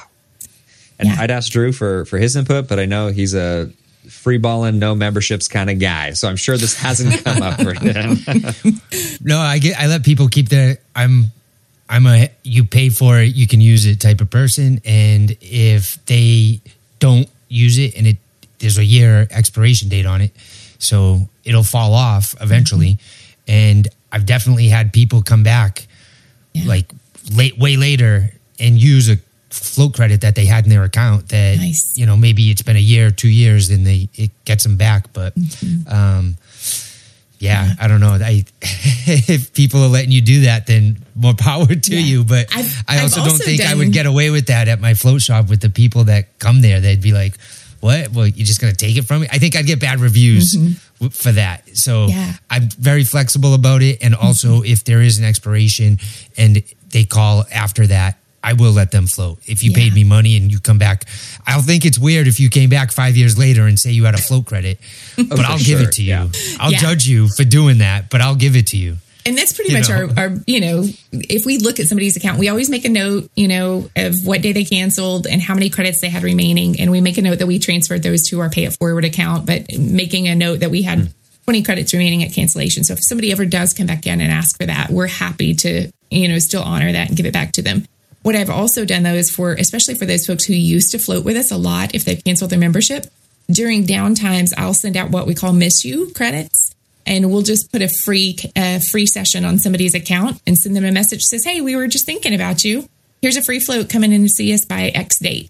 And 1.00 1.10
yeah. 1.10 1.16
I'd 1.20 1.32
ask 1.32 1.52
Drew 1.52 1.72
for 1.72 2.06
for 2.06 2.18
his 2.18 2.36
input, 2.36 2.68
but 2.68 2.80
I 2.80 2.86
know 2.86 3.08
he's 3.08 3.34
a 3.34 3.72
free 4.10 4.38
balling, 4.38 4.80
no 4.80 4.96
memberships 4.96 5.48
kind 5.48 5.70
of 5.70 5.80
guy. 5.80 6.12
So 6.12 6.28
I'm 6.28 6.36
sure 6.36 6.58
this 6.58 6.76
hasn't 6.78 7.24
come 7.24 7.42
up 7.42 7.62
for 7.62 7.74
him. 7.74 8.18
no, 9.22 9.40
I 9.40 9.60
get. 9.60 9.80
I 9.80 9.88
let 9.88 10.04
people 10.04 10.28
keep 10.28 10.50
their. 10.50 10.78
I'm. 10.96 11.26
I'm 11.90 12.08
a 12.08 12.30
you 12.44 12.64
pay 12.64 12.88
for 12.88 13.20
it, 13.20 13.36
you 13.36 13.48
can 13.48 13.60
use 13.60 13.86
it 13.86 14.00
type 14.00 14.22
of 14.22 14.30
person, 14.30 14.80
and 14.86 15.36
if 15.42 16.04
they 16.06 16.62
don't 17.00 17.28
use 17.50 17.78
it 17.78 17.98
and 17.98 18.08
it 18.08 18.18
there's 18.60 18.78
a 18.78 18.86
year 18.86 19.28
expiration 19.30 19.90
date 19.90 20.06
on 20.06 20.22
it, 20.22 20.32
so 20.82 21.30
it'll 21.44 21.64
fall 21.64 21.94
off 21.94 22.34
eventually. 22.42 22.96
Mm-hmm. 22.96 23.52
And 23.52 23.88
I've 24.12 24.26
definitely 24.26 24.68
had 24.68 24.92
people 24.94 25.22
come 25.24 25.44
back 25.44 25.88
yeah. 26.54 26.66
like 26.68 26.92
late, 27.34 27.58
way 27.58 27.78
later 27.78 28.30
and 28.60 28.78
use 28.82 29.10
a 29.10 29.18
float 29.50 29.94
credit 29.94 30.22
that 30.22 30.36
they 30.36 30.46
had 30.46 30.64
in 30.64 30.70
their 30.70 30.84
account 30.84 31.28
that 31.30 31.58
Nice. 31.58 31.94
you 31.98 32.06
know 32.06 32.16
maybe 32.16 32.50
it's 32.52 32.62
been 32.62 32.78
a 32.78 32.80
year, 32.80 33.12
two 33.12 33.28
years, 33.30 33.70
and 33.70 33.86
they 33.86 34.08
it 34.16 34.32
gets 34.46 34.64
them 34.64 34.78
back. 34.78 35.12
But 35.14 35.36
Mm-hmm. 35.36 35.88
um, 35.94 36.38
yeah, 37.40 37.74
I 37.82 37.88
don't 37.88 38.00
know. 38.02 38.14
I, 38.22 38.46
if 38.62 39.52
people 39.56 39.82
are 39.84 39.88
letting 39.90 40.12
you 40.12 40.22
do 40.22 40.42
that, 40.42 40.68
then 40.68 41.04
more 41.16 41.34
power 41.38 41.66
to 41.66 41.92
Yeah. 41.96 42.00
you. 42.00 42.24
But 42.24 42.56
I've- 42.56 42.72
I 42.88 42.98
I've 42.98 43.04
also 43.04 43.22
don't 43.22 43.32
also 43.32 43.44
think 43.44 43.62
I 43.62 43.74
would 43.74 43.92
get 43.92 44.06
away 44.06 44.30
with 44.30 44.48
that 44.48 44.68
at 44.68 44.80
my 44.80 44.94
float 44.94 45.22
shop 45.22 45.50
with 45.50 45.60
the 45.60 45.70
people 45.72 46.04
that 46.06 46.38
come 46.40 46.62
there. 46.62 46.80
They'd 46.82 47.02
be 47.02 47.14
like, 47.14 47.34
"What? 47.82 48.12
Well, 48.14 48.26
you're 48.28 48.46
just 48.48 48.62
gonna 48.62 48.74
take 48.74 48.96
it 48.98 49.04
from 49.06 49.22
me?" 49.22 49.28
I 49.32 49.38
think 49.38 49.56
I'd 49.56 49.66
get 49.66 49.80
bad 49.80 50.00
reviews 50.00 50.54
w- 50.54 51.10
for 51.12 51.32
that. 51.34 51.68
So 51.78 52.08
Mm-hmm. 52.08 52.18
Yeah. 52.20 52.34
I'm 52.50 52.70
very 52.80 53.04
flexible 53.04 53.54
about 53.54 53.82
it. 53.84 54.00
And 54.02 54.16
also, 54.16 54.62
if 54.64 54.84
there 54.86 55.02
is 55.02 55.20
an 55.20 55.26
expiration 55.26 56.00
and 56.38 56.64
they 56.90 57.04
call 57.04 57.46
after 57.52 57.86
that, 57.88 58.18
I 58.44 58.54
will 58.54 58.72
let 58.72 58.90
them 58.92 59.06
float. 59.08 59.38
If 59.46 59.62
you 59.64 59.70
Yeah. 59.72 59.78
paid 59.78 59.94
me 59.94 60.04
money 60.04 60.36
and 60.36 60.52
you 60.52 60.60
come 60.60 60.78
back, 60.80 61.06
I'll 61.46 61.62
think 61.62 61.86
it's 61.86 62.00
weird 62.00 62.28
if 62.28 62.40
you 62.40 62.50
came 62.50 62.70
back 62.72 62.92
five 62.92 63.16
years 63.16 63.38
later 63.38 63.68
and 63.68 63.78
say 63.80 63.92
you 63.92 64.06
had 64.06 64.16
a 64.16 64.18
float 64.18 64.46
credit, 64.46 64.80
but 65.18 65.42
I'll 65.42 65.60
give 65.60 65.80
it 65.80 65.92
to 65.94 66.02
you. 66.04 66.10
yeah. 66.10 66.28
I'll 66.60 66.72
Yeah. 66.72 66.80
judge 66.80 67.06
you 67.08 67.28
for 67.30 67.44
doing 67.44 67.78
that, 67.80 68.10
but 68.10 68.20
I'll 68.22 68.36
give 68.36 68.56
it 68.56 68.66
to 68.68 68.78
you. 68.78 68.98
And 69.26 69.38
that's 69.38 69.54
pretty 69.54 69.72
You 69.72 69.78
much 69.78 69.90
know. 69.90 70.10
our, 70.18 70.30
our, 70.30 70.38
you 70.48 70.60
know, 70.60 70.84
if 71.12 71.46
we 71.46 71.58
look 71.60 71.80
at 71.80 71.88
somebody's 71.88 72.18
account, 72.18 72.40
we 72.40 72.50
always 72.50 72.70
make 72.70 72.86
a 72.86 72.90
note, 72.90 73.30
you 73.36 73.48
know, 73.48 73.90
of 73.96 74.26
what 74.26 74.42
day 74.42 74.52
they 74.52 74.64
canceled 74.64 75.28
and 75.28 75.42
how 75.42 75.54
many 75.54 75.70
credits 75.70 76.02
they 76.02 76.10
had 76.10 76.24
remaining. 76.24 76.80
And 76.80 76.92
we 76.92 77.02
make 77.02 77.18
a 77.18 77.22
note 77.22 77.40
that 77.40 77.48
we 77.48 77.60
transferred 77.60 78.04
those 78.04 78.28
to 78.30 78.40
our 78.40 78.50
pay 78.50 78.66
it 78.66 78.74
forward 78.74 79.06
account, 79.06 79.46
but 79.46 79.66
making 79.78 80.28
a 80.28 80.36
note 80.36 80.62
that 80.62 80.72
we 80.72 80.82
had 80.82 81.14
20 81.46 81.64
credits 81.64 81.94
remaining 81.94 82.24
at 82.24 82.34
cancellation. 82.34 82.84
So 82.84 82.94
if 82.94 83.04
somebody 83.04 83.32
ever 83.32 83.46
does 83.46 83.74
come 83.74 83.88
back 83.88 84.08
in 84.08 84.22
and 84.22 84.32
ask 84.32 84.58
for 84.58 84.66
that, 84.66 84.90
we're 84.90 85.08
happy 85.08 85.54
to, 85.56 85.92
you 86.10 86.28
know, 86.28 86.40
still 86.40 86.64
honor 86.64 86.92
that 86.92 87.10
and 87.10 87.18
give 87.18 87.26
it 87.26 87.34
back 87.34 87.52
to 87.54 87.62
them. 87.62 87.86
What 88.24 88.36
I've 88.36 88.50
also 88.50 88.86
done 88.86 89.04
though 89.04 89.14
is 89.14 89.30
for, 89.32 89.54
especially 89.54 89.96
for 89.96 90.06
those 90.06 90.26
folks 90.26 90.46
who 90.46 90.54
used 90.54 90.92
to 90.92 91.00
float 91.00 91.26
with 91.26 91.38
us 91.38 91.52
a 91.52 91.58
lot, 91.58 91.96
if 91.96 92.06
they've 92.06 92.24
canceled 92.24 92.52
their 92.52 92.60
membership, 92.60 93.08
during 93.50 93.84
downtimes, 93.84 94.54
I'll 94.58 94.74
send 94.74 94.96
out 94.96 95.10
what 95.10 95.28
we 95.28 95.36
call 95.36 95.54
miss 95.54 95.84
you 95.84 96.12
credits 96.14 96.71
and 97.06 97.32
we'll 97.32 97.42
just 97.42 97.72
put 97.72 97.82
a 97.82 97.90
free 98.04 98.38
free 98.92 99.06
session 99.06 99.46
on 99.46 99.60
somebody's 99.60 99.96
account 99.96 100.42
and 100.46 100.58
send 100.58 100.76
them 100.76 100.86
a 100.86 100.92
message 100.92 101.22
says, 101.22 101.44
"Hey, 101.44 101.62
we 101.62 101.76
were 101.76 101.88
just 101.88 102.06
thinking 102.06 102.34
about 102.34 102.64
you. 102.64 102.88
Here's 103.22 103.38
a 103.38 103.44
free 103.44 103.60
float. 103.60 103.90
Come 103.90 104.04
in 104.04 104.14
and 104.14 104.30
see 104.30 104.54
us 104.54 104.66
by 104.66 104.90
X 104.90 105.20
date." 105.20 105.50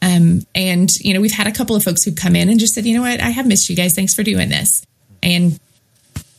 Um, 0.00 0.46
and 0.54 0.90
you 0.96 1.14
know, 1.14 1.20
we've 1.20 1.32
had 1.32 1.46
a 1.46 1.52
couple 1.52 1.76
of 1.76 1.84
folks 1.84 2.02
who 2.02 2.12
come 2.12 2.34
in 2.34 2.48
and 2.48 2.58
just 2.58 2.74
said, 2.74 2.86
"You 2.86 2.94
know 2.94 3.02
what? 3.02 3.20
I 3.20 3.30
have 3.30 3.46
missed 3.46 3.68
you 3.68 3.76
guys. 3.76 3.92
Thanks 3.94 4.14
for 4.14 4.22
doing 4.22 4.48
this." 4.48 4.82
And 5.22 5.58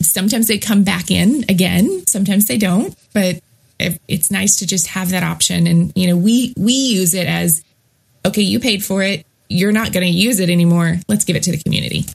sometimes 0.01 0.47
they 0.47 0.57
come 0.57 0.83
back 0.83 1.09
in 1.09 1.45
again. 1.49 2.03
Sometimes 2.07 2.45
they 2.45 2.57
don't, 2.57 2.95
but 3.13 3.41
it's 4.07 4.31
nice 4.31 4.57
to 4.57 4.67
just 4.67 4.87
have 4.87 5.09
that 5.11 5.23
option. 5.23 5.67
And 5.67 5.91
you 5.95 6.07
know, 6.07 6.17
we 6.17 6.53
we 6.57 6.73
use 6.73 7.13
it 7.13 7.27
as, 7.27 7.63
okay, 8.25 8.41
you 8.41 8.59
paid 8.59 8.83
for 8.83 9.01
it. 9.01 9.25
You're 9.49 9.71
not 9.71 9.91
going 9.91 10.05
to 10.05 10.11
use 10.11 10.39
it 10.39 10.49
anymore. 10.49 10.99
Let's 11.07 11.25
give 11.25 11.35
it 11.35 11.43
to 11.43 11.51
the 11.51 11.61
community. 11.61 12.05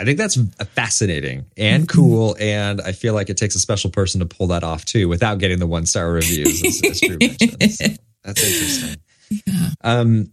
I 0.00 0.04
think 0.04 0.16
that's 0.16 0.38
fascinating 0.74 1.44
and 1.58 1.86
cool, 1.86 2.34
and 2.40 2.80
I 2.80 2.92
feel 2.92 3.12
like 3.12 3.28
it 3.28 3.36
takes 3.36 3.54
a 3.54 3.58
special 3.58 3.90
person 3.90 4.20
to 4.20 4.26
pull 4.26 4.46
that 4.46 4.64
off 4.64 4.86
too, 4.86 5.10
without 5.10 5.38
getting 5.38 5.58
the 5.58 5.66
one 5.66 5.84
star 5.84 6.10
reviews. 6.10 6.64
As, 6.64 6.80
as 6.90 7.00
Drew 7.02 7.18
mentioned. 7.20 7.70
So 7.70 7.86
that's 8.24 8.42
interesting. 8.42 8.96
Um, 9.84 10.32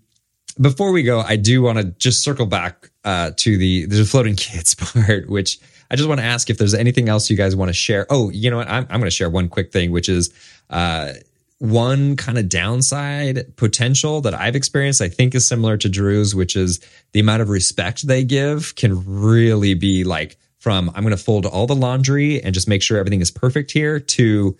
before 0.59 0.93
we 0.93 1.03
go, 1.03 1.19
I 1.19 1.35
do 1.35 1.61
want 1.61 1.79
to 1.79 1.83
just 1.83 2.23
circle 2.23 2.45
back 2.45 2.89
uh, 3.03 3.31
to 3.35 3.57
the 3.57 3.87
the 3.87 4.05
floating 4.05 4.37
kids 4.37 4.73
part, 4.95 5.29
which 5.29 5.59
I 5.91 5.97
just 5.97 6.07
want 6.07 6.21
to 6.21 6.25
ask 6.25 6.49
if 6.49 6.57
there's 6.57 6.73
anything 6.73 7.09
else 7.09 7.29
you 7.29 7.35
guys 7.35 7.53
want 7.53 7.67
to 7.67 7.73
share. 7.73 8.07
Oh, 8.09 8.29
you 8.29 8.49
know 8.49 8.57
what? 8.57 8.69
I'm 8.69 8.83
I'm 8.89 9.01
going 9.01 9.03
to 9.03 9.11
share 9.11 9.29
one 9.29 9.49
quick 9.49 9.73
thing, 9.73 9.91
which 9.91 10.07
is 10.07 10.33
uh, 10.69 11.11
one 11.59 12.15
kind 12.15 12.37
of 12.37 12.49
downside 12.49 13.55
potential 13.55 14.21
that 14.21 14.33
I've 14.33 14.55
experienced, 14.55 15.01
I 15.01 15.09
think 15.09 15.33
is 15.33 15.45
similar 15.45 15.77
to 15.77 15.89
Drew's, 15.89 16.35
which 16.35 16.55
is 16.55 16.79
the 17.13 17.19
amount 17.19 17.41
of 17.41 17.49
respect 17.49 18.07
they 18.07 18.23
give 18.23 18.75
can 18.75 19.03
really 19.05 19.73
be 19.73 20.03
like 20.03 20.37
from 20.59 20.89
I'm 20.93 21.03
going 21.03 21.15
to 21.15 21.23
fold 21.23 21.45
all 21.45 21.67
the 21.67 21.75
laundry 21.75 22.41
and 22.43 22.53
just 22.53 22.67
make 22.67 22.81
sure 22.81 22.97
everything 22.97 23.21
is 23.21 23.31
perfect 23.31 23.71
here 23.71 23.99
to 23.99 24.57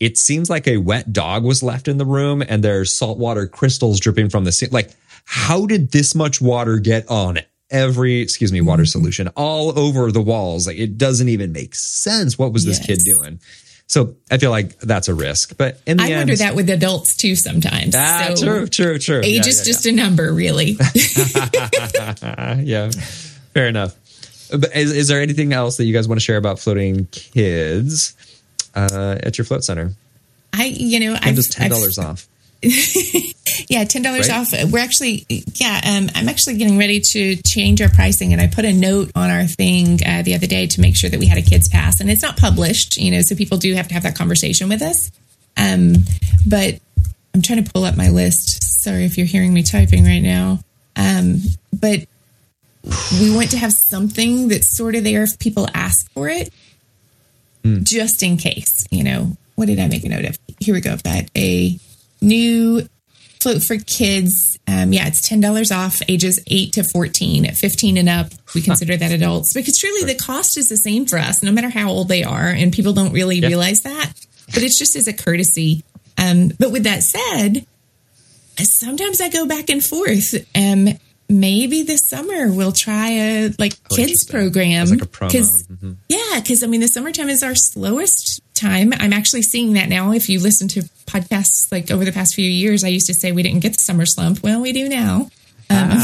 it 0.00 0.16
seems 0.16 0.48
like 0.48 0.68
a 0.68 0.76
wet 0.76 1.12
dog 1.12 1.44
was 1.44 1.62
left 1.62 1.88
in 1.88 1.98
the 1.98 2.06
room 2.06 2.42
and 2.46 2.62
there's 2.62 2.96
saltwater 2.96 3.46
crystals 3.46 3.98
dripping 4.00 4.30
from 4.30 4.44
the 4.44 4.52
ceiling. 4.52 4.72
Like, 4.72 4.90
how 5.24 5.66
did 5.66 5.90
this 5.90 6.14
much 6.14 6.40
water 6.40 6.78
get 6.78 7.10
on 7.10 7.40
every, 7.70 8.20
excuse 8.20 8.52
me, 8.52 8.60
water 8.60 8.84
mm-hmm. 8.84 8.88
solution 8.88 9.28
all 9.36 9.76
over 9.76 10.12
the 10.12 10.22
walls? 10.22 10.66
Like, 10.66 10.78
it 10.78 10.98
doesn't 10.98 11.28
even 11.28 11.52
make 11.52 11.74
sense. 11.74 12.38
What 12.38 12.52
was 12.52 12.64
this 12.64 12.78
kid 12.78 13.00
doing? 13.04 13.40
So 13.88 14.14
I 14.30 14.36
feel 14.36 14.50
like 14.50 14.78
that's 14.80 15.08
a 15.08 15.14
risk. 15.14 15.56
But 15.56 15.80
in 15.86 15.96
the 15.96 16.02
I 16.04 16.06
end, 16.10 16.16
wonder 16.20 16.36
that 16.36 16.54
with 16.54 16.68
adults 16.68 17.16
too 17.16 17.34
sometimes. 17.34 17.94
Ah, 17.96 18.32
So 18.34 18.44
true, 18.44 18.66
true, 18.68 18.98
true. 18.98 19.20
Age 19.24 19.46
Yeah, 19.46 19.48
is 19.48 19.58
yeah, 19.60 19.64
just 19.64 19.86
a 19.86 19.92
number, 19.92 20.30
really. 20.32 20.76
yeah. 20.94 22.54
yeah, 22.60 22.90
fair 23.54 23.66
enough. 23.68 23.94
But 24.50 24.74
is, 24.76 24.92
is 24.92 25.08
there 25.08 25.20
anything 25.20 25.52
else 25.52 25.76
that 25.78 25.84
you 25.84 25.92
guys 25.94 26.06
want 26.06 26.20
to 26.20 26.24
share 26.24 26.36
about 26.36 26.58
floating 26.58 27.06
kids 27.12 28.14
uh, 28.74 29.16
at 29.22 29.38
your 29.38 29.44
float 29.46 29.64
center? 29.64 29.92
I, 30.52 30.66
you 30.66 31.00
know, 31.00 31.16
I've 31.20 31.34
just 31.34 31.52
ten 31.52 31.70
dollars 31.70 31.98
off. 31.98 32.26
Yeah, 33.68 33.84
ten 33.84 34.02
dollars 34.02 34.28
Right? 34.28 34.38
off. 34.38 34.70
We're 34.70 34.78
actually, 34.78 35.26
yeah, 35.54 35.80
um, 35.84 36.08
I'm 36.14 36.28
actually 36.28 36.56
getting 36.58 36.78
ready 36.78 37.00
to 37.00 37.36
change 37.44 37.82
our 37.82 37.88
pricing, 37.88 38.32
and 38.32 38.40
I 38.40 38.46
put 38.46 38.64
a 38.64 38.72
note 38.72 39.10
on 39.14 39.30
our 39.30 39.44
thing 39.46 39.98
uh, 40.06 40.22
the 40.22 40.34
other 40.34 40.46
day 40.46 40.66
to 40.68 40.80
make 40.80 40.96
sure 40.96 41.10
that 41.10 41.18
we 41.18 41.26
had 41.26 41.38
a 41.38 41.42
kids 41.42 41.68
pass, 41.68 42.00
and 42.00 42.08
it's 42.10 42.22
not 42.22 42.36
published, 42.36 42.96
you 42.96 43.10
know, 43.10 43.20
so 43.20 43.34
people 43.34 43.58
do 43.58 43.74
have 43.74 43.88
to 43.88 43.94
have 43.94 44.04
that 44.04 44.16
conversation 44.16 44.68
with 44.68 44.80
us. 44.80 45.10
Um, 45.56 45.94
but 46.46 46.78
I'm 47.34 47.42
trying 47.42 47.62
to 47.64 47.70
pull 47.70 47.84
up 47.84 47.96
my 47.96 48.08
list. 48.10 48.82
Sorry 48.82 49.04
if 49.04 49.18
you're 49.18 49.26
hearing 49.26 49.52
me 49.52 49.62
typing 49.62 50.04
right 50.04 50.20
now. 50.22 50.60
Um, 50.96 51.40
but 51.72 52.06
we 53.20 53.34
want 53.34 53.50
to 53.50 53.58
have 53.58 53.72
something 53.72 54.48
that's 54.48 54.76
sort 54.76 54.94
of 54.94 55.04
there 55.04 55.24
if 55.24 55.38
people 55.38 55.68
ask 55.74 56.10
for 56.12 56.28
it, 56.28 56.50
just 57.82 58.22
in 58.22 58.36
case. 58.36 58.86
You 58.90 59.04
know, 59.04 59.36
what 59.56 59.66
did 59.66 59.78
I 59.80 59.88
make 59.88 60.04
a 60.04 60.08
note 60.08 60.24
of? 60.24 60.38
Here 60.60 60.74
we 60.74 60.80
go. 60.80 60.92
I've 60.92 61.02
got 61.02 61.24
a 61.36 61.78
new 62.20 62.88
float 63.40 63.62
for 63.62 63.76
kids. 63.78 64.58
Um, 64.66 64.92
yeah, 64.92 65.06
it's 65.06 65.26
ten 65.26 65.40
dollars 65.40 65.70
off 65.70 66.00
ages 66.08 66.40
eight 66.48 66.72
to 66.74 66.84
fourteen. 66.92 67.46
At 67.46 67.56
fifteen 67.56 67.96
and 67.96 68.08
up, 68.08 68.28
we 68.54 68.62
consider 68.62 68.96
that 68.96 69.12
adults 69.12 69.52
because 69.52 69.78
truly 69.78 70.04
the 70.04 70.18
cost 70.18 70.56
is 70.56 70.68
the 70.68 70.76
same 70.76 71.06
for 71.06 71.18
us, 71.18 71.42
no 71.42 71.52
matter 71.52 71.68
how 71.68 71.88
old 71.88 72.08
they 72.08 72.24
are, 72.24 72.48
and 72.48 72.72
people 72.72 72.92
don't 72.92 73.12
really 73.12 73.40
realize 73.40 73.80
that. 73.80 74.12
But 74.54 74.62
it's 74.62 74.78
just 74.78 74.96
as 74.96 75.08
a 75.08 75.12
courtesy. 75.12 75.84
Um, 76.16 76.50
but 76.58 76.72
with 76.72 76.84
that 76.84 77.02
said, 77.02 77.66
sometimes 78.58 79.20
I 79.20 79.28
go 79.28 79.46
back 79.46 79.70
and 79.70 79.84
forth. 79.84 80.34
Um, 80.54 80.88
maybe 81.28 81.82
this 81.82 82.08
summer 82.08 82.50
we'll 82.52 82.72
try 82.72 83.10
a 83.10 83.50
like 83.58 83.74
kids 83.88 84.24
program. 84.24 84.86
because 84.86 84.90
like 84.90 85.02
a 85.02 85.06
promo. 85.06 85.32
'Cause- 85.32 85.64
Mhm. 85.72 85.96
Yeah, 86.08 86.40
because 86.40 86.62
I 86.62 86.66
mean 86.66 86.80
the 86.80 86.88
summertime 86.88 87.28
is 87.28 87.42
our 87.42 87.54
slowest 87.54 88.40
time. 88.54 88.92
I'm 88.98 89.12
actually 89.12 89.42
seeing 89.42 89.74
that 89.74 89.88
now. 89.88 90.12
If 90.12 90.28
you 90.28 90.40
listen 90.40 90.68
to 90.68 90.82
podcasts 91.06 91.70
like 91.70 91.90
over 91.90 92.04
the 92.04 92.12
past 92.12 92.34
few 92.34 92.48
years, 92.48 92.82
I 92.82 92.88
used 92.88 93.06
to 93.08 93.14
say 93.14 93.32
we 93.32 93.42
didn't 93.42 93.60
get 93.60 93.74
the 93.74 93.78
summer 93.78 94.06
slump. 94.06 94.42
Well, 94.42 94.60
we 94.60 94.72
do 94.72 94.88
now. 94.88 95.30
Welcome 95.70 96.00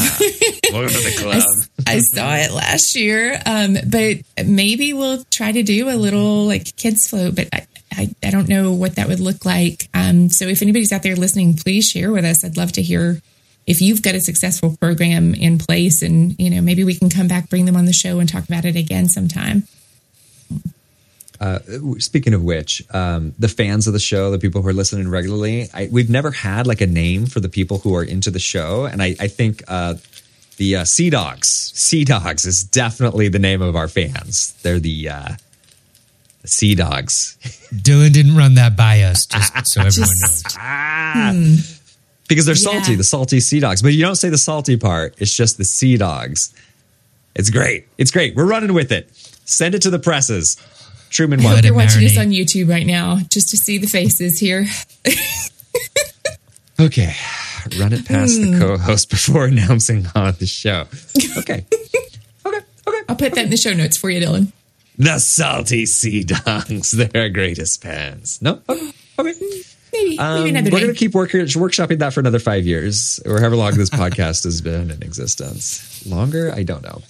to 0.89 0.99
the 0.99 1.15
I, 1.17 1.21
club. 1.21 1.43
I 1.87 1.99
saw 1.99 2.35
it 2.35 2.51
last 2.51 2.95
year, 2.95 3.41
um, 3.47 3.77
but 3.87 4.17
maybe 4.45 4.93
we'll 4.93 5.23
try 5.31 5.51
to 5.51 5.63
do 5.63 5.89
a 5.89 5.95
little 5.97 6.45
like 6.45 6.75
kids 6.75 7.07
float. 7.07 7.35
But 7.35 7.49
I, 7.51 7.65
I, 7.91 8.09
I 8.23 8.29
don't 8.29 8.47
know 8.47 8.71
what 8.73 8.95
that 8.95 9.07
would 9.07 9.19
look 9.19 9.43
like. 9.43 9.89
Um, 9.93 10.29
so 10.29 10.45
if 10.47 10.61
anybody's 10.61 10.91
out 10.91 11.01
there 11.03 11.15
listening, 11.15 11.55
please 11.55 11.85
share 11.85 12.11
with 12.11 12.25
us. 12.25 12.43
I'd 12.43 12.57
love 12.57 12.73
to 12.73 12.81
hear 12.83 13.21
if 13.67 13.81
you've 13.81 14.01
got 14.01 14.15
a 14.15 14.19
successful 14.19 14.77
program 14.77 15.33
in 15.33 15.57
place, 15.57 16.01
and 16.01 16.37
you 16.39 16.49
know 16.49 16.61
maybe 16.61 16.83
we 16.83 16.95
can 16.95 17.09
come 17.09 17.27
back, 17.27 17.49
bring 17.49 17.65
them 17.65 17.75
on 17.75 17.85
the 17.85 17.93
show, 17.93 18.19
and 18.19 18.29
talk 18.29 18.45
about 18.47 18.65
it 18.65 18.75
again 18.75 19.09
sometime. 19.09 19.67
Speaking 21.99 22.33
of 22.33 22.43
which, 22.43 22.83
um, 22.93 23.33
the 23.37 23.47
fans 23.47 23.87
of 23.87 23.93
the 23.93 23.99
show, 23.99 24.31
the 24.31 24.39
people 24.39 24.61
who 24.61 24.69
are 24.69 24.73
listening 24.73 25.09
regularly, 25.09 25.69
I, 25.73 25.89
we've 25.91 26.09
never 26.09 26.31
had 26.31 26.65
like 26.65 26.81
a 26.81 26.87
name 26.87 27.25
for 27.25 27.39
the 27.39 27.49
people 27.49 27.79
who 27.79 27.95
are 27.95 28.03
into 28.03 28.31
the 28.31 28.39
show, 28.39 28.85
and 28.85 29.01
I, 29.01 29.15
I 29.19 29.27
think 29.27 29.63
uh, 29.67 29.95
the 30.57 30.77
uh, 30.77 30.85
Sea 30.85 31.09
Dogs, 31.09 31.49
Sea 31.75 32.03
Dogs 32.03 32.45
is 32.45 32.63
definitely 32.63 33.27
the 33.27 33.39
name 33.39 33.61
of 33.61 33.75
our 33.75 33.87
fans. 33.87 34.53
They're 34.63 34.79
the, 34.79 35.09
uh, 35.09 35.29
the 36.41 36.47
Sea 36.47 36.75
Dogs 36.75 37.37
Dylan 37.73 38.13
didn't 38.13 38.35
run 38.35 38.55
that 38.55 38.77
by 38.77 39.01
us, 39.01 39.25
just 39.25 39.67
so 39.67 39.81
everyone 39.85 40.09
knows. 40.21 41.74
Because 42.27 42.45
they're 42.45 42.55
Yeah. 42.55 42.71
salty, 42.71 42.95
the 42.95 43.03
salty 43.03 43.39
Sea 43.39 43.59
Dogs. 43.59 43.81
But 43.81 43.93
you 43.93 44.01
don't 44.01 44.15
say 44.15 44.29
the 44.29 44.37
salty 44.37 44.77
part; 44.77 45.15
it's 45.19 45.33
just 45.35 45.57
the 45.57 45.65
Sea 45.65 45.97
Dogs. 45.97 46.53
It's 47.35 47.49
great. 47.49 47.87
It's 47.97 48.11
great. 48.11 48.35
We're 48.35 48.45
running 48.45 48.73
with 48.73 48.91
it. 48.91 49.09
Send 49.45 49.75
it 49.75 49.81
to 49.83 49.89
the 49.89 49.99
presses. 49.99 50.57
Truman 51.09 51.39
I 51.39 51.43
hope 51.55 51.63
you're 51.63 51.73
watching 51.73 52.01
this 52.01 52.13
marinate. 52.17 52.19
on 52.19 52.31
YouTube 52.31 52.69
right 52.69 52.85
now, 52.85 53.19
just 53.29 53.49
to 53.49 53.57
see 53.57 53.77
the 53.77 53.87
faces 53.87 54.39
here. 54.39 54.65
Okay, 56.77 57.15
run 57.79 57.93
it 57.93 58.05
past 58.05 58.35
Hmm. 58.37 58.51
the 58.51 58.59
co-host 58.59 59.09
before 59.09 59.45
announcing 59.51 60.07
on 60.13 60.35
the 60.39 60.45
show. 60.45 60.87
Okay, 61.37 61.65
okay, 62.45 62.59
okay. 62.85 62.99
I'll 63.07 63.15
put 63.15 63.33
that 63.35 63.45
in 63.45 63.49
the 63.49 63.55
show 63.55 63.71
notes 63.73 63.97
for 63.97 64.09
you, 64.09 64.19
Dylan. 64.19 64.51
The 64.97 65.19
salty 65.19 65.85
sea 65.85 66.25
dogs, 66.25 66.91
their 66.91 67.29
greatest 67.29 67.81
fans. 67.81 68.41
No, 68.41 68.61
okay, 68.67 68.91
okay. 69.19 69.33
Maybe, 70.03 70.19
Um, 70.19 70.35
maybe 70.43 70.49
another 70.49 70.71
we're 70.71 70.79
going 70.81 70.93
to 70.93 70.97
keep 70.97 71.13
work- 71.13 71.31
workshopping 71.31 71.99
that 71.99 72.13
for 72.13 72.19
another 72.19 72.39
five 72.39 72.65
years, 72.65 73.19
or 73.25 73.39
however 73.39 73.55
long 73.55 73.75
this 73.75 73.89
podcast 74.03 74.43
has 74.43 74.61
been 74.61 74.91
in 74.91 75.01
existence. 75.03 76.05
Longer? 76.05 76.51
I 76.55 76.63
don't 76.63 76.83
know. 76.83 77.01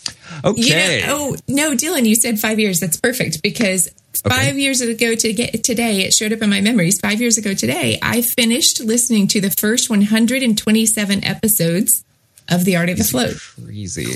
Okay. 0.44 1.02
You 1.02 1.08
know, 1.08 1.14
oh 1.16 1.36
no, 1.48 1.72
Dylan, 1.72 2.06
you 2.06 2.16
said 2.16 2.40
five 2.40 2.60
years. 2.60 2.80
That's 2.80 2.98
perfect 2.98 3.42
because 3.44 3.90
five 4.28 4.58
years 4.58 4.82
ago 4.82 5.16
to 5.16 5.34
get 5.34 5.64
today, 5.64 6.02
it 6.02 6.14
showed 6.14 6.32
up 6.34 6.42
in 6.42 6.50
my 6.50 6.62
memories. 6.62 7.00
Five 7.00 7.20
years 7.22 7.38
ago 7.38 7.54
today, 7.54 8.00
I 8.02 8.22
finished 8.22 8.80
listening 8.80 9.28
to 9.30 9.42
the 9.42 9.50
first 9.52 9.90
127 9.90 11.24
episodes 11.26 12.04
of 12.50 12.64
The 12.64 12.76
Art 12.78 12.90
of 12.90 12.98
the 12.98 13.04
Float. 13.04 13.36
Crazy. 13.66 14.14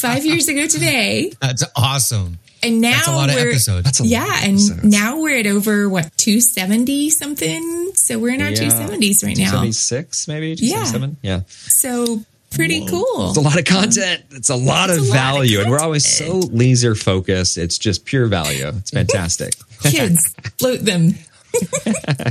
Five 0.00 0.24
years 0.26 0.48
ago 0.48 0.66
today, 0.66 1.32
That's 1.40 1.64
awesome. 1.76 2.38
And 2.64 2.80
now 2.80 2.90
That's 2.92 3.08
a 3.08 3.12
lot 3.12 3.28
of 3.30 3.36
we're 3.36 3.50
episodes. 3.50 3.84
That's 3.84 4.00
a 4.00 4.02
lot 4.02 4.08
yeah, 4.10 4.38
of 4.38 4.44
and 4.44 4.54
episodes. 4.54 4.84
now 4.84 5.20
we're 5.20 5.38
at 5.38 5.46
over 5.46 5.88
what 5.88 6.10
270 6.16 7.10
something. 7.10 7.92
So 7.94 8.18
we're 8.18 8.34
in 8.34 8.42
our 8.42 8.50
Yeah. 8.50 8.56
270s 8.68 9.22
right 9.24 9.36
now. 9.38 9.50
76, 9.50 10.26
maybe? 10.28 10.48
Yeah. 10.58 10.84
277? 10.84 11.16
Yeah. 11.22 11.40
So 11.48 12.22
pretty 12.50 12.86
cool. 12.86 13.28
It's 13.30 13.36
a 13.38 13.40
lot 13.40 13.58
of 13.58 13.64
content. 13.64 14.22
It's 14.30 14.48
a 14.50 14.54
lot 14.56 14.90
of 14.90 14.96
It's 14.98 15.08
a 15.08 15.10
lot 15.10 15.18
of 15.18 15.34
value. 15.36 15.60
and 15.60 15.70
we're 15.70 15.80
always 15.80 16.06
so 16.06 16.38
laser 16.50 16.94
focused. 16.94 17.58
It's 17.58 17.78
just 17.78 18.04
pure 18.04 18.26
value. 18.26 18.68
It's 18.68 18.90
fantastic. 19.00 19.54
Kids, 19.82 20.34
float 20.58 20.80
them. 20.80 21.14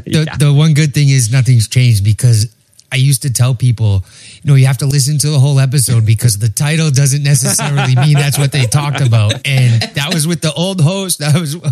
The, 0.05 0.27
the 0.37 0.53
one 0.53 0.73
good 0.73 0.93
thing 0.93 1.07
is 1.09 1.31
nothing's 1.31 1.67
changed 1.69 2.03
because 2.03 2.53
I 2.93 2.97
used 2.97 3.23
to 3.23 3.33
tell 3.33 3.55
people, 3.55 4.03
you 4.43 4.47
know, 4.51 4.55
you 4.55 4.67
have 4.67 4.77
to 4.77 4.85
listen 4.85 5.17
to 5.17 5.29
the 5.31 5.39
whole 5.39 5.59
episode 5.59 6.05
because 6.05 6.37
the 6.37 6.47
title 6.49 6.91
doesn't 6.91 7.23
necessarily 7.23 7.95
mean 7.95 8.13
that's 8.13 8.37
what 8.37 8.51
they 8.51 8.65
talked 8.67 9.01
about. 9.01 9.33
And 9.47 9.81
that 9.95 10.13
was 10.13 10.27
with 10.27 10.41
the 10.41 10.53
old 10.53 10.79
host. 10.79 11.17
That 11.19 11.33
was, 11.39 11.55
and 11.55 11.63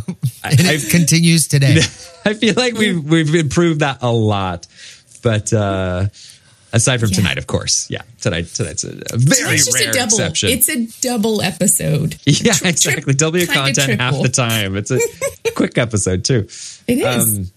it 0.44 0.90
continues 0.90 1.48
today. 1.48 1.78
I 2.26 2.34
feel 2.34 2.56
like 2.56 2.74
we've 2.74 3.04
we've 3.04 3.36
improved 3.36 3.82
that 3.82 4.00
a 4.02 4.12
lot. 4.12 4.66
But 5.22 5.54
uh 5.54 6.08
aside 6.74 7.00
from 7.02 7.10
Yeah. 7.10 7.18
tonight, 7.18 7.38
of 7.38 7.46
course. 7.48 7.88
Yeah. 7.90 8.02
Tonight 8.22 8.48
tonight's 8.54 8.84
a, 8.84 8.90
a 9.12 9.18
very 9.18 9.56
It's 9.56 9.74
rare 9.74 9.90
a 9.92 9.94
double. 9.94 10.06
exception. 10.18 10.50
It's 10.50 10.70
a 10.70 10.88
double 11.02 11.42
episode. 11.44 12.16
yeah, 12.26 12.54
tri- 12.54 12.70
exactly. 12.70 13.14
Double 13.14 13.38
your 13.38 13.48
content 13.54 14.00
half 14.02 14.20
the 14.22 14.30
time. 14.30 14.76
It's 14.76 14.90
a 14.90 15.00
quick 15.56 15.78
episode 15.78 16.24
too. 16.26 16.48
It 16.88 16.98
is. 16.98 17.38
Um, 17.38 17.52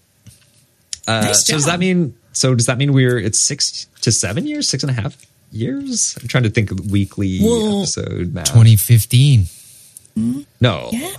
Uh, 1.07 1.21
Nice 1.21 1.45
so 1.45 1.53
does 1.53 1.65
that 1.65 1.79
mean? 1.79 2.15
So 2.35 2.53
does 2.53 2.65
that 2.65 2.77
mean 2.77 2.93
we're 2.93 3.17
it's 3.17 3.39
six 3.39 3.87
to 4.01 4.11
seven 4.11 4.45
years, 4.45 4.67
six 4.67 4.83
and 4.83 4.89
a 4.89 5.01
half 5.01 5.25
years? 5.51 6.17
I'm 6.21 6.27
trying 6.27 6.43
to 6.43 6.49
think 6.49 6.71
of 6.71 6.91
weekly 6.91 7.39
Well, 7.41 7.79
episode 7.79 8.33
math. 8.33 8.47
2015, 8.47 9.45
hmm? 10.15 10.41
No. 10.59 10.89
yeah. 10.91 11.15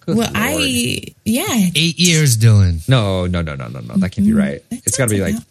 Good 0.00 0.16
well, 0.16 0.26
Lord. 0.28 0.36
I 0.36 1.02
yeah. 1.24 1.44
eight 1.74 1.98
years, 1.98 2.38
Dylan. 2.38 2.88
no, 2.88 3.26
no, 3.26 3.42
no, 3.42 3.56
no, 3.56 3.66
no, 3.66 3.80
no. 3.80 3.94
That 3.96 4.10
can't 4.12 4.26
be 4.26 4.32
hmm. 4.32 4.38
right. 4.38 4.70
That 4.70 4.82
It's 4.86 4.96
got 4.96 5.08
to 5.08 5.14
be 5.14 5.20
sounds 5.20 5.34
like 5.34 5.44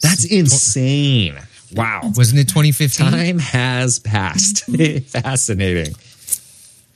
that's 0.00 0.24
insane. 0.24 1.38
Wow. 1.74 2.02
Wasn't 2.16 2.38
it 2.38 2.48
2015? 2.48 3.10
Time 3.10 3.38
has 3.38 3.98
passed. 3.98 4.66
Mm-hmm. 4.66 5.04
Fascinating. 5.20 5.94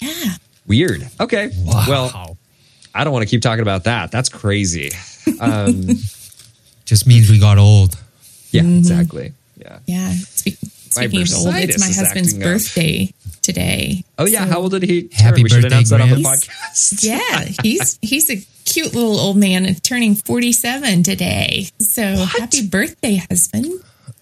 Yeah. 0.00 0.34
Weird. 0.66 1.08
Okay. 1.20 1.50
Wow. 1.64 1.84
Well, 1.88 2.38
I 2.94 3.04
don't 3.04 3.12
want 3.12 3.22
to 3.22 3.30
keep 3.30 3.42
talking 3.42 3.62
about 3.62 3.84
that. 3.84 4.10
That's 4.10 4.28
crazy. 4.28 4.90
Um, 5.40 5.88
Just 6.86 7.06
means 7.06 7.28
we 7.30 7.38
got 7.38 7.58
old. 7.58 7.98
yeah, 8.52 8.62
Mm-hmm. 8.62 8.78
exactly. 8.78 9.32
Yeah. 9.58 9.78
Yeah. 9.86 10.12
Spe- 10.12 10.56
speaking 10.90 11.22
of 11.22 11.34
old, 11.34 11.54
it's 11.56 11.78
my 11.80 11.86
husband's 11.86 12.32
acting 12.32 12.42
up. 12.42 12.46
birthday 12.48 13.12
today. 13.42 14.04
Oh 14.18 14.24
yeah. 14.26 14.44
So- 14.44 14.50
How 14.52 14.58
old 14.60 14.70
did 14.72 14.82
he? 14.84 15.08
Happy 15.12 15.36
turn? 15.36 15.42
We 15.42 15.48
should 15.50 15.62
birthday, 15.62 15.66
announce 15.76 15.90
that 15.90 16.00
on 16.00 16.08
the 16.10 16.14
Graham. 16.22 16.24
podcast. 16.24 17.02
Yeah, 17.04 17.44
he's 17.62 17.98
he's 18.02 18.30
a 18.30 18.36
cute 18.64 18.94
little 18.94 19.18
old 19.18 19.36
man 19.36 19.74
turning 19.76 20.14
47 20.14 21.02
today. 21.02 21.68
So 21.80 22.02
happy 22.02 22.66
birthday, 22.66 23.16
husband. 23.28 23.66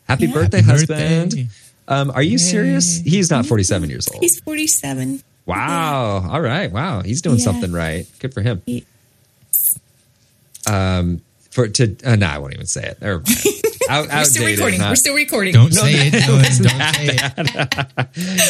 Happy 0.08 0.26
Yeah. 0.26 0.32
birthday, 0.32 0.58
Happy 0.62 0.70
husband. 0.70 1.30
birthday. 1.30 1.48
Um, 1.86 2.10
are 2.12 2.22
you 2.22 2.38
serious? 2.38 2.98
He's 3.00 3.30
not 3.30 3.44
47 3.46 3.90
years 3.90 4.08
old. 4.08 4.22
He's 4.22 4.40
47. 4.40 5.22
Wow. 5.46 6.26
All 6.30 6.40
right. 6.40 6.72
Wow. 6.72 7.02
He's 7.02 7.20
doing 7.20 7.36
Yeah. 7.38 7.44
something 7.44 7.72
right. 7.72 8.06
Good 8.20 8.32
for 8.32 8.40
him. 8.40 8.62
He- 8.64 8.84
Um, 10.66 11.20
for 11.54 11.68
to 11.68 11.96
uh, 12.04 12.16
no, 12.16 12.26
I 12.26 12.38
won't 12.38 12.52
even 12.54 12.66
say 12.66 12.82
it. 12.84 13.00
Never 13.00 13.18
mind. 13.20 13.28
Out, 13.90 14.08
We're 14.08 14.24
still 14.24 14.46
recording. 14.46 14.80
not- 14.80 14.88
We're 14.90 14.96
still 14.96 15.14
recording. 15.14 15.52
Don't 15.52 15.72
say 15.72 15.92
it, 16.08 16.14
Dylan. 16.14 16.62
Don't 16.62 16.94
say 16.94 17.16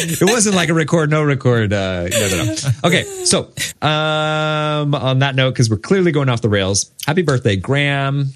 it. 0.07 0.21
it 0.21 0.29
wasn't 0.31 0.55
like 0.55 0.69
a 0.69 0.73
record, 0.73 1.09
no 1.11 1.23
record. 1.23 1.73
Uh, 1.73 2.07
no, 2.07 2.27
no, 2.29 2.43
no. 2.45 2.55
Okay, 2.85 3.03
so 3.25 3.51
um, 3.85 4.95
on 4.95 5.19
that 5.19 5.35
note, 5.35 5.51
because 5.51 5.69
we're 5.69 5.75
clearly 5.77 6.13
going 6.13 6.29
off 6.29 6.41
the 6.41 6.47
rails. 6.49 6.89
Happy 7.05 7.21
birthday, 7.21 7.57
Graham! 7.57 8.29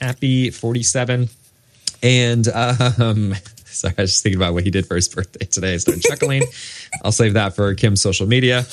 Happy 0.00 0.48
forty-seven. 0.50 1.28
And 2.02 2.48
um, 2.48 3.34
sorry, 3.66 3.94
I 3.98 4.02
was 4.02 4.12
just 4.12 4.22
thinking 4.22 4.38
about 4.40 4.54
what 4.54 4.64
he 4.64 4.70
did 4.70 4.86
for 4.86 4.96
his 4.96 5.08
birthday 5.08 5.44
today. 5.44 5.74
I 5.74 5.76
started 5.76 6.02
chuckling. 6.02 6.44
I'll 7.04 7.12
save 7.12 7.34
that 7.34 7.54
for 7.54 7.74
Kim's 7.74 8.00
social 8.00 8.26
media. 8.26 8.64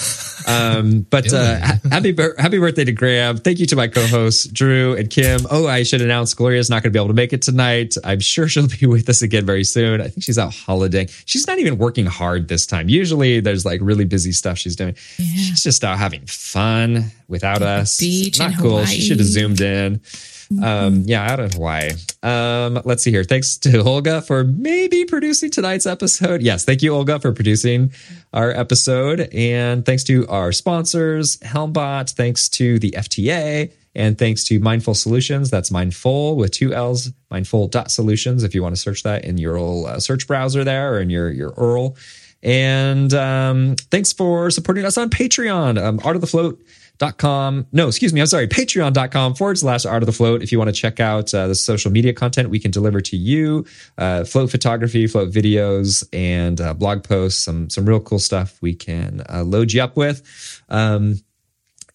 Um, 0.48 1.02
but 1.10 1.32
uh, 1.34 1.60
happy 1.90 2.16
happy 2.38 2.60
birthday 2.60 2.86
to 2.86 2.92
Graham! 2.92 3.38
Thank 3.38 3.60
you 3.60 3.66
to 3.68 3.76
my 3.76 3.88
co-hosts 3.88 4.48
Drew 4.48 4.96
and 4.96 5.10
Kim. 5.10 5.42
Oh, 5.50 5.68
I 5.68 5.84
should 5.84 6.02
announce 6.02 6.34
Gloria's 6.34 6.70
not 6.70 6.84
going 6.84 6.92
to 6.92 6.98
be 6.98 7.00
able 7.00 7.08
to 7.08 7.14
make 7.14 7.34
it 7.34 7.42
tonight. 7.42 7.96
I'm 8.04 8.20
sure 8.20 8.48
she'll 8.48 8.68
be 8.68 8.86
with 8.88 9.08
us 9.10 9.22
again 9.22 9.46
very 9.46 9.64
soon. 9.64 10.02
I 10.02 10.08
think 10.08 10.24
she's 10.24 10.38
out 10.38 10.54
holidaying. 10.54 11.10
She's 11.26 11.48
not 11.48 11.60
even 11.60 11.78
working 11.78 12.06
hard 12.06 12.48
this 12.48 12.66
time. 12.66 12.90
Usually, 12.90 13.40
there's 13.40 13.66
like 13.66 13.80
really 13.82 14.06
busy 14.06 14.32
stuff 14.32 14.58
she's 14.58 14.76
doing. 14.76 14.96
Yeah. 15.18 15.26
She's 15.26 15.64
just 15.64 15.84
out 15.84 15.98
having 15.98 16.26
fun 16.26 17.12
without 17.28 17.62
us. 17.62 17.98
beach 18.00 18.40
not 18.40 18.58
cool. 18.58 18.86
She 18.86 19.02
should 19.02 19.20
have 19.20 19.28
zoomed 19.28 19.62
in. 19.62 20.02
Um, 20.64 21.04
yeah, 21.06 21.32
out 21.32 21.40
of 21.40 21.54
Hawaii. 21.54 21.92
Um, 22.24 22.82
let's 22.84 23.04
see 23.04 23.12
here. 23.12 23.24
Thanks 23.24 23.58
to 23.58 23.84
Olga 23.84 24.22
for 24.22 24.44
maybe 24.44 25.06
producing 25.06 25.52
tonight's 25.52 25.86
episode. 25.86 26.42
Yes, 26.42 26.66
thank 26.66 26.82
you, 26.82 26.94
Olga, 26.94 27.20
for 27.20 27.32
producing 27.32 27.92
our 28.34 28.52
episode. 28.52 29.30
And 29.34 29.86
thanks 29.86 30.04
to 30.06 30.28
our 30.28 30.52
sponsors, 30.52 31.38
Helmbot. 31.38 32.12
Thanks 32.12 32.50
to 32.50 32.80
the 32.80 32.92
FTA. 32.92 33.72
And 33.96 34.18
thanks 34.18 34.44
to 34.46 34.60
Mindfull 34.60 34.96
Solutions. 34.96 35.50
That's 35.50 35.72
Mindfull 35.72 36.36
with 36.36 36.52
two 36.52 36.74
L's, 36.74 37.12
mindfull.solutions, 37.32 38.44
if 38.44 38.54
you 38.54 38.62
want 38.62 38.76
to 38.76 38.82
search 38.82 39.04
that 39.04 39.26
in 39.26 39.38
your 39.38 39.58
old 39.58 39.88
uh, 39.88 40.00
search 40.00 40.28
browser 40.28 40.64
there 40.64 40.94
or 40.94 41.02
in 41.02 41.10
your, 41.10 41.32
your 41.32 41.52
URL. 41.52 41.98
And 42.42 43.14
um, 43.14 43.76
thanks 43.92 44.14
for 44.14 44.50
supporting 44.52 44.86
us 44.86 44.98
on 44.98 45.10
Patreon, 45.10 45.82
um, 45.84 46.00
Art 46.04 46.16
of 46.16 46.22
the 46.22 46.28
Float. 46.28 46.62
Dot 47.00 47.18
com. 47.18 47.66
No, 47.72 47.88
excuse 47.88 48.14
me. 48.14 48.20
I'm 48.20 48.28
sorry. 48.28 48.48
Patreon.com 48.48 49.36
forward 49.36 49.58
slash 49.58 49.86
art 49.86 50.04
of 50.04 50.06
the 50.06 50.12
float. 50.12 50.44
If 50.44 50.52
you 50.52 50.58
want 50.58 50.68
to 50.68 50.74
check 50.74 51.00
out 51.00 51.34
uh, 51.34 51.48
the 51.48 51.56
social 51.56 51.92
media 51.92 52.12
content 52.12 52.50
we 52.50 52.60
can 52.60 52.72
deliver 52.72 53.00
to 53.00 53.16
you, 53.16 53.66
uh, 53.98 54.26
float 54.26 54.52
photography, 54.52 55.08
float 55.08 55.32
videos, 55.32 56.04
and 56.12 56.60
uh, 56.60 56.74
blog 56.74 57.06
posts, 57.06 57.42
some, 57.42 57.70
some 57.70 57.86
real 57.86 58.02
cool 58.02 58.20
stuff 58.20 58.62
we 58.62 58.76
can 58.76 59.24
uh, 59.30 59.44
load 59.44 59.72
you 59.72 59.82
up 59.82 59.96
with. 59.96 60.62
Um, 60.68 61.22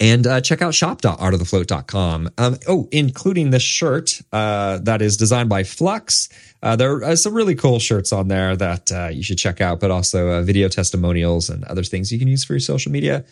and 0.00 0.26
uh, 0.26 0.40
check 0.40 0.62
out 0.62 0.74
shop.artofthefloat.com. 0.74 2.30
Um, 2.38 2.56
oh, 2.66 2.88
including 2.90 3.50
this 3.50 3.62
shirt 3.62 4.20
uh, 4.32 4.78
that 4.78 5.02
is 5.02 5.16
designed 5.16 5.48
by 5.48 5.64
Flux. 5.64 6.28
Uh, 6.62 6.76
there 6.76 7.04
are 7.04 7.16
some 7.16 7.34
really 7.34 7.54
cool 7.54 7.78
shirts 7.78 8.12
on 8.12 8.28
there 8.28 8.56
that 8.56 8.90
uh, 8.90 9.08
you 9.08 9.22
should 9.22 9.38
check 9.38 9.60
out, 9.60 9.80
but 9.80 9.90
also 9.90 10.30
uh, 10.30 10.42
video 10.42 10.68
testimonials 10.68 11.50
and 11.50 11.62
other 11.64 11.82
things 11.82 12.10
you 12.10 12.18
can 12.18 12.26
use 12.26 12.42
for 12.42 12.54
your 12.54 12.60
social 12.60 12.90
media. 12.90 13.24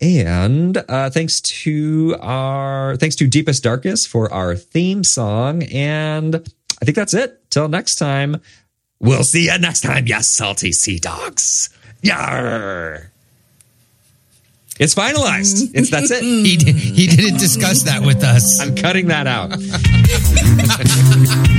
And 0.00 0.76
uh, 0.76 1.10
thanks 1.10 1.40
to 1.40 2.16
our 2.20 2.96
thanks 2.96 3.16
to 3.16 3.26
Deepest 3.26 3.62
Darkest 3.62 4.08
for 4.08 4.32
our 4.32 4.54
theme 4.54 5.04
song. 5.04 5.62
And 5.64 6.36
I 6.36 6.84
think 6.84 6.96
that's 6.96 7.14
it. 7.14 7.50
Till 7.50 7.68
next 7.68 7.96
time. 7.96 8.40
We'll 8.98 9.24
see 9.24 9.46
you 9.46 9.58
next 9.58 9.82
time, 9.82 10.06
yes, 10.06 10.28
salty 10.28 10.72
sea 10.72 10.98
dogs. 10.98 11.68
Yar. 12.02 13.10
It's 14.78 14.94
finalized. 14.94 15.70
It's 15.74 15.90
that's 15.90 16.10
it. 16.10 16.22
He, 16.22 16.56
did, 16.56 16.74
he 16.76 17.06
didn't 17.06 17.38
discuss 17.38 17.82
that 17.84 18.02
with 18.02 18.22
us. 18.22 18.60
I'm 18.60 18.74
cutting 18.74 19.08
that 19.08 19.26
out. 19.26 19.52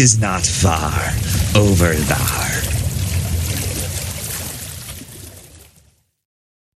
Tis 0.00 0.18
not 0.18 0.46
far 0.46 1.12
over 1.54 1.92
thar. 1.92 2.39